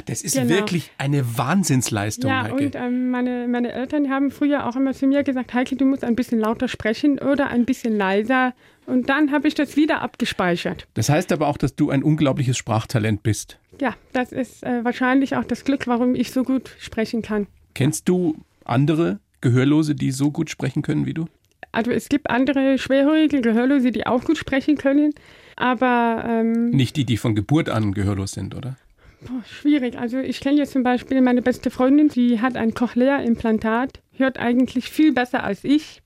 Das 0.06 0.22
ist 0.22 0.34
Genau. 0.34 0.48
wirklich 0.48 0.90
eine 0.98 1.38
Wahnsinnsleistung, 1.38 2.30
Ja, 2.30 2.44
Heike. 2.44 2.54
und 2.54 2.74
ähm, 2.74 3.10
meine, 3.10 3.46
meine 3.48 3.72
Eltern 3.72 4.10
haben 4.10 4.30
früher 4.30 4.66
auch 4.66 4.76
immer 4.76 4.92
zu 4.92 5.06
mir 5.06 5.22
gesagt, 5.22 5.54
Heike, 5.54 5.76
du 5.76 5.84
musst 5.84 6.04
ein 6.04 6.16
bisschen 6.16 6.38
lauter 6.40 6.68
sprechen 6.68 7.18
oder 7.18 7.48
ein 7.48 7.64
bisschen 7.64 7.96
leiser. 7.96 8.54
Und 8.86 9.08
dann 9.08 9.32
habe 9.32 9.48
ich 9.48 9.54
das 9.54 9.76
wieder 9.76 10.00
abgespeichert. 10.02 10.86
Das 10.94 11.08
heißt 11.08 11.32
aber 11.32 11.48
auch, 11.48 11.56
dass 11.58 11.74
du 11.74 11.90
ein 11.90 12.02
unglaubliches 12.04 12.56
Sprachtalent 12.56 13.22
bist. 13.24 13.58
Ja, 13.80 13.94
das 14.12 14.30
ist 14.32 14.62
äh, 14.62 14.84
wahrscheinlich 14.84 15.34
auch 15.36 15.44
das 15.44 15.64
Glück, 15.64 15.86
warum 15.86 16.14
ich 16.14 16.30
so 16.30 16.44
gut 16.44 16.70
sprechen 16.78 17.20
kann. 17.22 17.46
Kennst 17.74 18.08
du 18.08 18.36
andere 18.68 19.20
Gehörlose, 19.40 19.94
die 19.94 20.10
so 20.10 20.30
gut 20.30 20.50
sprechen 20.50 20.82
können 20.82 21.06
wie 21.06 21.14
du? 21.14 21.26
Also 21.72 21.90
es 21.90 22.08
gibt 22.08 22.30
andere 22.30 22.78
schwerhörige 22.78 23.40
Gehörlose, 23.40 23.90
die 23.92 24.06
auch 24.06 24.24
gut 24.24 24.38
sprechen 24.38 24.76
können, 24.76 25.12
aber 25.56 26.24
ähm, 26.26 26.70
Nicht 26.70 26.96
die, 26.96 27.04
die 27.04 27.16
von 27.16 27.34
Geburt 27.34 27.68
an 27.68 27.92
gehörlos 27.92 28.32
sind, 28.32 28.54
oder? 28.54 28.76
boah, 29.22 29.42
schwierig. 29.44 29.98
Also 29.98 30.18
ich 30.18 30.40
kenne 30.40 30.58
jetzt 30.58 30.72
zum 30.72 30.82
Beispiel 30.82 31.20
meine 31.20 31.42
beste 31.42 31.70
Freundin, 31.70 32.08
die 32.08 32.40
hat 32.40 32.56
ein 32.56 32.74
Cochlea-Implantat, 32.74 34.00
hört 34.12 34.38
eigentlich 34.38 34.88
viel 34.90 35.12
besser 35.12 35.44
als 35.44 35.64
ich. 35.64 36.02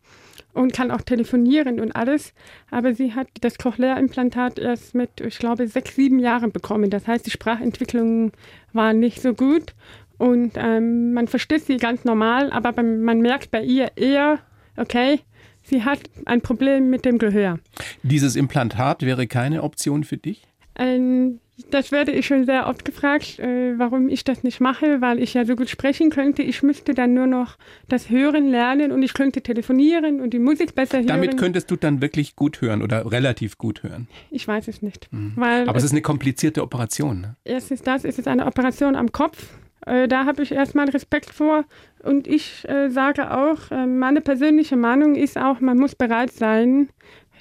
und 0.52 0.72
kann 0.72 0.90
auch 0.90 1.02
telefonieren 1.02 1.78
und 1.78 1.94
alles. 1.94 2.32
Aber 2.72 2.92
sie 2.94 3.14
hat 3.14 3.28
das 3.40 3.56
Cochlea-Implantat 3.58 4.58
erst 4.58 4.94
mit, 4.96 5.20
ich 5.20 5.38
glaube, 5.38 5.68
sechs, 5.68 5.94
sieben 5.94 6.18
Jahren 6.18 6.50
bekommen. 6.50 6.90
Das 6.90 7.06
heißt, 7.06 7.24
die 7.26 7.30
Sprachentwicklung 7.30 8.32
war 8.72 8.92
nicht 8.92 9.22
so 9.22 9.32
gut. 9.34 9.74
Und 10.20 10.52
ähm, 10.56 11.14
man 11.14 11.28
versteht 11.28 11.64
sie 11.64 11.78
ganz 11.78 12.04
normal, 12.04 12.50
aber 12.52 12.82
man 12.82 13.20
merkt 13.20 13.50
bei 13.50 13.62
ihr 13.62 13.92
eher, 13.96 14.38
okay, 14.76 15.20
sie 15.62 15.82
hat 15.82 16.00
ein 16.26 16.42
Problem 16.42 16.90
mit 16.90 17.06
dem 17.06 17.16
Gehör. 17.16 17.58
Dieses 18.02 18.36
Implantat 18.36 19.00
wäre 19.00 19.26
keine 19.26 19.62
Option 19.62 20.04
für 20.04 20.18
dich? 20.18 20.42
Ähm, 20.78 21.40
das 21.70 21.90
werde 21.90 22.12
ich 22.12 22.26
schon 22.26 22.44
sehr 22.44 22.66
oft 22.66 22.84
gefragt, 22.84 23.38
äh, 23.38 23.78
warum 23.78 24.10
ich 24.10 24.22
das 24.22 24.42
nicht 24.42 24.60
mache, 24.60 25.00
weil 25.00 25.22
ich 25.22 25.32
ja 25.32 25.46
so 25.46 25.56
gut 25.56 25.70
sprechen 25.70 26.10
könnte. 26.10 26.42
Ich 26.42 26.62
müsste 26.62 26.92
dann 26.92 27.14
nur 27.14 27.26
noch 27.26 27.56
das 27.88 28.10
Hören 28.10 28.48
lernen 28.48 28.92
und 28.92 29.02
ich 29.02 29.14
könnte 29.14 29.40
telefonieren 29.40 30.20
und 30.20 30.34
die 30.34 30.38
Musik 30.38 30.74
besser 30.74 30.98
hören. 30.98 31.06
Damit 31.06 31.38
könntest 31.38 31.70
du 31.70 31.76
dann 31.76 32.02
wirklich 32.02 32.36
gut 32.36 32.60
hören 32.60 32.82
oder 32.82 33.10
relativ 33.10 33.56
gut 33.56 33.82
hören? 33.82 34.06
Ich 34.30 34.46
weiß 34.46 34.68
es 34.68 34.82
nicht. 34.82 35.08
Mhm. 35.12 35.42
Aber 35.42 35.76
es 35.76 35.84
ist 35.84 35.92
eine 35.92 36.02
komplizierte 36.02 36.62
Operation. 36.62 37.22
Ne? 37.22 37.36
Erstens 37.44 37.80
das, 37.80 38.04
es 38.04 38.18
ist 38.18 38.28
eine 38.28 38.44
Operation 38.44 38.96
am 38.96 39.12
Kopf. 39.12 39.46
Äh, 39.90 40.06
da 40.06 40.24
habe 40.24 40.42
ich 40.42 40.52
erstmal 40.52 40.88
Respekt 40.88 41.30
vor. 41.30 41.64
Und 42.02 42.28
ich 42.28 42.66
äh, 42.68 42.90
sage 42.90 43.32
auch, 43.32 43.70
äh, 43.70 43.86
meine 43.86 44.20
persönliche 44.20 44.76
Meinung 44.76 45.16
ist 45.16 45.36
auch, 45.36 45.60
man 45.60 45.78
muss 45.78 45.94
bereit 45.94 46.32
sein, 46.32 46.88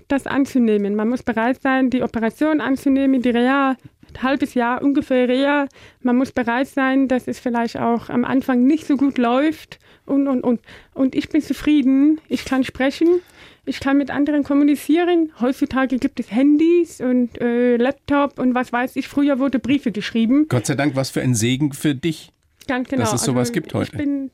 das 0.08 0.26
anzunehmen. 0.26 0.96
Man 0.96 1.10
muss 1.10 1.22
bereit 1.22 1.62
sein, 1.62 1.92
die 1.92 2.02
Operation 2.02 2.60
anzunehmen, 2.60 3.22
die 3.22 3.30
Reha 3.30 3.76
halbes 4.24 4.56
Jahr 4.56 4.82
ungefähr 4.82 5.30
eher. 5.30 5.68
Man 6.02 6.18
muss 6.18 6.32
bereit 6.32 6.68
sein, 6.68 7.08
dass 7.08 7.28
es 7.28 7.40
vielleicht 7.40 7.78
auch 7.78 8.10
am 8.10 8.26
Anfang 8.26 8.66
nicht 8.66 8.88
so 8.88 8.98
gut 8.98 9.20
läuft 9.20 9.78
und, 10.08 10.28
und, 10.28 10.42
und. 10.42 10.62
Und 10.96 11.14
ich 11.14 11.30
bin 11.30 11.42
zufrieden. 11.42 12.20
Ich 12.28 12.46
kann 12.46 12.64
sprechen. 12.64 13.22
Ich 13.66 13.80
kann 13.80 13.98
mit 13.98 14.10
anderen 14.10 14.44
kommunizieren. 14.44 15.32
Heutzutage 15.40 16.00
gibt 16.00 16.20
es 16.20 16.32
Handys 16.32 17.00
und 17.02 17.40
äh, 17.40 17.78
Laptop 17.78 18.40
und 18.40 18.56
was 18.56 18.74
weiß 18.74 18.96
ich. 18.96 19.08
Früher 19.08 19.38
wurde 19.38 19.60
Briefe 19.60 19.92
geschrieben. 19.92 20.48
Gott 20.50 20.66
sei 20.66 20.74
Dank, 20.74 20.96
was 20.96 21.12
für 21.12 21.22
ein 21.22 21.36
Segen 21.36 21.74
für 21.74 21.94
dich, 21.94 22.32
Ganz 22.70 22.88
genau. 22.88 23.02
dass 23.02 23.14
es 23.14 23.24
sowas 23.24 23.50
also, 23.50 23.54
gibt 23.54 23.74
heute. 23.74 23.92
Ich 23.92 23.98
bin, 23.98 24.30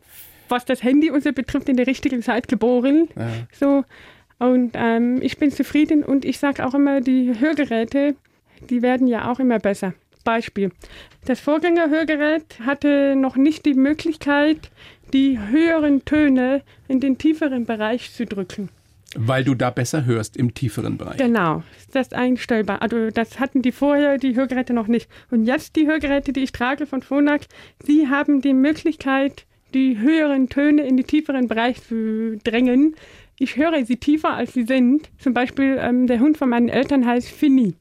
was 0.50 0.66
das 0.66 0.84
Handy 0.84 1.10
und 1.10 1.24
so 1.24 1.32
betrifft, 1.32 1.70
in 1.70 1.78
der 1.78 1.88
richtigen 1.88 2.22
Zeit 2.22 2.50
geboren. 2.50 3.08
Ja. 3.16 3.30
So. 3.58 3.86
Und 4.38 4.72
ähm, 4.76 5.22
ich 5.22 5.38
bin 5.38 5.52
zufrieden 5.52 6.04
und 6.04 6.26
ich 6.26 6.38
sage 6.38 6.66
auch 6.66 6.74
immer, 6.74 7.00
die 7.00 7.34
Hörgeräte, 7.40 8.16
die 8.70 8.82
werden 8.82 9.08
ja 9.08 9.32
auch 9.32 9.40
immer 9.40 9.60
besser. 9.60 9.94
Beispiel. 10.26 10.72
Das 11.26 11.40
Vorgängerhörgerät 11.40 12.60
hatte 12.66 13.16
noch 13.16 13.38
nicht 13.38 13.66
die 13.66 13.76
Möglichkeit, 13.76 14.70
die 15.14 15.40
höheren 15.40 16.04
Töne 16.04 16.62
in 16.90 17.00
den 17.00 17.18
tieferen 17.18 17.66
Bereich 17.66 18.12
zu 18.12 18.26
drücken. 18.26 18.70
Weil 19.18 19.44
du 19.44 19.56
da 19.56 19.70
besser 19.70 20.06
hörst 20.06 20.36
im 20.36 20.54
tieferen 20.54 20.98
Bereich. 20.98 21.18
Genau, 21.18 21.64
das 21.92 22.08
ist 22.08 22.14
einstellbar. 22.14 22.82
Also 22.82 23.10
das 23.12 23.40
hatten 23.40 23.62
die 23.62 23.72
vorher, 23.72 24.18
die 24.18 24.36
Hörgeräte 24.36 24.74
noch 24.74 24.88
nicht. 24.88 25.10
Und 25.32 25.46
jetzt 25.46 25.76
die 25.76 25.88
Hörgeräte, 25.88 26.34
die 26.34 26.44
ich 26.44 26.52
trage 26.52 26.86
von 26.86 27.02
Phonak, 27.02 27.42
sie 27.84 28.10
haben 28.10 28.42
die 28.42 28.54
Möglichkeit, 28.54 29.46
die 29.74 30.00
höheren 30.00 30.50
Töne 30.50 30.84
in 30.84 30.98
den 30.98 31.08
tieferen 31.08 31.48
Bereich 31.48 31.82
zu 31.82 32.38
drängen. 32.44 32.96
Ich 33.40 33.58
höre 33.58 33.86
sie 33.86 33.98
tiefer, 33.98 34.34
als 34.34 34.54
sie 34.54 34.64
sind. 34.64 35.10
Zum 35.18 35.34
Beispiel 35.34 35.78
ähm, 35.80 36.08
der 36.08 36.20
Hund 36.20 36.38
von 36.38 36.50
meinen 36.50 36.70
Eltern 36.70 37.06
heißt 37.06 37.30
Finny. 37.30 37.76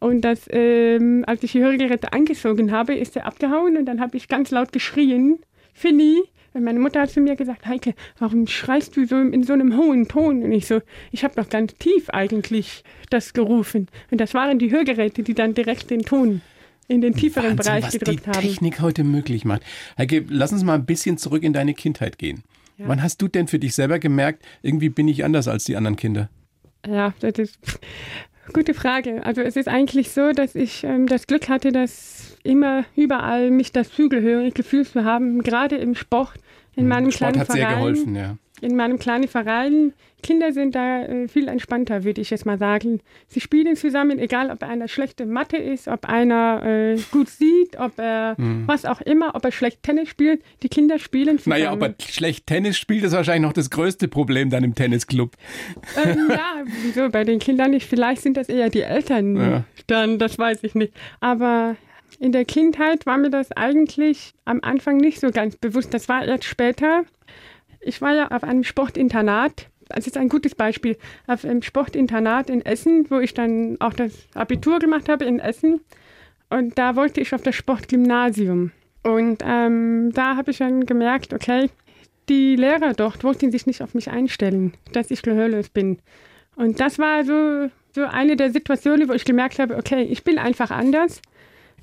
Und 0.00 0.20
das, 0.20 0.46
ähm, 0.50 1.24
als 1.26 1.42
ich 1.42 1.52
die 1.52 1.62
Hörgeräte 1.62 2.12
angezogen 2.12 2.72
habe, 2.72 2.94
ist 2.94 3.16
er 3.16 3.26
abgehauen 3.26 3.78
und 3.78 3.86
dann 3.86 4.00
habe 4.00 4.16
ich 4.16 4.28
ganz 4.28 4.50
laut 4.50 4.72
geschrien, 4.72 5.38
Finny. 5.72 6.22
Und 6.54 6.62
meine 6.62 6.78
Mutter 6.78 7.00
hat 7.00 7.10
zu 7.10 7.20
mir 7.20 7.34
gesagt, 7.34 7.66
Heike, 7.66 7.94
warum 8.18 8.46
schreist 8.46 8.96
du 8.96 9.06
so 9.06 9.16
in 9.16 9.42
so 9.42 9.52
einem 9.52 9.76
hohen 9.76 10.06
Ton? 10.06 10.42
Und 10.44 10.52
ich 10.52 10.66
so, 10.66 10.80
ich 11.10 11.24
habe 11.24 11.34
doch 11.34 11.48
ganz 11.48 11.74
tief 11.74 12.08
eigentlich 12.10 12.84
das 13.10 13.32
gerufen. 13.32 13.88
Und 14.10 14.20
das 14.20 14.34
waren 14.34 14.60
die 14.60 14.70
Hörgeräte, 14.70 15.24
die 15.24 15.34
dann 15.34 15.54
direkt 15.54 15.90
den 15.90 16.02
Ton 16.02 16.40
in 16.86 17.00
den 17.00 17.14
tieferen 17.14 17.58
Wahnsinn, 17.58 17.80
Bereich 17.80 17.90
gedrückt 17.90 18.26
haben. 18.28 18.36
Was 18.36 18.42
die 18.42 18.48
Technik 18.48 18.80
heute 18.80 19.02
möglich 19.02 19.44
macht. 19.44 19.62
Heike, 19.98 20.24
lass 20.28 20.52
uns 20.52 20.62
mal 20.62 20.74
ein 20.74 20.86
bisschen 20.86 21.18
zurück 21.18 21.42
in 21.42 21.52
deine 21.52 21.74
Kindheit 21.74 22.18
gehen. 22.18 22.44
Ja. 22.78 22.88
Wann 22.88 23.02
hast 23.02 23.20
du 23.20 23.28
denn 23.28 23.48
für 23.48 23.58
dich 23.58 23.74
selber 23.74 23.98
gemerkt, 23.98 24.44
irgendwie 24.62 24.90
bin 24.90 25.08
ich 25.08 25.24
anders 25.24 25.48
als 25.48 25.64
die 25.64 25.76
anderen 25.76 25.96
Kinder? 25.96 26.28
Ja, 26.86 27.14
das 27.20 27.38
ist 27.38 27.58
Gute 28.52 28.74
Frage. 28.74 29.24
Also 29.24 29.40
es 29.40 29.56
ist 29.56 29.68
eigentlich 29.68 30.10
so, 30.10 30.32
dass 30.32 30.54
ich 30.54 30.84
ähm, 30.84 31.06
das 31.06 31.26
Glück 31.26 31.48
hatte, 31.48 31.72
dass 31.72 32.36
immer 32.42 32.84
überall 32.94 33.50
mich 33.50 33.72
das 33.72 33.90
zugehörige 33.90 34.52
Gefühl 34.52 34.86
zu 34.86 35.04
haben, 35.04 35.42
gerade 35.42 35.76
im 35.76 35.94
Sport, 35.94 36.34
in 36.76 36.84
mhm. 36.84 36.88
meinem 36.90 37.10
Sport 37.10 37.32
kleinen 37.32 37.40
hat 37.40 37.46
Verein. 37.46 37.60
sehr 37.60 37.76
geholfen, 37.76 38.16
ja. 38.16 38.36
In 38.60 38.76
meinem 38.76 38.98
kleinen 38.98 39.28
Verein. 39.28 39.92
Kinder 40.22 40.52
sind 40.52 40.74
da 40.74 41.02
äh, 41.02 41.28
viel 41.28 41.48
entspannter, 41.48 42.04
würde 42.04 42.20
ich 42.20 42.30
jetzt 42.30 42.46
mal 42.46 42.56
sagen. 42.56 43.00
Sie 43.26 43.40
spielen 43.40 43.76
zusammen, 43.76 44.18
egal 44.18 44.50
ob 44.50 44.62
einer 44.62 44.88
schlechte 44.88 45.26
Mathe 45.26 45.56
ist, 45.56 45.86
ob 45.86 46.06
einer 46.08 46.62
äh, 46.64 46.98
gut 47.10 47.28
sieht, 47.28 47.78
ob 47.78 47.98
er 47.98 48.34
mhm. 48.38 48.66
was 48.66 48.86
auch 48.86 49.00
immer, 49.02 49.34
ob 49.34 49.44
er 49.44 49.52
schlecht 49.52 49.82
Tennis 49.82 50.08
spielt. 50.08 50.42
Die 50.62 50.68
Kinder 50.68 50.98
spielen 50.98 51.38
zusammen. 51.38 51.60
Naja, 51.60 51.72
ob 51.72 51.82
er 51.82 51.94
schlecht 52.00 52.46
Tennis 52.46 52.78
spielt, 52.78 53.04
ist 53.04 53.12
wahrscheinlich 53.12 53.42
noch 53.42 53.52
das 53.52 53.70
größte 53.70 54.08
Problem 54.08 54.50
dann 54.50 54.64
im 54.64 54.74
Tennisclub. 54.74 55.36
Ähm, 56.02 56.28
ja, 56.30 56.62
wieso? 56.82 57.10
Bei 57.10 57.24
den 57.24 57.40
Kindern 57.40 57.72
nicht. 57.72 57.86
Vielleicht 57.86 58.22
sind 58.22 58.36
das 58.36 58.48
eher 58.48 58.70
die 58.70 58.82
Eltern 58.82 59.36
ja. 59.36 59.64
dann, 59.88 60.18
das 60.18 60.38
weiß 60.38 60.60
ich 60.62 60.74
nicht. 60.74 60.94
Aber 61.20 61.76
in 62.18 62.32
der 62.32 62.44
Kindheit 62.44 63.04
war 63.06 63.18
mir 63.18 63.30
das 63.30 63.52
eigentlich 63.52 64.32
am 64.44 64.60
Anfang 64.62 64.96
nicht 64.96 65.20
so 65.20 65.30
ganz 65.30 65.56
bewusst. 65.56 65.92
Das 65.92 66.08
war 66.08 66.24
erst 66.24 66.44
später. 66.44 67.04
Ich 67.84 68.00
war 68.00 68.14
ja 68.14 68.28
auf 68.28 68.42
einem 68.44 68.64
Sportinternat. 68.64 69.68
Das 69.88 70.06
ist 70.06 70.16
ein 70.16 70.28
gutes 70.28 70.54
Beispiel. 70.54 70.96
Auf 71.26 71.44
einem 71.44 71.62
Sportinternat 71.62 72.50
in 72.50 72.64
Essen, 72.64 73.06
wo 73.10 73.18
ich 73.18 73.34
dann 73.34 73.76
auch 73.80 73.92
das 73.92 74.12
Abitur 74.34 74.78
gemacht 74.78 75.08
habe 75.08 75.24
in 75.24 75.38
Essen. 75.38 75.80
Und 76.50 76.78
da 76.78 76.96
wollte 76.96 77.20
ich 77.20 77.34
auf 77.34 77.42
das 77.42 77.54
Sportgymnasium. 77.54 78.72
Und 79.02 79.42
ähm, 79.44 80.12
da 80.14 80.36
habe 80.36 80.50
ich 80.50 80.58
dann 80.58 80.86
gemerkt, 80.86 81.34
okay, 81.34 81.68
die 82.28 82.56
Lehrer 82.56 82.94
dort 82.94 83.22
wollten 83.22 83.50
sich 83.50 83.66
nicht 83.66 83.82
auf 83.82 83.94
mich 83.94 84.10
einstellen, 84.10 84.72
dass 84.92 85.10
ich 85.10 85.22
gehörlos 85.22 85.68
bin. 85.68 85.98
Und 86.56 86.80
das 86.80 86.98
war 86.98 87.24
so, 87.24 87.70
so 87.94 88.04
eine 88.04 88.36
der 88.36 88.50
Situationen, 88.50 89.08
wo 89.08 89.12
ich 89.12 89.24
gemerkt 89.24 89.58
habe, 89.58 89.76
okay, 89.76 90.02
ich 90.02 90.24
bin 90.24 90.38
einfach 90.38 90.70
anders. 90.70 91.20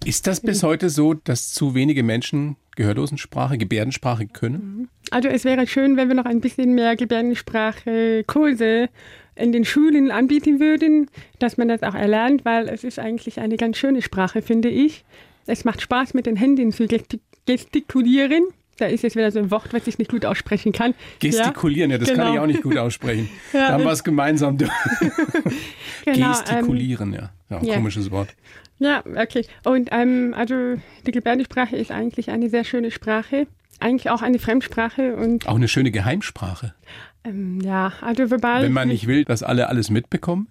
Ist 0.04 0.26
das 0.26 0.42
bis 0.42 0.64
heute 0.64 0.90
so, 0.90 1.14
dass 1.14 1.54
zu 1.54 1.76
wenige 1.76 2.02
Menschen 2.02 2.56
Gehörlosensprache, 2.76 3.58
Gebärdensprache 3.58 4.28
können? 4.28 4.90
Also 5.12 5.28
es 5.30 5.44
wäre 5.44 5.68
schön, 5.68 5.98
wenn 5.98 6.08
wir 6.08 6.16
noch 6.16 6.26
ein 6.26 6.42
bisschen 6.42 6.74
mehr 6.74 6.96
Gebärdensprache-Kurse 6.96 8.90
in 9.36 9.52
den 9.52 9.66
Schulen 9.66 10.12
anbieten 10.12 10.60
würden, 10.60 11.10
dass 11.40 11.58
man 11.58 11.68
das 11.68 11.84
auch 11.84 11.96
erlernt, 11.96 12.46
weil 12.46 12.70
es 12.70 12.84
ist 12.84 13.00
eigentlich 13.00 13.40
eine 13.40 13.58
ganz 13.58 13.78
schöne 13.78 14.02
Sprache, 14.02 14.42
finde 14.42 14.70
ich. 14.70 15.04
Es 15.48 15.66
macht 15.66 15.82
Spaß, 15.82 16.14
mit 16.14 16.26
den 16.26 16.36
Händen 16.36 16.72
zu 16.72 16.88
gestikulieren. 17.46 18.44
Da 18.78 18.86
ist 18.88 19.04
jetzt 19.04 19.16
wieder 19.16 19.32
so 19.32 19.40
ein 19.40 19.52
Wort, 19.52 19.74
was 19.74 19.86
ich 19.88 19.98
nicht 19.98 20.10
gut 20.10 20.26
aussprechen 20.26 20.72
kann. 20.72 20.94
Gestikulieren, 21.20 21.92
ja, 21.92 21.98
das 21.98 22.10
genau. 22.10 22.24
kann 22.24 22.34
ich 22.34 22.40
auch 22.40 22.48
nicht 22.48 22.64
gut 22.64 22.78
aussprechen. 22.78 23.30
ja, 23.54 23.68
da 23.68 23.74
haben 23.74 23.84
wir 23.84 23.92
es 23.92 24.04
gemeinsam. 24.04 24.58
genau, 26.06 26.30
Gestikulieren, 26.30 27.14
ähm, 27.14 27.20
ja. 27.20 27.30
ja. 27.50 27.58
Ein 27.58 27.66
ja. 27.66 27.76
komisches 27.76 28.10
Wort. 28.12 28.30
Ja, 28.80 29.04
okay. 29.06 29.46
Und 29.64 29.90
ähm, 29.92 30.34
also 30.36 30.76
die 31.06 31.12
Gebärdensprache 31.12 31.76
ist 31.76 31.92
eigentlich 31.92 32.32
eine 32.32 32.50
sehr 32.50 32.64
schöne 32.64 32.90
Sprache. 32.90 33.46
Eigentlich 33.80 34.10
auch 34.10 34.22
eine 34.22 34.40
Fremdsprache 34.40 35.16
und. 35.16 35.48
Auch 35.48 35.56
eine 35.56 35.68
schöne 35.68 35.92
Geheimsprache. 35.92 36.74
Ähm, 37.24 37.62
ja, 37.62 37.94
also 38.02 38.32
wobei. 38.32 38.64
Wenn 38.64 38.74
man 38.74 38.88
nicht 38.88 39.06
will, 39.06 39.26
dass 39.26 39.44
alle 39.44 39.70
alles 39.70 39.90
mitbekommen? 39.92 40.48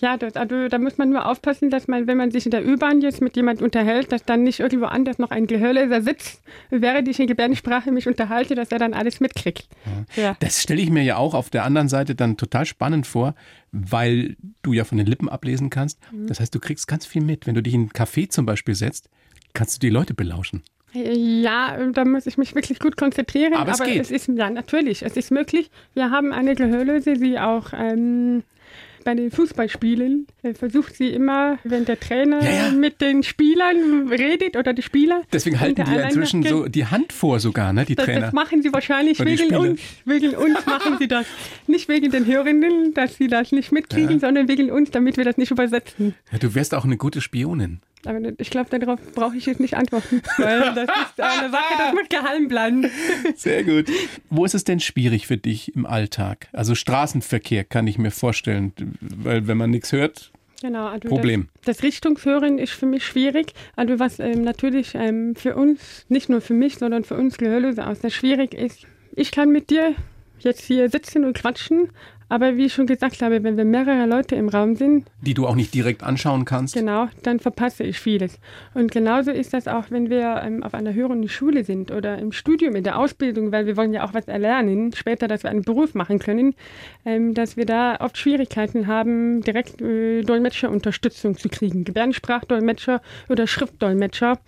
Ja, 0.00 0.16
das, 0.16 0.34
also 0.34 0.68
da 0.68 0.78
muss 0.78 0.98
man 0.98 1.10
nur 1.10 1.26
aufpassen, 1.26 1.70
dass 1.70 1.86
man, 1.86 2.06
wenn 2.06 2.16
man 2.16 2.30
sich 2.30 2.46
in 2.46 2.50
der 2.50 2.66
U-Bahn 2.66 3.00
jetzt 3.00 3.20
mit 3.20 3.36
jemand 3.36 3.62
unterhält, 3.62 4.10
dass 4.10 4.24
dann 4.24 4.42
nicht 4.42 4.60
irgendwo 4.60 4.86
anders 4.86 5.18
noch 5.18 5.30
ein 5.30 5.46
Gehörloser 5.46 6.02
sitzt, 6.02 6.42
während 6.70 7.06
ich 7.08 7.20
in 7.20 7.28
Gebärdensprache 7.28 7.92
mich 7.92 8.08
unterhalte, 8.08 8.54
dass 8.56 8.72
er 8.72 8.78
dann 8.78 8.92
alles 8.92 9.20
mitkriegt. 9.20 9.68
Ja. 10.16 10.22
ja. 10.22 10.36
Das 10.40 10.60
stelle 10.60 10.80
ich 10.80 10.90
mir 10.90 11.04
ja 11.04 11.16
auch 11.16 11.34
auf 11.34 11.48
der 11.48 11.64
anderen 11.64 11.88
Seite 11.88 12.14
dann 12.14 12.36
total 12.36 12.66
spannend 12.66 13.06
vor, 13.06 13.34
weil 13.70 14.36
du 14.62 14.72
ja 14.72 14.84
von 14.84 14.98
den 14.98 15.06
Lippen 15.06 15.28
ablesen 15.28 15.70
kannst. 15.70 16.00
Mhm. 16.12 16.26
Das 16.26 16.40
heißt, 16.40 16.54
du 16.54 16.58
kriegst 16.58 16.88
ganz 16.88 17.06
viel 17.06 17.22
mit. 17.22 17.46
Wenn 17.46 17.54
du 17.54 17.62
dich 17.62 17.74
in 17.74 17.82
einen 17.82 17.90
Café 17.90 18.28
zum 18.28 18.46
Beispiel 18.46 18.74
setzt, 18.74 19.10
kannst 19.52 19.76
du 19.76 19.86
die 19.86 19.90
Leute 19.90 20.14
belauschen. 20.14 20.62
Ja, 20.92 21.76
da 21.92 22.04
muss 22.04 22.26
ich 22.26 22.38
mich 22.38 22.54
wirklich 22.54 22.78
gut 22.78 22.96
konzentrieren. 22.96 23.54
Aber, 23.54 23.72
es, 23.72 23.80
aber 23.80 23.90
es, 23.90 24.10
ist, 24.12 24.28
ja, 24.28 24.48
natürlich, 24.48 25.02
es 25.02 25.16
ist 25.16 25.32
möglich. 25.32 25.70
Wir 25.94 26.10
haben 26.10 26.32
eine 26.32 26.54
Gehörlose, 26.54 27.14
die 27.14 27.38
auch 27.38 27.72
ähm, 27.72 28.44
bei 29.04 29.14
den 29.14 29.30
Fußballspielen 29.30 30.26
äh, 30.42 30.54
versucht 30.54 30.96
sie 30.96 31.08
immer, 31.08 31.58
wenn 31.64 31.84
der 31.84 32.00
Trainer 32.00 32.42
ja, 32.42 32.66
ja. 32.66 32.70
mit 32.70 33.00
den 33.00 33.22
Spielern 33.22 34.08
redet 34.08 34.56
oder 34.56 34.72
die 34.72 34.82
Spieler. 34.82 35.22
Deswegen 35.32 35.60
halten 35.60 35.84
die 35.84 35.92
ja 35.92 36.02
inzwischen 36.02 36.42
so 36.42 36.66
die 36.66 36.86
Hand 36.86 37.12
vor 37.12 37.40
sogar, 37.40 37.72
ne, 37.72 37.84
die 37.84 37.94
das, 37.94 38.06
Trainer. 38.06 38.20
Das 38.22 38.32
machen 38.32 38.62
sie 38.62 38.72
wahrscheinlich 38.72 39.18
wegen 39.20 39.54
uns. 39.54 39.80
Wegen 40.04 40.34
uns 40.34 40.66
machen 40.66 40.96
sie 40.98 41.08
das. 41.08 41.26
Nicht 41.66 41.88
wegen 41.88 42.10
den 42.10 42.26
Hörenden, 42.26 42.94
dass 42.94 43.16
sie 43.16 43.28
das 43.28 43.52
nicht 43.52 43.72
mitkriegen, 43.72 44.20
sondern 44.20 44.48
wegen 44.48 44.70
uns, 44.70 44.90
damit 44.90 45.16
wir 45.16 45.24
das 45.24 45.36
nicht 45.36 45.50
übersetzen. 45.50 46.14
du 46.40 46.54
wärst 46.54 46.74
auch 46.74 46.84
eine 46.84 46.96
gute 46.96 47.20
Spionin. 47.20 47.80
Aber 48.06 48.20
ich 48.38 48.50
glaube, 48.50 48.78
darauf 48.78 49.00
brauche 49.14 49.36
ich 49.36 49.46
jetzt 49.46 49.60
nicht 49.60 49.74
antworten, 49.74 50.22
weil 50.38 50.74
das 50.74 50.88
ist 50.88 51.20
eine 51.20 51.50
Sache, 51.50 51.74
das 51.78 51.92
muss 51.92 52.08
geheim 52.08 52.48
bleiben. 52.48 52.90
Sehr 53.36 53.64
gut. 53.64 53.86
Wo 54.30 54.44
ist 54.44 54.54
es 54.54 54.64
denn 54.64 54.80
schwierig 54.80 55.26
für 55.26 55.36
dich 55.36 55.74
im 55.74 55.86
Alltag? 55.86 56.48
Also 56.52 56.74
Straßenverkehr 56.74 57.64
kann 57.64 57.86
ich 57.86 57.98
mir 57.98 58.10
vorstellen, 58.10 58.72
weil 59.00 59.46
wenn 59.46 59.56
man 59.56 59.70
nichts 59.70 59.92
hört, 59.92 60.30
Genau, 60.62 60.86
also 60.86 61.08
Problem. 61.08 61.48
Das, 61.64 61.76
das, 61.76 61.84
Richtungshören 61.84 62.56
ist 62.56 62.72
für 62.72 62.86
mich 62.86 63.04
schwierig. 63.04 63.52
Also 63.76 63.98
was 63.98 64.18
ähm, 64.18 64.40
natürlich 64.42 64.94
ähm, 64.94 65.36
für 65.36 65.56
uns, 65.56 66.06
nicht 66.08 66.30
nur 66.30 66.40
für 66.40 66.54
mich, 66.54 66.78
sondern 66.78 67.04
für 67.04 67.16
uns 67.16 67.36
Gehörlose 67.36 67.86
auch 67.86 67.94
sehr 67.94 68.08
schwierig 68.08 68.54
ist. 68.54 68.86
Ich 69.14 69.30
kann 69.30 69.50
mit 69.50 69.68
dir 69.68 69.94
jetzt 70.38 70.62
hier 70.62 70.88
sitzen 70.88 71.24
und 71.24 71.36
quatschen, 71.36 71.90
aber 72.28 72.56
wie 72.56 72.66
ich 72.66 72.72
schon 72.72 72.86
gesagt 72.86 73.22
habe, 73.22 73.42
wenn 73.42 73.56
wir 73.56 73.64
mehrere 73.64 74.06
Leute 74.06 74.34
im 74.34 74.48
Raum 74.48 74.76
sind, 74.76 75.06
die 75.20 75.34
du 75.34 75.46
auch 75.46 75.54
nicht 75.54 75.74
direkt 75.74 76.02
anschauen 76.02 76.44
kannst, 76.44 76.74
genau, 76.74 77.08
dann 77.22 77.40
verpasse 77.40 77.84
ich 77.84 77.98
vieles. 77.98 78.38
Und 78.74 78.90
genauso 78.90 79.30
ist 79.30 79.54
das 79.54 79.68
auch, 79.68 79.90
wenn 79.90 80.10
wir 80.10 80.42
ähm, 80.42 80.62
auf 80.62 80.74
einer 80.74 80.94
höheren 80.94 81.28
Schule 81.28 81.64
sind 81.64 81.90
oder 81.90 82.18
im 82.18 82.32
Studium, 82.32 82.74
in 82.76 82.84
der 82.84 82.98
Ausbildung, 82.98 83.52
weil 83.52 83.66
wir 83.66 83.76
wollen 83.76 83.92
ja 83.92 84.04
auch 84.04 84.14
was 84.14 84.28
erlernen, 84.28 84.92
später, 84.94 85.28
dass 85.28 85.42
wir 85.42 85.50
einen 85.50 85.62
Beruf 85.62 85.94
machen 85.94 86.18
können, 86.18 86.54
ähm, 87.04 87.34
dass 87.34 87.56
wir 87.56 87.66
da 87.66 87.96
oft 88.00 88.18
Schwierigkeiten 88.18 88.86
haben, 88.86 89.42
direkt 89.42 89.80
äh, 89.80 90.22
Dolmetscherunterstützung 90.22 91.36
zu 91.36 91.48
kriegen, 91.48 91.84
Gebärdensprachdolmetscher 91.84 93.00
oder 93.28 93.46
Schriftdolmetscher. 93.46 94.38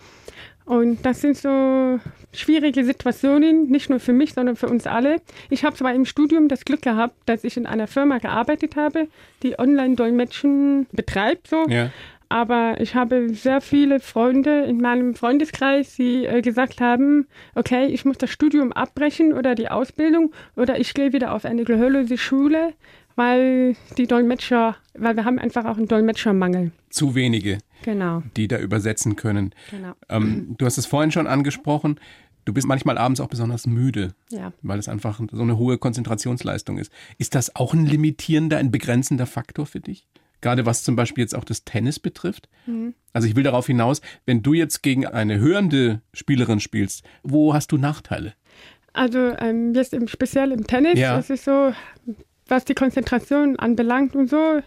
Und 0.67 1.05
das 1.05 1.21
sind 1.21 1.37
so 1.37 1.97
schwierige 2.33 2.83
Situationen, 2.83 3.67
nicht 3.69 3.89
nur 3.89 4.01
für 4.01 4.11
mich, 4.11 4.33
sondern 4.33 4.57
für 4.57 4.67
uns 4.67 4.85
alle. 4.85 5.21
Ich 5.49 5.63
habe 5.63 5.77
zwar 5.77 5.93
im 5.93 6.03
Studium 6.03 6.49
das 6.49 6.65
Glück 6.65 6.81
gehabt, 6.81 7.15
dass 7.25 7.45
ich 7.45 7.55
in 7.55 7.65
einer 7.65 7.87
Firma 7.87 8.17
gearbeitet 8.17 8.75
habe, 8.75 9.07
die 9.43 9.57
Online-Dolmetschen 9.57 10.87
betreibt, 10.91 11.47
so. 11.47 11.65
Ja. 11.69 11.89
Aber 12.27 12.81
ich 12.81 12.95
habe 12.95 13.29
sehr 13.33 13.61
viele 13.61 14.01
Freunde 14.01 14.65
in 14.65 14.81
meinem 14.81 15.15
Freundeskreis, 15.15 15.95
die 15.95 16.25
äh, 16.25 16.41
gesagt 16.41 16.81
haben, 16.81 17.27
okay, 17.55 17.85
ich 17.85 18.03
muss 18.03 18.17
das 18.17 18.29
Studium 18.29 18.73
abbrechen 18.73 19.31
oder 19.31 19.55
die 19.55 19.69
Ausbildung 19.69 20.33
oder 20.57 20.77
ich 20.77 20.93
gehe 20.93 21.13
wieder 21.13 21.33
auf 21.33 21.45
eine 21.45 21.63
gehörlose 21.63 22.17
Schule, 22.17 22.73
weil 23.15 23.77
die 23.97 24.07
Dolmetscher, 24.07 24.75
weil 24.95 25.15
wir 25.15 25.23
haben 25.23 25.39
einfach 25.39 25.63
auch 25.63 25.77
einen 25.77 25.87
Dolmetschermangel. 25.87 26.71
Zu 26.89 27.15
wenige, 27.15 27.59
genau. 27.87 28.21
die 28.35 28.49
da 28.49 28.59
übersetzen 28.59 29.15
können. 29.15 29.55
Genau. 29.71 29.93
Ähm, 30.09 30.55
du 30.57 30.65
hast 30.65 30.77
es 30.77 30.85
vorhin 30.85 31.11
schon 31.11 31.25
angesprochen. 31.25 32.01
Du 32.43 32.53
bist 32.53 32.67
manchmal 32.67 32.97
abends 32.97 33.21
auch 33.21 33.29
besonders 33.29 33.65
müde, 33.65 34.13
ja. 34.29 34.51
weil 34.61 34.77
es 34.77 34.89
einfach 34.89 35.21
so 35.31 35.41
eine 35.41 35.57
hohe 35.57 35.77
Konzentrationsleistung 35.77 36.79
ist. 36.79 36.91
Ist 37.17 37.33
das 37.33 37.55
auch 37.55 37.73
ein 37.73 37.85
limitierender, 37.85 38.57
ein 38.57 38.71
begrenzender 38.71 39.25
Faktor 39.25 39.65
für 39.65 39.79
dich? 39.79 40.05
Gerade 40.41 40.65
was 40.65 40.83
zum 40.83 40.97
Beispiel 40.97 41.21
jetzt 41.21 41.33
auch 41.33 41.45
das 41.45 41.63
Tennis 41.63 41.97
betrifft. 41.97 42.49
Mhm. 42.65 42.93
Also 43.13 43.27
ich 43.27 43.37
will 43.37 43.43
darauf 43.43 43.67
hinaus, 43.67 44.01
wenn 44.25 44.43
du 44.43 44.53
jetzt 44.53 44.83
gegen 44.83 45.07
eine 45.07 45.39
hörende 45.39 46.01
Spielerin 46.13 46.59
spielst, 46.59 47.03
wo 47.23 47.53
hast 47.53 47.71
du 47.71 47.77
Nachteile? 47.77 48.33
Also 48.91 49.33
ähm, 49.39 49.73
jetzt 49.73 49.93
im, 49.93 50.09
speziell 50.09 50.51
im 50.51 50.67
Tennis 50.67 50.99
ja. 50.99 51.17
ist 51.17 51.29
es 51.29 51.45
so, 51.45 51.71
was 52.47 52.65
die 52.65 52.75
Konzentration 52.75 53.57
anbelangt 53.57 54.13
und 54.15 54.29
so, 54.29 54.61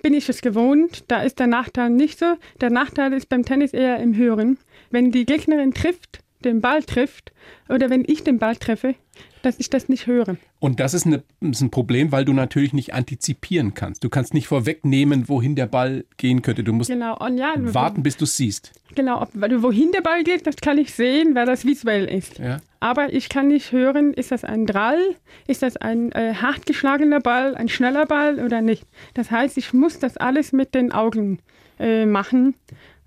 bin 0.00 0.14
ich 0.14 0.28
es 0.28 0.40
gewohnt. 0.40 1.04
Da 1.08 1.22
ist 1.22 1.38
der 1.38 1.46
Nachteil 1.46 1.90
nicht 1.90 2.18
so. 2.18 2.36
Der 2.60 2.70
Nachteil 2.70 3.12
ist 3.12 3.28
beim 3.28 3.44
Tennis 3.44 3.72
eher 3.72 3.98
im 3.98 4.16
Hören. 4.16 4.58
Wenn 4.90 5.12
die 5.12 5.26
Gegnerin 5.26 5.74
trifft, 5.74 6.20
den 6.44 6.60
Ball 6.60 6.82
trifft 6.82 7.32
oder 7.68 7.90
wenn 7.90 8.04
ich 8.06 8.24
den 8.24 8.38
Ball 8.38 8.56
treffe, 8.56 8.94
dass 9.42 9.58
ich 9.58 9.70
das 9.70 9.88
nicht 9.88 10.06
höre. 10.06 10.36
Und 10.60 10.80
das 10.80 10.94
ist, 10.94 11.06
eine, 11.06 11.22
ist, 11.40 11.60
ein 11.60 11.70
Problem, 11.70 12.12
weil 12.12 12.24
du 12.24 12.32
natürlich 12.32 12.72
nicht 12.72 12.94
antizipieren 12.94 13.74
kannst. 13.74 14.04
Du 14.04 14.08
kannst 14.08 14.34
nicht 14.34 14.46
vorwegnehmen, 14.46 15.28
wohin 15.28 15.56
der 15.56 15.66
Ball 15.66 16.04
gehen 16.16 16.42
könnte. 16.42 16.64
Du 16.64 16.72
musst 16.72 16.90
genau. 16.90 17.18
ja, 17.28 17.54
warten, 17.56 18.02
bis 18.02 18.16
du 18.16 18.24
es 18.24 18.36
siehst. 18.36 18.72
Genau, 18.94 19.26
weil 19.34 19.62
wohin 19.62 19.92
der 19.92 20.00
Ball 20.00 20.22
geht, 20.22 20.46
das 20.46 20.56
kann 20.56 20.78
ich 20.78 20.94
sehen, 20.94 21.34
weil 21.34 21.46
das 21.46 21.64
visuell 21.64 22.04
ist. 22.04 22.38
Ja. 22.38 22.60
Aber 22.82 23.12
ich 23.12 23.28
kann 23.28 23.46
nicht 23.46 23.70
hören, 23.70 24.12
ist 24.12 24.32
das 24.32 24.42
ein 24.42 24.66
Drall, 24.66 24.98
ist 25.46 25.62
das 25.62 25.76
ein 25.76 26.10
äh, 26.10 26.34
hart 26.34 26.66
geschlagener 26.66 27.20
Ball, 27.20 27.54
ein 27.54 27.68
schneller 27.68 28.06
Ball 28.06 28.40
oder 28.44 28.60
nicht. 28.60 28.84
Das 29.14 29.30
heißt, 29.30 29.56
ich 29.56 29.72
muss 29.72 30.00
das 30.00 30.16
alles 30.16 30.52
mit 30.52 30.74
den 30.74 30.90
Augen 30.90 31.38
äh, 31.78 32.06
machen. 32.06 32.56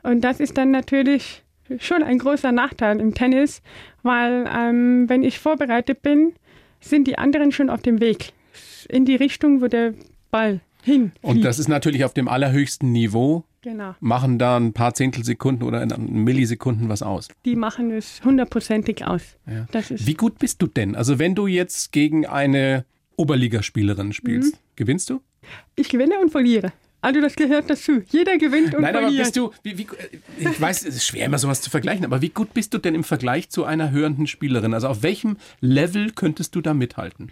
Und 0.02 0.22
das 0.22 0.40
ist 0.40 0.58
dann 0.58 0.72
natürlich 0.72 1.44
schon 1.78 2.04
ein 2.04 2.20
großer 2.20 2.54
Nachteil 2.54 3.02
im 3.02 3.14
Tennis, 3.14 3.62
weil 4.02 4.50
ähm, 4.50 5.10
wenn 5.10 5.24
ich 5.24 5.40
vorbereitet 5.40 6.02
bin, 6.02 6.32
sind 6.80 7.06
die 7.06 7.18
anderen 7.18 7.52
schon 7.52 7.70
auf 7.70 7.82
dem 7.82 8.00
Weg 8.00 8.32
in 8.88 9.04
die 9.04 9.18
Richtung, 9.18 9.62
wo 9.62 9.68
der 9.68 9.94
Ball 10.32 10.62
hin. 10.86 11.12
Und 11.21 11.43
das 11.43 11.60
ist 11.60 11.67
natürlich 11.67 12.06
auf 12.06 12.13
dem 12.13 12.28
allerhöchsten 12.28 12.91
Niveau. 12.91 13.43
Genau. 13.62 13.95
Machen 14.00 14.38
da 14.38 14.58
ein 14.58 14.74
paar 14.74 14.93
Zehntelsekunden 14.93 15.67
oder 15.67 15.86
Millisekunden 15.98 16.88
was 16.88 17.02
aus. 17.02 17.28
Die 17.45 17.56
machen 17.56 17.91
es 17.91 18.21
hundertprozentig 18.24 19.06
aus. 19.06 19.24
Ja. 19.48 19.65
Wie 19.89 20.13
gut 20.13 20.38
bist 20.38 20.62
du 20.62 20.67
denn? 20.67 20.95
Also 20.95 21.17
wenn 21.17 21.34
du 21.34 21.48
jetzt 21.48 21.91
gegen 21.91 22.28
eine 22.28 22.86
Oberligaspielerin 23.17 24.13
spielst, 24.13 24.54
mhm. 24.54 24.60
gewinnst 24.76 25.10
du? 25.10 25.21
Ich 25.76 25.89
gewinne 25.89 26.19
und 26.19 26.32
verliere. 26.32 26.71
Also 27.02 27.21
das 27.21 27.36
gehört 27.36 27.69
dazu. 27.69 28.02
Jeder 28.10 28.38
gewinnt 28.38 28.74
und 28.74 28.82
Nein, 28.82 28.93
verliert. 28.93 29.13
aber 29.13 29.17
bist 29.17 29.36
du, 29.36 29.52
wie, 29.62 29.78
wie, 29.78 29.88
ich 30.39 30.60
weiß, 30.60 30.86
es 30.88 30.95
ist 30.95 31.06
schwer 31.06 31.28
immer 31.28 31.38
sowas 31.38 31.62
zu 31.62 31.69
vergleichen, 31.69 32.04
aber 32.04 32.21
wie 32.24 32.30
gut 32.30 32.54
bist 32.56 32.74
du 32.74 32.80
denn 32.80 32.95
im 32.95 33.04
Vergleich 33.04 33.50
zu 33.50 33.63
einer 33.63 33.91
hörenden 33.91 34.26
Spielerin? 34.26 34.74
Also 34.74 34.88
auf 34.88 35.04
welchem 35.04 35.38
Level 35.62 36.12
könntest 36.12 36.56
du 36.56 36.62
da 36.62 36.74
mithalten? 36.74 37.32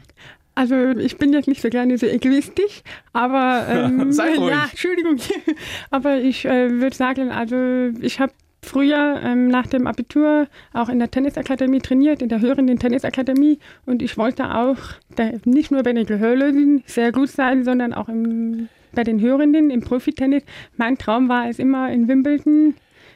Also 0.56 0.76
ich 0.76 1.18
bin 1.18 1.34
jetzt 1.34 1.48
nicht 1.48 1.62
so 1.62 1.70
gerne 1.70 1.98
so 1.98 2.06
egoistisch, 2.06 2.84
aber 3.12 3.66
ähm, 3.70 4.12
Sei 4.12 4.36
ruhig. 4.36 4.52
ja, 4.52 4.68
Entschuldigung. 4.70 5.18
aber 5.90 6.18
ich 6.18 6.46
äh, 6.46 6.70
würde 6.80 6.96
sagen, 6.96 7.32
also 7.32 7.90
ich 8.02 8.20
habe 8.20 8.34
früher 8.62 9.20
ähm, 9.24 9.48
nach 9.48 9.68
dem 9.68 9.88
Abitur 9.88 10.48
auch 10.74 10.90
in 10.90 11.00
der 11.00 11.12
Tennisakademie 11.12 11.80
trainiert, 11.80 12.22
in 12.22 12.30
der 12.30 12.40
hörenden 12.40 12.80
Tennisakademie. 12.80 13.60
Und 13.86 14.02
ich 14.02 14.18
wollte 14.18 14.56
auch 14.56 14.78
da, 15.16 15.32
nicht 15.46 15.72
nur 15.72 15.84
bei 15.84 15.94
den 15.94 16.06
Gehörlösen 16.06 16.84
sehr 16.86 17.12
gut 17.12 17.30
sein, 17.30 17.64
sondern 17.64 17.94
auch 17.94 18.08
im 18.08 18.70
bei 18.96 19.04
den 19.04 19.20
Hörenden 19.20 19.70
im 19.70 19.82
Profitennis. 19.82 20.44
Mein 20.78 20.98
Traum 20.98 21.30
war 21.30 21.50
es 21.50 21.60
immer 21.60 21.92
in 21.92 22.08
Wimbledon 22.08 22.76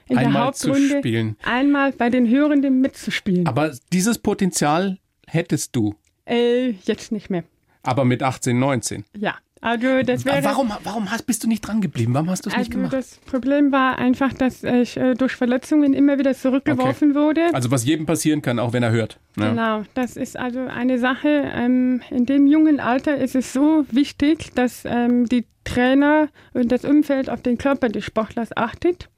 in 0.09 0.17
einmal 0.17 0.33
der 0.33 0.43
Hauptrunde 0.45 0.97
spielen. 0.99 1.35
einmal 1.43 1.91
bei 1.91 2.09
den 2.09 2.27
Hörenden 2.27 2.81
mitzuspielen. 2.81 3.45
Aber 3.45 3.71
dieses 3.93 4.17
Potenzial 4.17 4.97
hättest 5.27 5.75
du? 5.75 5.95
Äh, 6.27 6.71
jetzt 6.83 7.11
nicht 7.11 7.29
mehr. 7.29 7.43
Aber 7.83 8.05
mit 8.05 8.21
18, 8.21 8.57
19? 8.59 9.05
Ja. 9.17 9.35
Also 9.59 10.03
das 10.03 10.23
wäre, 10.23 10.43
warum 10.43 10.71
warum 10.83 11.09
hast, 11.09 11.23
bist 11.23 11.43
du 11.43 11.47
nicht 11.47 11.61
dran 11.61 11.81
geblieben? 11.81 12.13
Warum 12.13 12.29
hast 12.29 12.45
du 12.45 12.49
es 12.49 12.53
also 12.53 12.61
nicht 12.63 12.71
gemacht? 12.71 12.93
Das 12.93 13.19
Problem 13.25 13.71
war 13.71 13.97
einfach, 13.97 14.31
dass 14.33 14.63
ich 14.63 14.97
äh, 14.97 15.15
durch 15.15 15.35
Verletzungen 15.35 15.93
immer 15.93 16.19
wieder 16.19 16.35
zurückgeworfen 16.35 17.11
okay. 17.11 17.19
wurde. 17.19 17.53
Also 17.53 17.71
was 17.71 17.83
jedem 17.83 18.05
passieren 18.05 18.43
kann, 18.43 18.59
auch 18.59 18.73
wenn 18.73 18.83
er 18.83 18.91
hört. 18.91 19.19
Ja. 19.35 19.49
Genau, 19.49 19.83
das 19.95 20.15
ist 20.15 20.37
also 20.37 20.59
eine 20.59 20.99
Sache. 20.99 21.51
Ähm, 21.55 22.01
in 22.11 22.27
dem 22.27 22.45
jungen 22.45 22.79
Alter 22.79 23.17
ist 23.17 23.35
es 23.35 23.51
so 23.51 23.85
wichtig, 23.89 24.53
dass 24.53 24.83
ähm, 24.85 25.25
die 25.25 25.45
Trainer 25.63 26.29
und 26.53 26.71
das 26.71 26.85
Umfeld 26.85 27.29
auf 27.29 27.41
den 27.41 27.57
Körper 27.57 27.89
des 27.89 28.05
Sportlers 28.05 28.55
achtet, 28.55 29.09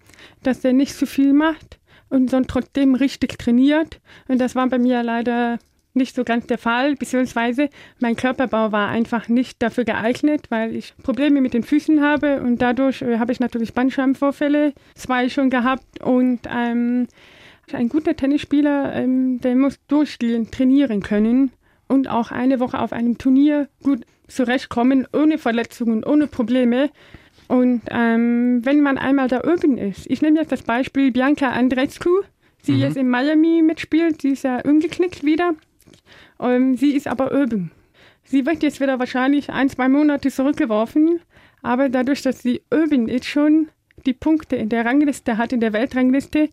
dass 0.43 0.63
er 0.63 0.71
nicht 0.71 0.95
zu 0.95 1.05
viel 1.05 1.33
macht 1.33 1.79
und 2.07 2.29
sondern 2.29 2.47
trotzdem 2.47 2.95
richtig 2.95 3.37
trainiert. 3.37 3.99
Und 4.27 4.39
das 4.39 4.55
war 4.55 4.67
bei 4.67 4.79
mir 4.79 5.03
leider 5.03 5.59
nicht 5.93 6.15
so 6.15 6.23
ganz 6.23 6.47
der 6.47 6.57
Fall, 6.57 6.95
beziehungsweise 6.95 7.69
mein 7.99 8.15
Körperbau 8.15 8.71
war 8.71 8.89
einfach 8.89 9.27
nicht 9.27 9.61
dafür 9.61 9.85
geeignet, 9.85 10.45
weil 10.49 10.75
ich 10.75 10.93
Probleme 11.03 11.41
mit 11.41 11.53
den 11.53 11.63
Füßen 11.63 12.01
habe 12.01 12.41
und 12.41 12.61
dadurch 12.61 13.01
äh, 13.01 13.17
habe 13.17 13.31
ich 13.31 13.39
natürlich 13.39 13.73
Bandscheibenvorfälle, 13.73 14.73
zwei 14.95 15.29
schon 15.29 15.49
gehabt 15.49 16.03
und 16.03 16.41
ähm, 16.49 17.07
ein 17.73 17.89
guter 17.89 18.15
Tennisspieler, 18.15 18.95
ähm, 18.95 19.39
der 19.41 19.55
muss 19.55 19.79
durchgehend 19.87 20.51
trainieren 20.51 21.01
können 21.01 21.51
und 21.87 22.09
auch 22.09 22.31
eine 22.31 22.59
Woche 22.59 22.79
auf 22.79 22.93
einem 22.93 23.17
Turnier 23.17 23.67
gut 23.83 24.05
zurechtkommen, 24.27 25.07
ohne 25.11 25.37
Verletzungen, 25.37 26.03
ohne 26.03 26.27
Probleme. 26.27 26.91
Und 27.47 27.81
ähm, 27.89 28.63
wenn 28.63 28.81
man 28.81 28.97
einmal 28.97 29.27
da 29.27 29.41
oben 29.43 29.77
ist, 29.77 30.05
ich 30.09 30.21
nehme 30.21 30.39
jetzt 30.39 30.51
das 30.51 30.61
Beispiel 30.61 31.11
Bianca 31.11 31.49
Andreescu, 31.49 32.21
sie 32.61 32.73
mhm. 32.73 32.79
jetzt 32.79 32.97
in 32.97 33.09
Miami 33.09 33.63
mitspielt, 33.63 34.21
sie 34.21 34.29
ist 34.29 34.43
ja 34.43 34.61
umgeknickt 34.61 35.23
wieder. 35.23 35.55
Ähm, 36.39 36.75
sie 36.75 36.91
ist 36.95 37.07
aber 37.07 37.31
oben. 37.31 37.71
Sie 38.23 38.45
wird 38.45 38.63
jetzt 38.63 38.79
wieder 38.79 38.99
wahrscheinlich 38.99 39.49
ein, 39.49 39.69
zwei 39.69 39.89
Monate 39.89 40.29
zurückgeworfen, 40.29 41.19
aber 41.61 41.89
dadurch, 41.89 42.21
dass 42.21 42.41
sie 42.41 42.61
oben 42.71 43.07
ist, 43.07 43.25
schon 43.25 43.69
die 44.05 44.13
Punkte 44.13 44.55
in 44.55 44.69
der 44.69 44.85
Rangliste 44.85 45.37
hat, 45.37 45.51
in 45.51 45.59
der 45.59 45.73
Weltrangliste, 45.73 46.49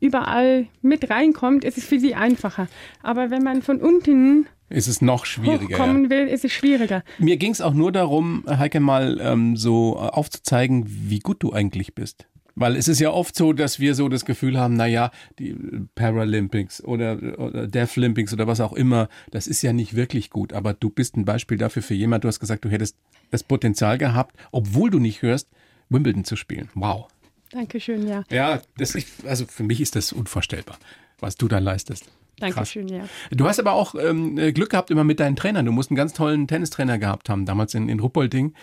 überall 0.00 0.66
mit 0.82 1.08
reinkommt, 1.10 1.64
ist 1.64 1.78
es 1.78 1.84
für 1.84 1.98
sie 1.98 2.14
einfacher. 2.14 2.68
Aber 3.02 3.30
wenn 3.30 3.42
man 3.42 3.62
von 3.62 3.80
unten 3.80 4.46
ist 4.70 4.88
es 4.88 5.02
noch 5.02 5.24
schwieriger. 5.24 5.76
Kommen 5.76 6.10
will, 6.10 6.26
ist 6.26 6.44
es 6.44 6.52
schwieriger. 6.52 7.04
Mir 7.18 7.36
ging 7.36 7.52
es 7.52 7.60
auch 7.60 7.74
nur 7.74 7.92
darum, 7.92 8.44
Heike, 8.48 8.80
mal 8.80 9.20
ähm, 9.20 9.56
so 9.56 9.96
aufzuzeigen, 9.96 10.84
wie 10.86 11.20
gut 11.20 11.42
du 11.42 11.52
eigentlich 11.52 11.94
bist. 11.94 12.26
Weil 12.56 12.76
es 12.76 12.86
ist 12.86 13.00
ja 13.00 13.10
oft 13.10 13.34
so, 13.34 13.52
dass 13.52 13.80
wir 13.80 13.94
so 13.94 14.08
das 14.08 14.24
Gefühl 14.24 14.58
haben, 14.58 14.74
naja, 14.74 15.10
die 15.38 15.56
Paralympics 15.94 16.82
oder, 16.84 17.38
oder 17.38 17.66
Deaflympics 17.66 18.32
oder 18.32 18.46
was 18.46 18.60
auch 18.60 18.72
immer, 18.72 19.08
das 19.30 19.46
ist 19.46 19.62
ja 19.62 19.72
nicht 19.72 19.94
wirklich 19.96 20.30
gut. 20.30 20.52
Aber 20.52 20.72
du 20.72 20.90
bist 20.90 21.16
ein 21.16 21.24
Beispiel 21.24 21.58
dafür 21.58 21.82
für 21.82 21.94
jemand, 21.94 22.24
du 22.24 22.28
hast 22.28 22.40
gesagt, 22.40 22.64
du 22.64 22.70
hättest 22.70 22.96
das 23.30 23.42
Potenzial 23.42 23.98
gehabt, 23.98 24.36
obwohl 24.52 24.90
du 24.90 25.00
nicht 25.00 25.22
hörst, 25.22 25.48
Wimbledon 25.88 26.24
zu 26.24 26.36
spielen. 26.36 26.70
Wow. 26.74 27.08
Dankeschön, 27.50 28.06
ja. 28.06 28.24
Ja, 28.30 28.60
das 28.78 28.94
ist, 28.94 29.26
also 29.26 29.46
für 29.46 29.62
mich 29.62 29.80
ist 29.80 29.96
das 29.96 30.12
unvorstellbar, 30.12 30.78
was 31.20 31.36
du 31.36 31.48
da 31.48 31.58
leistest. 31.58 32.10
Dankeschön, 32.38 32.88
Krass. 32.88 33.08
ja. 33.30 33.36
Du 33.36 33.46
hast 33.46 33.60
aber 33.60 33.72
auch 33.72 33.94
ähm, 33.94 34.36
Glück 34.54 34.70
gehabt 34.70 34.90
immer 34.90 35.04
mit 35.04 35.20
deinen 35.20 35.36
Trainern. 35.36 35.66
Du 35.66 35.72
musst 35.72 35.90
einen 35.90 35.96
ganz 35.96 36.12
tollen 36.12 36.46
Tennistrainer 36.48 36.98
gehabt 36.98 37.28
haben, 37.28 37.46
damals 37.46 37.74
in, 37.74 37.88
in 37.88 38.00
Ruppolding, 38.00 38.54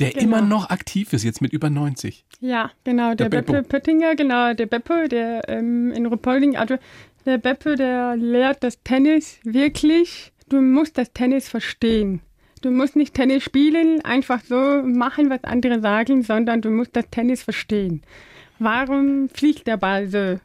der 0.00 0.10
genau. 0.10 0.24
immer 0.24 0.40
noch 0.40 0.70
aktiv 0.70 1.12
ist, 1.12 1.24
jetzt 1.24 1.40
mit 1.40 1.52
über 1.52 1.70
90. 1.70 2.24
Ja, 2.40 2.70
genau, 2.84 3.14
der, 3.14 3.28
der 3.28 3.42
Beppe 3.42 3.62
Pöttinger, 3.62 4.16
genau, 4.16 4.54
der 4.54 4.66
Beppe, 4.66 5.08
der 5.08 5.48
ähm, 5.48 5.92
in 5.92 6.06
Ruppolding, 6.06 6.56
also 6.56 6.76
der 7.26 7.38
Beppe, 7.38 7.76
der 7.76 8.16
lehrt 8.16 8.64
das 8.64 8.82
Tennis 8.82 9.38
wirklich. 9.44 10.32
Du 10.48 10.60
musst 10.60 10.98
das 10.98 11.12
Tennis 11.12 11.48
verstehen. 11.48 12.20
Du 12.62 12.70
musst 12.70 12.96
nicht 12.96 13.14
Tennis 13.14 13.44
spielen, 13.44 14.04
einfach 14.04 14.42
so 14.42 14.82
machen, 14.82 15.30
was 15.30 15.44
andere 15.44 15.80
sagen, 15.80 16.22
sondern 16.22 16.60
du 16.60 16.70
musst 16.70 16.96
das 16.96 17.04
Tennis 17.10 17.42
verstehen. 17.42 18.02
Warum 18.58 19.28
fliegt 19.30 19.66
der 19.66 19.78
Ball 19.78 20.08
so? 20.08 20.40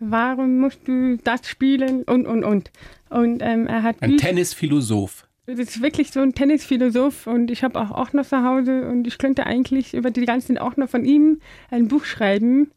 Warum 0.00 0.58
musst 0.58 0.86
du 0.86 1.16
das 1.18 1.48
spielen? 1.48 2.02
Und, 2.02 2.26
und, 2.26 2.44
und. 2.44 2.70
Und 3.10 3.42
ähm, 3.42 3.66
er 3.66 3.82
hat. 3.82 4.02
Ein 4.02 4.16
Tennisphilosoph. 4.16 5.26
Das 5.46 5.58
ist 5.58 5.82
wirklich 5.82 6.10
so 6.10 6.20
ein 6.20 6.34
Tennisphilosoph 6.34 7.26
und 7.26 7.50
ich 7.50 7.62
habe 7.62 7.78
auch 7.78 7.90
Ordner 7.90 8.24
zu 8.24 8.42
Hause 8.42 8.88
und 8.88 9.06
ich 9.06 9.18
könnte 9.18 9.44
eigentlich 9.44 9.92
über 9.92 10.10
die 10.10 10.24
ganzen 10.24 10.56
Ordner 10.56 10.88
von 10.88 11.04
ihm 11.04 11.40
ein 11.70 11.88
Buch 11.88 12.06
schreiben. 12.06 12.70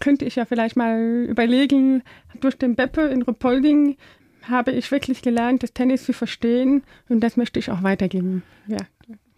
Könnte 0.00 0.24
ich 0.24 0.34
ja 0.34 0.44
vielleicht 0.44 0.76
mal 0.76 1.26
überlegen, 1.28 2.02
durch 2.40 2.58
den 2.58 2.74
Beppe 2.74 3.02
in 3.02 3.22
Rupolding 3.22 3.96
habe 4.42 4.72
ich 4.72 4.90
wirklich 4.90 5.22
gelernt, 5.22 5.62
das 5.62 5.72
Tennis 5.72 6.04
zu 6.04 6.12
verstehen 6.12 6.82
und 7.08 7.20
das 7.20 7.36
möchte 7.36 7.60
ich 7.60 7.70
auch 7.70 7.84
weitergeben. 7.84 8.42
Ja. 8.66 8.78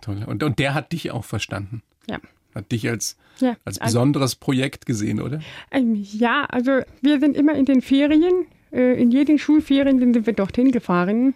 Toll. 0.00 0.24
Und, 0.26 0.42
und 0.42 0.58
der 0.58 0.72
hat 0.72 0.92
dich 0.92 1.10
auch 1.10 1.24
verstanden? 1.24 1.82
Ja. 2.08 2.18
Hat 2.54 2.72
dich 2.72 2.88
als, 2.88 3.16
ja, 3.38 3.56
als 3.64 3.78
besonderes 3.78 4.32
also, 4.32 4.38
Projekt 4.40 4.86
gesehen, 4.86 5.20
oder? 5.20 5.40
Ähm, 5.70 5.94
ja, 5.94 6.44
also 6.46 6.80
wir 7.00 7.20
sind 7.20 7.36
immer 7.36 7.54
in 7.54 7.64
den 7.64 7.80
Ferien, 7.80 8.46
äh, 8.72 9.00
in 9.00 9.10
jeden 9.10 9.38
Schulferien 9.38 9.98
sind 9.98 10.26
wir 10.26 10.32
dorthin 10.32 10.72
gefahren. 10.72 11.34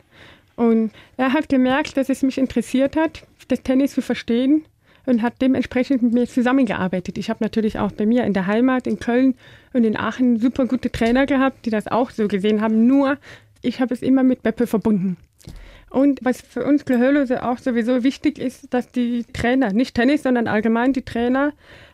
Und 0.56 0.92
er 1.16 1.32
hat 1.32 1.48
gemerkt, 1.48 1.96
dass 1.96 2.08
es 2.08 2.22
mich 2.22 2.38
interessiert 2.38 2.96
hat, 2.96 3.26
das 3.48 3.62
Tennis 3.62 3.92
zu 3.92 4.02
verstehen 4.02 4.64
und 5.06 5.22
hat 5.22 5.40
dementsprechend 5.42 6.02
mit 6.02 6.14
mir 6.14 6.26
zusammengearbeitet. 6.26 7.18
Ich 7.18 7.28
habe 7.28 7.42
natürlich 7.42 7.78
auch 7.78 7.92
bei 7.92 8.06
mir 8.06 8.24
in 8.24 8.32
der 8.32 8.46
Heimat 8.46 8.86
in 8.86 8.98
Köln 8.98 9.34
und 9.72 9.84
in 9.84 9.96
Aachen 9.96 10.38
super 10.38 10.66
gute 10.66 10.90
Trainer 10.90 11.26
gehabt, 11.26 11.66
die 11.66 11.70
das 11.70 11.88
auch 11.88 12.10
so 12.10 12.28
gesehen 12.28 12.60
haben. 12.60 12.86
Nur 12.86 13.18
ich 13.62 13.80
habe 13.80 13.94
es 13.94 14.02
immer 14.02 14.22
mit 14.22 14.42
Beppe 14.42 14.66
verbunden. 14.66 15.16
Und 15.94 16.24
was 16.24 16.40
für 16.40 16.64
uns 16.64 16.84
Gehörlose 16.84 17.44
auch 17.44 17.58
sowieso 17.58 18.02
wichtig 18.02 18.40
ist, 18.40 18.74
dass 18.74 18.88
die 18.88 19.24
Trainer, 19.32 19.72
nicht 19.72 19.94
Tennis, 19.94 20.24
sondern 20.24 20.48
allgemein 20.48 20.92
die 20.92 21.02
Trainer, 21.02 21.52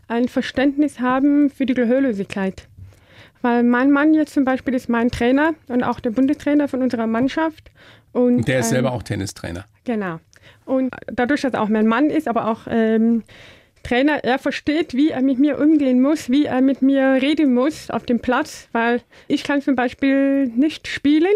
ein 0.08 0.26
Verständnis 0.26 1.00
haben 1.00 1.50
für 1.50 1.66
die 1.66 1.74
Gehörlosigkeit. 1.74 2.66
Weil 3.42 3.62
mein 3.62 3.90
Mann 3.90 4.14
jetzt 4.14 4.32
zum 4.32 4.46
Beispiel 4.46 4.72
ist 4.72 4.88
mein 4.88 5.10
Trainer 5.10 5.52
und 5.68 5.82
auch 5.82 6.00
der 6.00 6.12
Bundestrainer 6.12 6.66
von 6.66 6.80
unserer 6.80 7.06
Mannschaft. 7.06 7.70
Und, 8.12 8.36
und 8.36 8.48
der 8.48 8.60
ist 8.60 8.68
ähm, 8.68 8.76
selber 8.76 8.92
auch 8.92 9.02
Tennistrainer. 9.02 9.66
Genau. 9.84 10.18
Und 10.64 10.94
dadurch, 11.06 11.42
dass 11.42 11.52
er 11.52 11.60
auch 11.60 11.68
mein 11.68 11.86
Mann 11.86 12.08
ist, 12.08 12.26
aber 12.26 12.48
auch 12.48 12.60
ähm, 12.70 13.22
Trainer, 13.82 14.24
er 14.24 14.38
versteht, 14.38 14.94
wie 14.94 15.10
er 15.10 15.20
mit 15.20 15.38
mir 15.38 15.58
umgehen 15.58 16.00
muss, 16.00 16.30
wie 16.30 16.46
er 16.46 16.62
mit 16.62 16.80
mir 16.80 17.18
reden 17.20 17.52
muss 17.52 17.90
auf 17.90 18.06
dem 18.06 18.20
Platz, 18.20 18.66
weil 18.72 19.02
ich 19.28 19.44
kann 19.44 19.60
zum 19.60 19.76
Beispiel 19.76 20.46
nicht 20.46 20.88
spielen 20.88 21.34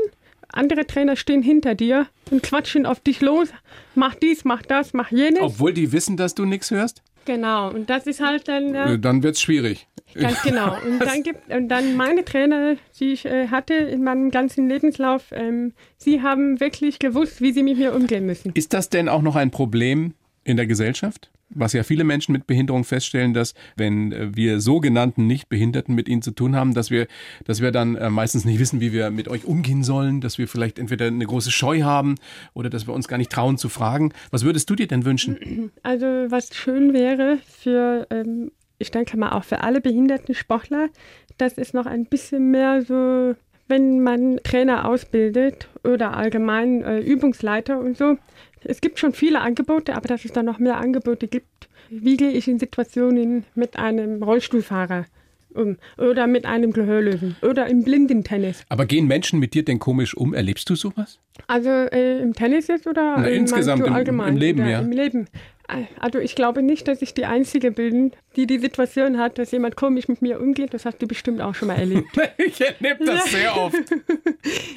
andere 0.57 0.87
Trainer 0.87 1.17
stehen 1.17 1.43
hinter 1.43 1.75
dir 1.75 2.07
und 2.31 2.43
quatschen 2.43 2.87
auf 2.87 3.01
dich 3.01 3.21
los. 3.21 3.49
Mach 3.95 4.15
dies, 4.15 4.45
mach 4.45 4.63
das, 4.63 4.93
mach 4.93 5.11
jenes. 5.11 5.41
Obwohl 5.41 5.73
die 5.73 5.93
wissen, 5.93 6.17
dass 6.17 6.35
du 6.35 6.45
nichts 6.45 6.71
hörst? 6.71 7.03
Genau, 7.25 7.71
und 7.71 7.89
das 7.89 8.07
ist 8.07 8.21
halt 8.21 8.49
dann. 8.49 8.75
Äh, 8.75 8.99
dann 8.99 9.23
wird 9.23 9.37
es 9.37 9.43
schwierig. 9.43 9.89
Ganz 10.15 10.43
genau. 10.43 10.77
Und 10.85 11.01
dann, 11.01 11.23
gibt, 11.25 11.53
und 11.53 11.69
dann 11.69 11.97
meine 11.97 12.25
Trainer, 12.25 12.77
die 13.01 13.13
ich 13.13 13.25
äh, 13.25 13.49
hatte 13.49 13.75
in 13.75 14.05
meinem 14.05 14.31
ganzen 14.31 14.69
Lebenslauf, 14.69 15.33
ähm, 15.33 15.73
sie 15.97 16.23
haben 16.23 16.61
wirklich 16.61 17.01
gewusst, 17.01 17.41
wie 17.41 17.53
sie 17.53 17.65
mit 17.65 17.79
mir 17.79 17.95
umgehen 17.95 18.25
müssen. 18.25 18.53
Ist 18.55 18.75
das 18.75 18.91
denn 18.91 19.09
auch 19.09 19.23
noch 19.23 19.35
ein 19.35 19.51
Problem 19.51 20.15
in 20.45 20.57
der 20.57 20.67
Gesellschaft? 20.67 21.33
Was 21.55 21.73
ja 21.73 21.83
viele 21.83 22.05
Menschen 22.05 22.33
mit 22.33 22.47
Behinderung 22.47 22.85
feststellen, 22.85 23.35
dass 23.35 23.55
wenn 23.77 24.13
äh, 24.13 24.37
wir 24.37 24.61
sogenannten 24.61 25.27
Nichtbehinderten 25.27 25.95
mit 25.95 26.09
ihnen 26.09 26.23
zu 26.23 26.33
tun 26.33 26.57
haben, 26.57 26.75
dass 26.75 26.91
wir, 26.91 27.07
dass 27.45 27.61
wir 27.61 27.71
dann 27.71 27.97
äh, 27.97 28.11
meistens 28.11 28.45
nicht 28.45 28.59
wissen, 28.59 28.81
wie 28.81 28.93
wir 28.93 29.11
mit 29.11 29.29
euch 29.29 29.45
umgehen 29.45 29.83
sollen, 29.83 30.21
dass 30.21 30.39
wir 30.39 30.49
vielleicht 30.49 30.79
entweder 30.79 31.07
eine 31.07 31.27
große 31.27 31.51
Scheu 31.51 31.83
haben 31.83 32.17
oder 32.53 32.71
dass 32.71 32.87
wir 32.87 32.95
uns 32.95 33.09
gar 33.09 33.19
nicht 33.19 33.31
trauen 33.31 33.59
zu 33.59 33.69
fragen. 33.69 34.13
Was 34.31 34.45
würdest 34.45 34.69
du 34.71 34.75
dir 34.75 34.87
denn 34.87 35.05
wünschen? 35.05 35.71
Also 35.83 36.07
was 36.07 36.55
schön 36.55 36.93
wäre 36.93 37.39
für, 37.47 38.07
ähm, 38.11 38.51
ich 38.79 38.91
denke 38.91 39.17
mal 39.17 39.33
auch 39.33 39.45
für 39.45 39.63
alle 39.63 39.81
behinderten 39.81 40.35
Sportler, 40.35 40.89
dass 41.39 41.59
es 41.59 41.73
noch 41.73 41.87
ein 41.87 42.07
bisschen 42.07 42.51
mehr 42.51 42.83
so 42.83 43.35
wenn 43.69 44.01
man 44.01 44.39
Trainer 44.43 44.89
ausbildet 44.89 45.69
oder 45.85 46.17
allgemein 46.17 46.83
äh, 46.83 46.99
Übungsleiter 46.99 47.79
und 47.79 47.97
so, 47.97 48.19
es 48.65 48.81
gibt 48.81 48.99
schon 48.99 49.13
viele 49.13 49.41
Angebote, 49.41 49.95
aber 49.95 50.09
dass 50.09 50.25
es 50.25 50.33
da 50.33 50.43
noch 50.43 50.59
mehr 50.59 50.79
Angebote 50.79 51.29
gibt. 51.29 51.69
Wie 51.91 52.17
gehe 52.17 52.31
ich 52.31 52.49
in 52.49 52.59
Situationen 52.59 53.45
mit 53.55 53.79
einem 53.79 54.23
Rollstuhlfahrer 54.23 55.07
um 55.55 55.77
oder 55.99 56.27
mit 56.27 56.47
einem 56.47 56.73
Gehörlösen 56.73 57.37
oder 57.43 57.67
im 57.67 57.85
Blindentennis? 57.85 58.65
Aber 58.69 58.87
gehen 58.87 59.07
Menschen 59.07 59.39
mit 59.39 59.55
dir 59.55 59.65
denn 59.65 59.79
komisch 59.79 60.17
um? 60.17 60.35
Erlebst 60.35 60.69
du 60.69 60.75
sowas? 60.75 61.19
Also 61.47 61.69
äh, 61.69 62.21
im 62.21 62.33
Tennis 62.33 62.67
jetzt 62.67 62.87
oder 62.87 63.17
Na, 63.19 63.29
insgesamt 63.29 63.87
im, 63.87 63.93
allgemein? 63.93 64.35
Im 64.35 64.37
Leben, 64.39 64.69
ja. 64.69 64.81
Im 64.81 64.91
Leben. 64.93 65.29
Also 65.99 66.19
ich 66.19 66.35
glaube 66.35 66.63
nicht, 66.63 66.89
dass 66.89 67.01
ich 67.01 67.15
die 67.15 67.25
Einzige 67.25 67.71
bin, 67.71 68.13
die 68.37 68.47
die 68.47 68.59
Situation 68.59 69.19
hat, 69.19 69.39
dass 69.39 69.51
jemand 69.51 69.77
komisch 69.77 70.09
mit 70.09 70.21
mir 70.21 70.41
umgeht. 70.41 70.75
Das 70.75 70.85
hast 70.85 71.01
du 71.01 71.07
bestimmt 71.07 71.41
auch 71.41 71.55
schon 71.55 71.69
mal 71.69 71.79
erlebt. 71.79 72.09
ich 72.37 72.61
erlebe 72.61 73.05
das 73.05 73.31
sehr 73.31 73.57
oft. 73.57 73.75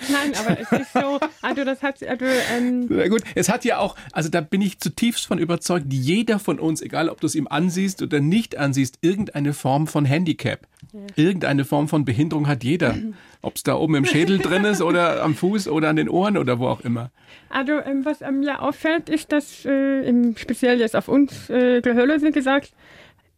Nein, 0.10 0.34
aber 0.40 0.60
es 0.60 0.72
ist 0.72 0.94
so, 0.94 1.20
also 1.42 1.64
das 1.66 1.84
hat, 1.84 2.02
also, 2.04 2.26
ähm 2.26 2.86
Na 2.90 3.08
gut, 3.10 3.24
es 3.36 3.50
hat 3.50 3.66
ja 3.66 3.80
auch, 3.80 3.96
also 4.14 4.30
da 4.30 4.42
bin 4.42 4.62
ich 4.62 4.80
zutiefst 4.80 5.28
von 5.28 5.40
überzeugt, 5.40 5.88
jeder 5.90 6.40
von 6.40 6.60
uns, 6.60 6.82
egal 6.82 7.10
ob 7.10 7.20
du 7.20 7.28
es 7.28 7.36
ihm 7.36 7.48
ansiehst 7.48 8.02
oder 8.02 8.22
nicht 8.22 8.58
ansiehst, 8.58 9.00
irgendeine 9.02 9.54
Form 9.54 9.88
von 9.88 10.06
Handicap. 10.06 10.68
Irgendeine 11.16 11.66
Form 11.66 11.88
von 11.88 12.06
Behinderung 12.06 12.48
hat 12.48 12.64
jeder. 12.64 12.96
Ob 13.42 13.56
es 13.56 13.64
da 13.64 13.76
oben 13.76 13.96
im 13.96 14.06
Schädel 14.06 14.40
drin 14.40 14.66
ist 14.66 14.82
oder 14.82 15.24
am 15.24 15.36
Fuß 15.36 15.68
oder 15.68 15.90
an 15.90 15.96
den 15.96 16.10
Ohren 16.10 16.38
oder 16.38 16.60
wo 16.60 16.68
auch 16.68 16.82
immer. 16.82 17.12
Also 17.50 17.74
ähm, 17.74 18.04
was 18.04 18.20
mir 18.20 18.62
auffällt, 18.62 19.10
ist, 19.10 19.32
dass 19.32 19.66
äh, 19.66 20.34
speziell 20.36 20.80
jetzt 20.80 20.96
auf 20.96 21.08
uns 21.08 21.50
äh, 21.50 21.82
Gehörlose 21.82 22.32
gesagt, 22.32 22.74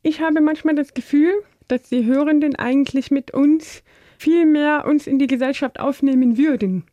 ich 0.01 0.21
habe 0.21 0.41
manchmal 0.41 0.75
das 0.75 0.93
Gefühl, 0.93 1.33
dass 1.67 1.83
die 1.83 2.05
Hörenden 2.05 2.55
eigentlich 2.55 3.11
mit 3.11 3.31
uns 3.31 3.83
viel 4.17 4.45
mehr 4.45 4.85
uns 4.87 5.07
in 5.07 5.19
die 5.19 5.27
Gesellschaft 5.27 5.79
aufnehmen 5.79 6.37
würden, 6.37 6.83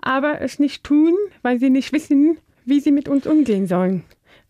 aber 0.00 0.40
es 0.40 0.58
nicht 0.58 0.84
tun, 0.84 1.14
weil 1.42 1.58
sie 1.58 1.70
nicht 1.70 1.92
wissen, 1.92 2.38
wie 2.64 2.80
sie 2.80 2.92
mit 2.92 3.08
uns 3.08 3.26
umgehen 3.26 3.66
sollen 3.66 4.04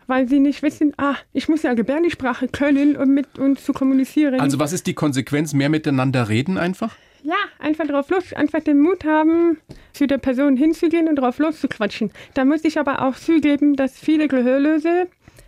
weil 0.07 0.29
sie 0.29 0.41
nicht 0.41 0.63
wissen, 0.63 0.93
ah, 0.99 1.15
ich 1.33 1.49
muss 1.49 1.63
ja 1.63 1.75
Gebärdensprache 1.75 2.49
können, 2.49 2.97
um 2.97 3.09
mit 3.15 3.39
uns 3.39 3.65
zu 3.65 3.73
kommunizieren. 3.73 4.41
Also 4.41 4.59
was 4.59 4.73
ist 4.73 4.87
die 4.87 4.95
Konsequenz? 4.95 5.55
Mehr 5.55 5.69
miteinander 5.69 6.29
reden 6.29 6.59
einfach? 6.59 6.97
Ja, 7.23 7.37
einfach 7.59 7.87
drauf 7.87 8.11
los, 8.11 8.33
einfach 8.33 8.61
den 8.61 8.81
Mut 8.81 9.05
haben, 9.05 9.59
zu 9.93 10.07
der 10.07 10.19
Person 10.19 10.57
hinzugehen 10.57 11.09
und 11.09 11.17
drauf 11.17 11.39
loszuquatschen. 11.39 12.11
Da 12.35 12.45
muss 12.45 12.65
ich 12.65 12.79
aber 12.79 13.03
auch 13.03 13.15
zugeben, 13.15 13.77
dass 13.77 13.99
viele 13.99 14.27
Gehörlose 14.27 15.07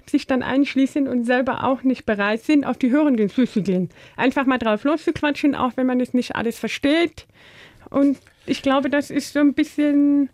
sich 0.09 0.27
dann 0.27 0.43
einschließen 0.43 1.09
und 1.09 1.25
selber 1.25 1.65
auch 1.65 1.83
nicht 1.83 2.07
bereit 2.07 2.43
sind, 2.43 2.65
auf 2.65 2.77
die 2.79 2.91
Hörenden 2.91 3.29
zuzugehen. 3.29 3.89
Einfach 4.17 4.47
mal 4.47 4.59
drauf 4.59 4.85
loszuquatschen, 4.85 5.55
auch 5.55 5.73
wenn 5.77 5.87
man 5.87 6.01
es 6.01 6.15
nicht 6.15 6.37
alles 6.37 6.59
versteht. 6.59 7.27
Und 7.91 8.19
ich 8.47 8.63
glaube, 8.63 8.91
das 8.91 9.11
ist 9.11 9.33
so 9.33 9.41
ein 9.41 9.55
bisschen. 9.55 10.31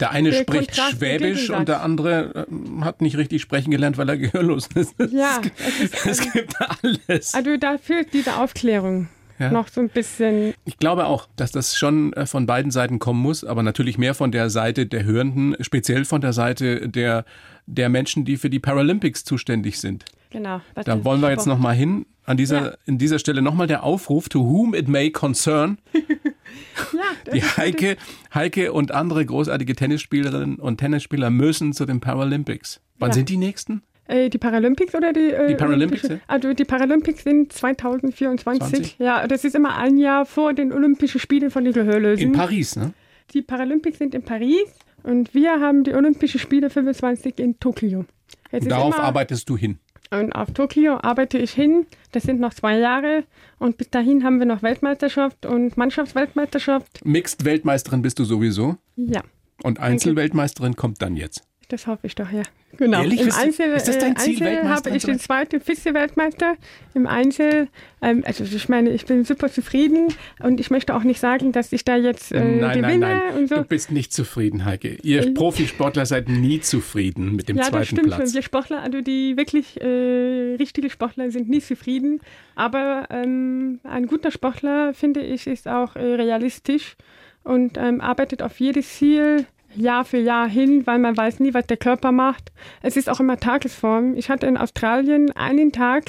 Der 0.00 0.10
eine 0.10 0.30
der 0.30 0.40
spricht 0.40 0.68
Kontrast 0.68 0.98
Schwäbisch 0.98 1.50
und 1.50 1.68
der 1.68 1.82
andere 1.82 2.46
äh, 2.50 2.84
hat 2.84 3.00
nicht 3.00 3.16
richtig 3.16 3.42
sprechen 3.42 3.70
gelernt, 3.70 3.96
weil 3.96 4.08
er 4.08 4.18
gehörlos 4.18 4.68
ist. 4.74 4.94
Ja, 5.10 5.40
es, 5.56 5.80
ist, 5.80 5.94
es 5.94 6.06
also, 6.06 6.30
gibt 6.30 6.54
alles. 6.60 7.34
Also 7.34 7.56
da 7.56 7.78
fehlt 7.78 8.12
diese 8.12 8.36
Aufklärung 8.36 9.08
ja. 9.38 9.50
noch 9.50 9.68
so 9.68 9.80
ein 9.80 9.88
bisschen. 9.88 10.54
Ich 10.64 10.78
glaube 10.78 11.06
auch, 11.06 11.28
dass 11.36 11.52
das 11.52 11.76
schon 11.76 12.12
äh, 12.12 12.26
von 12.26 12.46
beiden 12.46 12.70
Seiten 12.70 12.98
kommen 12.98 13.20
muss, 13.20 13.44
aber 13.44 13.62
natürlich 13.62 13.98
mehr 13.98 14.14
von 14.14 14.32
der 14.32 14.50
Seite 14.50 14.86
der 14.86 15.04
Hörenden, 15.04 15.56
speziell 15.60 16.04
von 16.04 16.20
der 16.20 16.32
Seite 16.32 16.88
der, 16.88 17.24
der 17.66 17.88
Menschen, 17.88 18.24
die 18.24 18.36
für 18.36 18.50
die 18.50 18.60
Paralympics 18.60 19.24
zuständig 19.24 19.80
sind. 19.80 20.04
Genau. 20.30 20.60
Da 20.74 21.04
wollen 21.04 21.20
wir 21.20 21.30
jetzt 21.30 21.46
nochmal 21.46 21.74
hin. 21.74 22.06
An 22.26 22.38
dieser, 22.38 22.64
ja. 22.64 22.74
in 22.86 22.96
dieser 22.96 23.18
Stelle 23.18 23.42
nochmal 23.42 23.66
der 23.66 23.84
Aufruf, 23.84 24.30
to 24.30 24.40
whom 24.40 24.74
it 24.74 24.88
may 24.88 25.10
concern. 25.10 25.78
ja, 25.92 27.32
die 27.32 27.42
Heike, 27.42 27.98
Heike 28.32 28.72
und 28.72 28.92
andere 28.92 29.26
großartige 29.26 29.76
Tennisspielerinnen 29.76 30.56
und 30.56 30.78
Tennisspieler 30.78 31.28
müssen 31.28 31.74
zu 31.74 31.84
den 31.84 32.00
Paralympics. 32.00 32.80
Wann 32.98 33.10
ja. 33.10 33.14
sind 33.14 33.28
die 33.28 33.36
nächsten? 33.36 33.82
Äh, 34.06 34.28
die 34.28 34.38
Paralympics 34.38 34.94
oder 34.94 35.12
die? 35.12 35.30
Äh, 35.30 35.48
die 35.48 35.54
Paralympics? 35.54 36.08
Ja? 36.08 36.18
Also 36.26 36.52
die 36.52 36.64
Paralympics 36.64 37.24
sind 37.24 37.52
2024. 37.52 38.68
20? 38.68 38.98
Ja, 38.98 39.26
das 39.26 39.44
ist 39.44 39.54
immer 39.54 39.76
ein 39.76 39.96
Jahr 39.96 40.26
vor 40.26 40.52
den 40.52 40.72
Olympischen 40.72 41.20
Spielen 41.20 41.50
von 41.50 41.64
den 41.64 41.72
Gehörlösen. 41.72 42.26
In 42.26 42.32
Paris, 42.32 42.76
ne? 42.76 42.92
Die 43.32 43.42
Paralympics 43.42 43.98
sind 43.98 44.14
in 44.14 44.22
Paris 44.22 44.66
und 45.02 45.34
wir 45.34 45.60
haben 45.60 45.84
die 45.84 45.94
Olympischen 45.94 46.38
Spiele 46.38 46.68
25 46.68 47.38
in 47.38 47.58
Tokio. 47.58 48.04
Darauf 48.52 48.94
immer, 48.94 49.04
arbeitest 49.04 49.48
du 49.48 49.56
hin. 49.56 49.78
Und 50.10 50.32
auf 50.32 50.52
Tokio 50.52 50.98
arbeite 51.00 51.38
ich 51.38 51.52
hin. 51.52 51.86
Das 52.12 52.22
sind 52.24 52.38
noch 52.40 52.54
zwei 52.54 52.78
Jahre. 52.78 53.24
Und 53.58 53.78
bis 53.78 53.90
dahin 53.90 54.22
haben 54.22 54.38
wir 54.38 54.46
noch 54.46 54.62
Weltmeisterschaft 54.62 55.46
und 55.46 55.76
Mannschaftsweltmeisterschaft. 55.76 57.04
Mixed-Weltmeisterin 57.04 58.02
bist 58.02 58.18
du 58.18 58.24
sowieso? 58.24 58.76
Ja. 58.96 59.22
Und 59.62 59.80
Einzelweltmeisterin 59.80 60.76
kommt 60.76 61.02
dann 61.02 61.16
jetzt? 61.16 61.42
Das 61.68 61.86
hoffe 61.86 62.06
ich 62.06 62.14
doch, 62.14 62.30
ja. 62.30 62.42
Genau. 62.76 63.02
Ehrlich? 63.02 63.20
Im 63.20 63.32
Einzel, 63.32 63.72
ist 63.72 63.88
das 63.88 63.98
dein 63.98 64.12
äh, 64.12 64.16
Ziel, 64.16 64.42
Einzel 64.42 64.68
habe 64.68 64.90
ich 64.90 65.04
den 65.04 65.18
zweiten 65.18 65.60
Vize-Weltmeister. 65.60 66.56
Im 66.94 67.06
Einzel, 67.06 67.68
ähm, 68.02 68.22
also 68.26 68.44
ich 68.44 68.68
meine, 68.68 68.90
ich 68.90 69.06
bin 69.06 69.24
super 69.24 69.50
zufrieden 69.50 70.08
und 70.42 70.60
ich 70.60 70.70
möchte 70.70 70.94
auch 70.94 71.04
nicht 71.04 71.20
sagen, 71.20 71.52
dass 71.52 71.72
ich 71.72 71.84
da 71.84 71.96
jetzt 71.96 72.32
äh, 72.32 72.40
nein, 72.40 72.80
gewinne 72.80 72.98
nein, 72.98 73.20
nein. 73.28 73.36
und 73.38 73.48
so. 73.48 73.56
Du 73.56 73.64
bist 73.64 73.92
nicht 73.92 74.12
zufrieden, 74.12 74.64
Heike. 74.64 74.98
Ihr 75.02 75.22
Äh, 75.22 75.30
Profisportler 75.30 76.06
seid 76.06 76.28
nie 76.28 76.60
zufrieden 76.60 77.36
mit 77.36 77.48
dem 77.48 77.56
ja, 77.56 77.62
das 77.62 77.70
zweiten 77.70 77.86
stimmt 77.86 78.06
Platz. 78.08 78.22
schon. 78.22 78.34
Wir 78.34 78.42
Sportler, 78.42 78.82
also 78.82 79.00
die 79.00 79.36
wirklich 79.36 79.80
äh, 79.80 80.56
richtige 80.58 80.90
Sportler 80.90 81.30
sind 81.30 81.48
nie 81.48 81.60
zufrieden. 81.60 82.20
Aber 82.56 83.06
ähm, 83.10 83.80
ein 83.84 84.06
guter 84.06 84.30
Sportler, 84.30 84.94
finde 84.94 85.20
ich, 85.20 85.46
ist 85.46 85.68
auch 85.68 85.96
äh, 85.96 86.00
realistisch 86.00 86.96
und 87.44 87.76
ähm, 87.76 88.00
arbeitet 88.00 88.42
auf 88.42 88.58
jedes 88.58 88.88
Ziel 88.96 89.46
Jahr 89.76 90.04
für 90.04 90.18
Jahr 90.18 90.48
hin, 90.48 90.86
weil 90.86 90.98
man 90.98 91.16
weiß 91.16 91.40
nie, 91.40 91.54
was 91.54 91.66
der 91.66 91.76
Körper 91.76 92.12
macht. 92.12 92.52
Es 92.82 92.96
ist 92.96 93.08
auch 93.08 93.20
immer 93.20 93.38
Tagesform. 93.38 94.14
Ich 94.14 94.30
hatte 94.30 94.46
in 94.46 94.56
Australien 94.56 95.32
einen 95.32 95.72
Tag, 95.72 96.04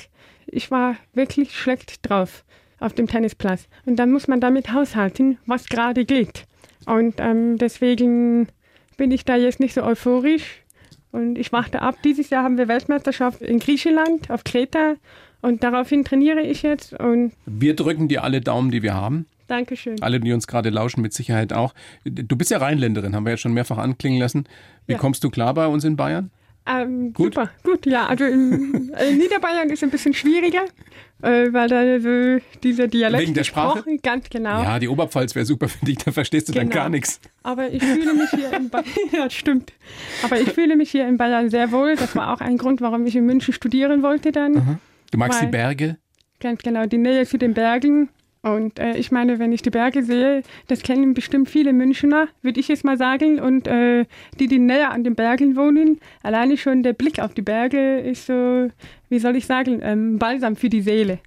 ich 0.47 0.71
war 0.71 0.95
wirklich 1.13 1.57
schlecht 1.57 2.07
drauf 2.07 2.45
auf 2.79 2.93
dem 2.93 3.07
Tennisplatz. 3.07 3.67
Und 3.85 3.97
dann 3.97 4.11
muss 4.11 4.27
man 4.27 4.39
damit 4.41 4.71
haushalten, 4.71 5.37
was 5.45 5.67
gerade 5.67 6.05
geht. 6.05 6.45
Und 6.85 7.15
ähm, 7.19 7.57
deswegen 7.57 8.47
bin 8.97 9.11
ich 9.11 9.25
da 9.25 9.35
jetzt 9.35 9.59
nicht 9.59 9.73
so 9.73 9.83
euphorisch. 9.83 10.61
Und 11.11 11.37
ich 11.37 11.51
warte 11.53 11.81
ab. 11.81 11.95
Dieses 12.03 12.29
Jahr 12.29 12.43
haben 12.43 12.57
wir 12.57 12.67
Weltmeisterschaft 12.67 13.41
in 13.41 13.59
Griechenland, 13.59 14.29
auf 14.29 14.43
Kreta. 14.43 14.95
Und 15.41 15.63
daraufhin 15.63 16.03
trainiere 16.03 16.41
ich 16.41 16.61
jetzt. 16.61 16.93
Und 16.99 17.31
Wir 17.45 17.75
drücken 17.75 18.07
dir 18.07 18.23
alle 18.23 18.41
Daumen, 18.41 18.71
die 18.71 18.83
wir 18.83 18.93
haben. 18.93 19.25
Dankeschön. 19.47 20.01
Alle, 20.01 20.19
die 20.19 20.33
uns 20.33 20.47
gerade 20.47 20.69
lauschen, 20.69 21.01
mit 21.01 21.13
Sicherheit 21.13 21.53
auch. 21.53 21.73
Du 22.03 22.35
bist 22.35 22.51
ja 22.51 22.57
Rheinländerin, 22.57 23.15
haben 23.15 23.25
wir 23.25 23.31
ja 23.31 23.37
schon 23.37 23.53
mehrfach 23.53 23.77
anklingen 23.77 24.19
lassen. 24.19 24.45
Wie 24.87 24.93
Ja. 24.93 24.97
kommst 24.99 25.23
du 25.23 25.29
klar 25.29 25.53
bei 25.53 25.67
uns 25.67 25.83
in 25.83 25.95
Bayern? 25.95 26.31
Ähm, 26.67 27.13
Gut. 27.13 27.35
Super, 27.35 27.51
gut, 27.63 27.85
ja. 27.85 28.07
Also 28.07 28.23
in, 28.25 28.91
äh, 28.97 29.13
Niederbayern 29.13 29.69
ist 29.69 29.83
ein 29.83 29.91
bisschen 29.91 30.15
schwieriger, 30.15 30.63
äh, 31.21 31.53
weil 31.53 31.67
da 31.69 31.99
so 31.99 32.43
dieser 32.63 32.87
Dialekt 32.87 33.21
Wegen 33.21 33.33
der 33.35 33.43
Sprache? 33.43 33.75
gesprochen, 33.83 33.99
ganz 34.01 34.27
genau. 34.31 34.63
Ja, 34.63 34.79
die 34.79 34.87
Oberpfalz 34.87 35.35
wäre 35.35 35.45
super 35.45 35.67
für 35.69 35.85
dich, 35.85 35.97
da 35.99 36.11
verstehst 36.11 36.49
du 36.49 36.53
dann 36.53 36.69
Genau. 36.69 36.81
gar 36.81 36.89
nichts. 36.89 37.21
Aber 37.43 37.69
ich 37.71 37.83
fühle 37.83 38.15
mich 38.15 38.31
hier 38.31 38.51
in 38.51 38.71
Bayern, 38.71 38.85
ja, 39.11 39.29
stimmt. 39.29 39.73
Aber 40.23 40.39
ich 40.41 40.49
fühle 40.53 40.75
mich 40.75 40.89
hier 40.89 41.07
in 41.07 41.17
Bayern 41.17 41.51
sehr 41.51 41.71
wohl. 41.71 41.95
Das 41.97 42.15
war 42.15 42.33
auch 42.33 42.41
ein 42.41 42.57
Grund, 42.57 42.81
warum 42.81 43.05
ich 43.05 43.15
in 43.15 43.27
München 43.27 43.53
studieren 43.53 44.01
wollte 44.01 44.31
dann. 44.31 44.79
Du 45.11 45.19
magst 45.19 45.39
die 45.41 45.45
Weil- 45.45 45.51
Berge? 45.51 45.97
Ganz 46.39 46.63
genau, 46.63 46.87
die 46.87 46.97
Nähe 46.97 47.27
zu 47.27 47.37
den 47.37 47.53
Bergen. 47.53 48.09
Und 48.45 48.77
äh, 48.77 48.95
ich 48.95 49.11
meine, 49.11 49.39
wenn 49.39 49.51
ich 49.51 49.63
die 49.63 49.71
Berge 49.71 50.03
sehe, 50.03 50.43
das 50.67 50.83
kennen 50.83 51.15
bestimmt 51.15 51.49
viele 51.49 51.73
Münchner, 51.73 52.27
würde 52.43 52.59
ich 52.59 52.67
jetzt 52.67 52.83
mal 52.85 52.95
sagen. 52.95 53.39
Und 53.39 53.65
äh, 53.65 54.05
die, 54.39 54.45
die 54.45 54.59
näher 54.59 54.91
an 54.91 55.03
den 55.03 55.15
Bergen 55.15 55.55
wohnen, 55.55 55.99
alleine 56.21 56.55
schon 56.55 56.83
der 56.83 56.93
Blick 56.93 57.17
auf 57.17 57.33
die 57.33 57.41
Berge 57.41 57.97
ist 58.01 58.27
so, 58.27 58.69
wie 59.09 59.17
soll 59.17 59.35
ich 59.35 59.47
sagen, 59.47 59.79
ähm, 59.81 60.19
balsam 60.19 60.55
für 60.57 60.69
die 60.69 60.81
Seele. 60.81 61.17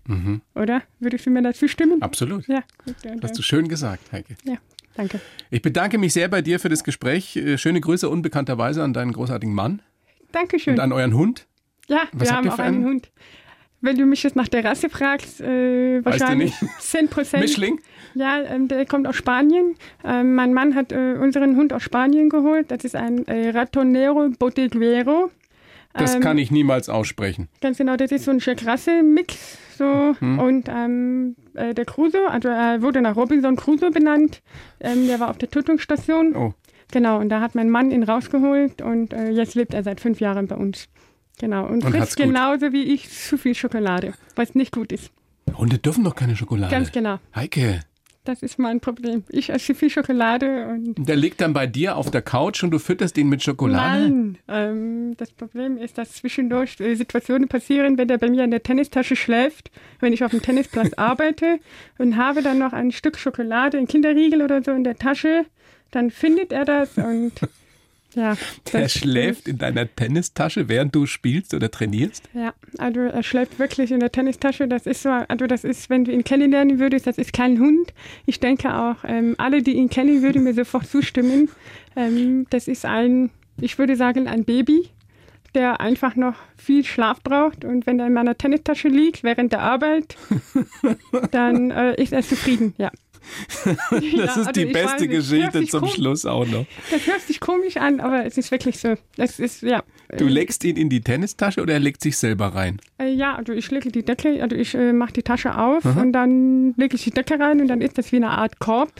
Oder? 0.54 0.82
Würdest 1.00 1.26
du 1.26 1.30
mir 1.30 1.42
dazu 1.42 1.66
stimmen? 1.66 2.00
Absolut. 2.02 2.46
Ja, 2.46 2.62
gut. 2.84 2.94
Ja, 3.04 3.10
Hast 3.20 3.36
du 3.36 3.42
schön 3.42 3.66
gesagt, 3.66 4.12
Heike. 4.12 4.36
ja, 4.44 4.58
danke. 4.94 5.20
Ich 5.50 5.60
bedanke 5.60 5.98
mich 5.98 6.12
sehr 6.12 6.28
bei 6.28 6.40
dir 6.40 6.60
für 6.60 6.68
das 6.68 6.84
Gespräch. 6.84 7.34
Äh, 7.34 7.58
Schöne 7.58 7.80
Grüße 7.80 8.08
unbekannterweise 8.08 8.84
an 8.84 8.92
deinen 8.92 9.10
großartigen 9.12 9.52
Mann 9.56 9.82
Dankeschön. 10.30 10.74
und 10.74 10.80
an 10.80 10.92
euren 10.92 11.14
Hund. 11.14 11.48
Ja, 11.88 12.02
Was 12.12 12.28
wir 12.28 12.36
haben 12.36 12.48
auch 12.48 12.58
einen 12.60 12.76
einen? 12.76 12.84
Hund. 12.86 13.10
Wenn 13.80 13.96
du 13.96 14.06
mich 14.06 14.22
jetzt 14.24 14.34
nach 14.36 14.48
der 14.48 14.64
Rasse 14.64 14.88
fragst, 14.90 15.40
äh, 15.40 16.04
wahrscheinlich 16.04 16.60
nicht. 16.60 16.72
10 16.80 17.08
Prozent. 17.08 17.42
Mischling? 17.42 17.80
Ja, 18.14 18.40
ähm, 18.42 18.66
der 18.68 18.84
kommt 18.86 19.06
aus 19.06 19.14
Spanien. 19.16 19.76
Ähm, 20.04 20.34
mein 20.34 20.52
Mann 20.52 20.74
hat 20.74 20.90
äh, 20.92 21.14
unseren 21.20 21.56
Hund 21.56 21.72
aus 21.72 21.82
Spanien 21.82 22.28
geholt. 22.28 22.70
Das 22.70 22.84
ist 22.84 22.96
ein 22.96 23.26
äh, 23.28 23.50
Ratonero 23.50 24.30
Botiguero. 24.38 25.30
Das 25.94 26.14
Ähm, 26.14 26.20
kann 26.20 26.38
ich 26.38 26.50
niemals 26.50 26.88
aussprechen. 26.88 27.48
Ganz 27.60 27.78
genau, 27.78 27.96
das 27.96 28.10
ist 28.10 28.24
so 28.24 28.30
ein 28.32 28.38
Jack 28.40 28.66
Russell-Mix. 28.66 29.58
So. 29.78 30.14
Hm. 30.18 30.38
Und 30.38 30.68
ähm, 30.68 31.36
äh, 31.54 31.72
der 31.72 31.84
Crusoe, 31.84 32.28
also 32.28 32.48
er 32.48 32.82
wurde 32.82 33.00
nach 33.00 33.16
Robinson 33.16 33.54
Crusoe 33.56 33.90
benannt. 33.90 34.42
Ähm, 34.80 35.06
der 35.06 35.20
war 35.20 35.30
auf 35.30 35.38
der 35.38 35.50
Tötungsstation. 35.50 36.34
Oh, 36.36 36.54
Genau, 36.90 37.18
und 37.18 37.28
da 37.28 37.40
hat 37.42 37.54
mein 37.54 37.68
Mann 37.68 37.90
ihn 37.90 38.02
rausgeholt 38.02 38.80
und 38.80 39.12
äh, 39.12 39.28
jetzt 39.28 39.54
lebt 39.54 39.74
er 39.74 39.82
seit 39.82 40.00
fünf 40.00 40.20
Jahren 40.20 40.46
bei 40.46 40.56
uns. 40.56 40.88
Genau, 41.38 41.66
und, 41.66 41.84
Und 41.84 41.92
frisst 41.92 42.16
gut? 42.16 42.26
genauso 42.26 42.72
wie 42.72 42.82
ich 42.82 43.08
zu 43.10 43.38
viel 43.38 43.54
Schokolade, 43.54 44.14
was 44.36 44.54
nicht 44.54 44.72
gut 44.72 44.92
ist. 44.92 45.10
Hunde 45.56 45.78
dürfen 45.78 46.04
doch 46.04 46.14
keine 46.14 46.36
Schokolade. 46.36 46.70
Ganz 46.70 46.92
genau. 46.92 47.18
Heike, 47.34 47.80
Das 48.24 48.42
ist 48.42 48.58
mein 48.58 48.80
Problem. 48.80 49.24
Ich 49.30 49.48
esse 49.48 49.74
viel 49.74 49.88
Schokolade 49.88 50.66
und 50.68 51.08
der 51.08 51.16
liegt 51.16 51.40
dann 51.40 51.54
bei 51.54 51.66
dir 51.66 51.96
auf 51.96 52.10
der 52.10 52.20
Couch 52.20 52.62
und 52.62 52.70
du 52.70 52.78
fütterst 52.78 53.16
ihn 53.16 53.28
mit 53.30 53.42
Schokolade? 53.42 54.02
Nein, 54.10 54.38
ähm, 54.48 55.14
das 55.16 55.30
Problem 55.32 55.78
ist, 55.78 55.96
dass 55.96 56.12
zwischendurch 56.12 56.78
äh, 56.80 56.94
Situationen 56.94 57.48
passieren, 57.48 57.96
wenn 57.96 58.06
der 58.08 58.18
bei 58.18 58.28
mir 58.28 58.44
in 58.44 58.50
der 58.50 58.62
Tennistasche 58.62 59.16
schläft, 59.16 59.70
wenn 60.00 60.12
ich 60.12 60.22
auf 60.24 60.32
dem 60.32 60.42
Tennisplatz 60.42 60.92
arbeite 60.96 61.58
und 61.96 62.16
habe 62.18 62.42
dann 62.42 62.58
noch 62.58 62.74
ein 62.74 62.92
Stück 62.92 63.16
Schokolade, 63.18 63.78
ein 63.78 63.86
Kinderriegel 63.88 64.42
oder 64.42 64.62
so 64.62 64.72
in 64.72 64.84
der 64.84 64.96
Tasche, 64.98 65.46
dann 65.90 66.10
findet 66.10 66.52
er 66.52 66.66
das 66.66 66.98
und 66.98 67.32
ja. 68.14 68.36
Der 68.72 68.88
schläft 68.88 69.48
in 69.48 69.58
deiner 69.58 69.94
Tennistasche, 69.94 70.68
während 70.68 70.94
du 70.94 71.06
spielst 71.06 71.52
oder 71.54 71.70
trainierst? 71.70 72.24
Ja, 72.34 72.54
also 72.78 73.00
er 73.00 73.22
schläft 73.22 73.58
wirklich 73.58 73.92
in 73.92 74.00
der 74.00 74.10
Tennistasche. 74.10 74.66
Das 74.66 74.86
ist 74.86 75.02
so, 75.02 75.10
also 75.10 75.46
das 75.46 75.64
ist, 75.64 75.90
wenn 75.90 76.04
du 76.04 76.12
ihn 76.12 76.24
kennenlernen 76.24 76.78
würdest, 76.78 77.06
das 77.06 77.18
ist 77.18 77.32
kein 77.32 77.58
Hund. 77.58 77.92
Ich 78.26 78.40
denke 78.40 78.74
auch, 78.74 78.96
ähm, 79.04 79.34
alle, 79.38 79.62
die 79.62 79.72
ihn 79.72 79.90
kennen, 79.90 80.22
würden 80.22 80.44
mir 80.44 80.54
sofort 80.54 80.86
zustimmen. 80.86 81.50
Ähm, 81.96 82.46
das 82.50 82.66
ist 82.66 82.84
ein, 82.84 83.30
ich 83.60 83.78
würde 83.78 83.96
sagen, 83.96 84.26
ein 84.26 84.44
Baby, 84.44 84.88
der 85.54 85.80
einfach 85.80 86.16
noch 86.16 86.36
viel 86.56 86.84
Schlaf 86.84 87.22
braucht. 87.22 87.64
Und 87.64 87.86
wenn 87.86 88.00
er 88.00 88.06
in 88.06 88.14
meiner 88.14 88.38
Tennistasche 88.38 88.88
liegt 88.88 89.22
während 89.22 89.52
der 89.52 89.60
Arbeit, 89.60 90.16
dann 91.30 91.70
äh, 91.70 92.00
ist 92.00 92.12
er 92.12 92.22
zufrieden, 92.22 92.74
ja. 92.78 92.90
Das 93.90 94.02
Ja, 94.12 94.24
ist 94.24 94.38
also 94.38 94.50
die 94.52 94.66
beste 94.66 95.04
es 95.06 95.10
Geschichte 95.10 95.64
zum 95.66 95.84
kom- 95.84 95.94
Schluss 95.94 96.24
auch 96.26 96.46
noch. 96.46 96.66
Das 96.90 97.06
hört 97.06 97.20
sich 97.22 97.40
komisch 97.40 97.76
an, 97.76 98.00
aber 98.00 98.24
es 98.24 98.36
ist 98.38 98.50
wirklich 98.50 98.78
so. 98.78 98.94
Das 99.16 99.38
ist, 99.38 99.62
ja. 99.62 99.82
Du 100.16 100.26
legst 100.26 100.64
ihn 100.64 100.76
in 100.76 100.88
die 100.88 101.00
Tennistasche 101.00 101.60
oder 101.62 101.74
er 101.74 101.80
legt 101.80 102.00
sich 102.02 102.16
selber 102.16 102.46
rein? 102.54 102.80
Äh, 102.98 103.10
ja, 103.12 103.34
also 103.34 103.52
ich 103.52 103.70
lege 103.70 103.90
die 103.92 104.04
Decke, 104.04 104.42
also 104.42 104.56
ich 104.56 104.74
äh, 104.74 104.92
mache 104.92 105.12
die 105.12 105.22
Tasche 105.22 105.56
auf 105.58 105.84
und 105.84 106.12
dann 106.12 106.74
lege 106.76 106.96
ich 106.96 107.04
die 107.04 107.10
Decke 107.10 107.38
rein 107.38 107.60
und 107.60 107.68
dann 107.68 107.80
ist 107.80 107.98
das 107.98 108.12
wie 108.12 108.16
eine 108.16 108.30
Art 108.30 108.58
Korb. 108.58 108.90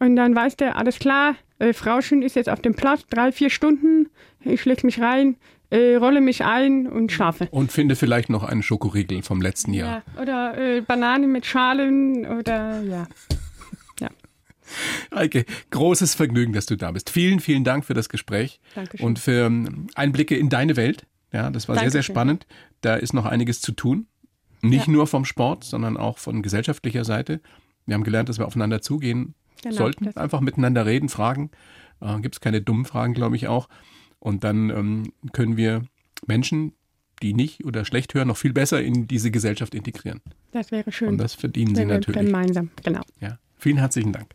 Und 0.00 0.16
dann 0.16 0.34
weiß 0.34 0.56
der, 0.56 0.76
alles 0.76 0.98
klar, 0.98 1.36
äh, 1.58 1.72
Frauchen 1.72 2.22
ist 2.22 2.36
jetzt 2.36 2.48
auf 2.50 2.60
dem 2.60 2.74
Platz, 2.74 3.06
drei, 3.08 3.32
vier 3.32 3.48
Stunden, 3.48 4.10
ich 4.44 4.64
lege 4.64 4.84
mich 4.84 5.00
rein, 5.00 5.36
äh, 5.70 5.94
rolle 5.94 6.20
mich 6.20 6.44
ein 6.44 6.86
und 6.86 7.10
schlafe. 7.12 7.48
Und 7.50 7.72
finde 7.72 7.96
vielleicht 7.96 8.28
noch 8.28 8.42
einen 8.44 8.62
Schokoriegel 8.62 9.22
vom 9.22 9.40
letzten 9.40 9.72
Jahr. 9.72 10.02
Ja, 10.16 10.22
oder 10.22 10.58
äh, 10.58 10.80
Banane 10.82 11.26
mit 11.26 11.46
Schalen 11.46 12.26
oder 12.26 12.82
ja. 12.82 13.06
Heike, 15.14 15.44
großes 15.70 16.14
Vergnügen, 16.14 16.52
dass 16.52 16.66
du 16.66 16.76
da 16.76 16.90
bist. 16.90 17.10
Vielen, 17.10 17.40
vielen 17.40 17.64
Dank 17.64 17.84
für 17.84 17.94
das 17.94 18.08
Gespräch 18.08 18.60
Dankeschön. 18.74 19.06
und 19.06 19.18
für 19.18 19.46
ähm, 19.46 19.86
Einblicke 19.94 20.36
in 20.36 20.48
deine 20.48 20.76
Welt. 20.76 21.06
Ja, 21.32 21.50
das 21.50 21.68
war 21.68 21.74
sehr, 21.76 21.90
sehr 21.90 22.00
Dankeschön. 22.00 22.14
spannend. 22.14 22.46
Da 22.80 22.94
ist 22.94 23.12
noch 23.12 23.24
einiges 23.26 23.60
zu 23.60 23.72
tun. 23.72 24.06
Nicht 24.62 24.86
Ja. 24.86 24.92
nur 24.92 25.06
vom 25.06 25.24
Sport, 25.24 25.64
sondern 25.64 25.96
auch 25.96 26.18
von 26.18 26.42
gesellschaftlicher 26.42 27.04
Seite. 27.04 27.40
Wir 27.86 27.94
haben 27.94 28.04
gelernt, 28.04 28.28
dass 28.28 28.38
wir 28.38 28.46
aufeinander 28.46 28.80
zugehen 28.80 29.34
Genau, 29.62 29.74
sollten, 29.76 30.04
das- 30.04 30.16
einfach 30.16 30.40
miteinander 30.40 30.86
reden, 30.86 31.08
fragen. 31.08 31.50
Äh, 32.00 32.20
Gibt 32.20 32.36
es 32.36 32.40
keine 32.40 32.62
dummen 32.62 32.84
Fragen, 32.84 33.14
glaube 33.14 33.36
ich 33.36 33.46
auch. 33.48 33.68
Und 34.20 34.42
dann 34.44 34.70
ähm, 34.70 35.12
können 35.32 35.56
wir 35.56 35.82
Menschen, 36.26 36.72
die 37.22 37.34
nicht 37.34 37.64
oder 37.64 37.84
schlecht 37.84 38.14
hören, 38.14 38.28
noch 38.28 38.36
viel 38.36 38.52
besser 38.52 38.82
in 38.82 39.06
diese 39.06 39.30
Gesellschaft 39.30 39.74
integrieren. 39.74 40.20
Das 40.52 40.70
wäre 40.72 40.90
schön. 40.92 41.08
Und 41.10 41.18
das 41.18 41.34
verdienen 41.34 41.74
sie 41.74 41.82
Wenn 41.82 41.88
wir 41.88 41.94
natürlich. 41.96 42.24
Gemeinsam, 42.26 42.70
genau. 42.82 43.02
Ja. 43.20 43.38
Vielen 43.58 43.76
herzlichen 43.78 44.12
Dank. 44.12 44.34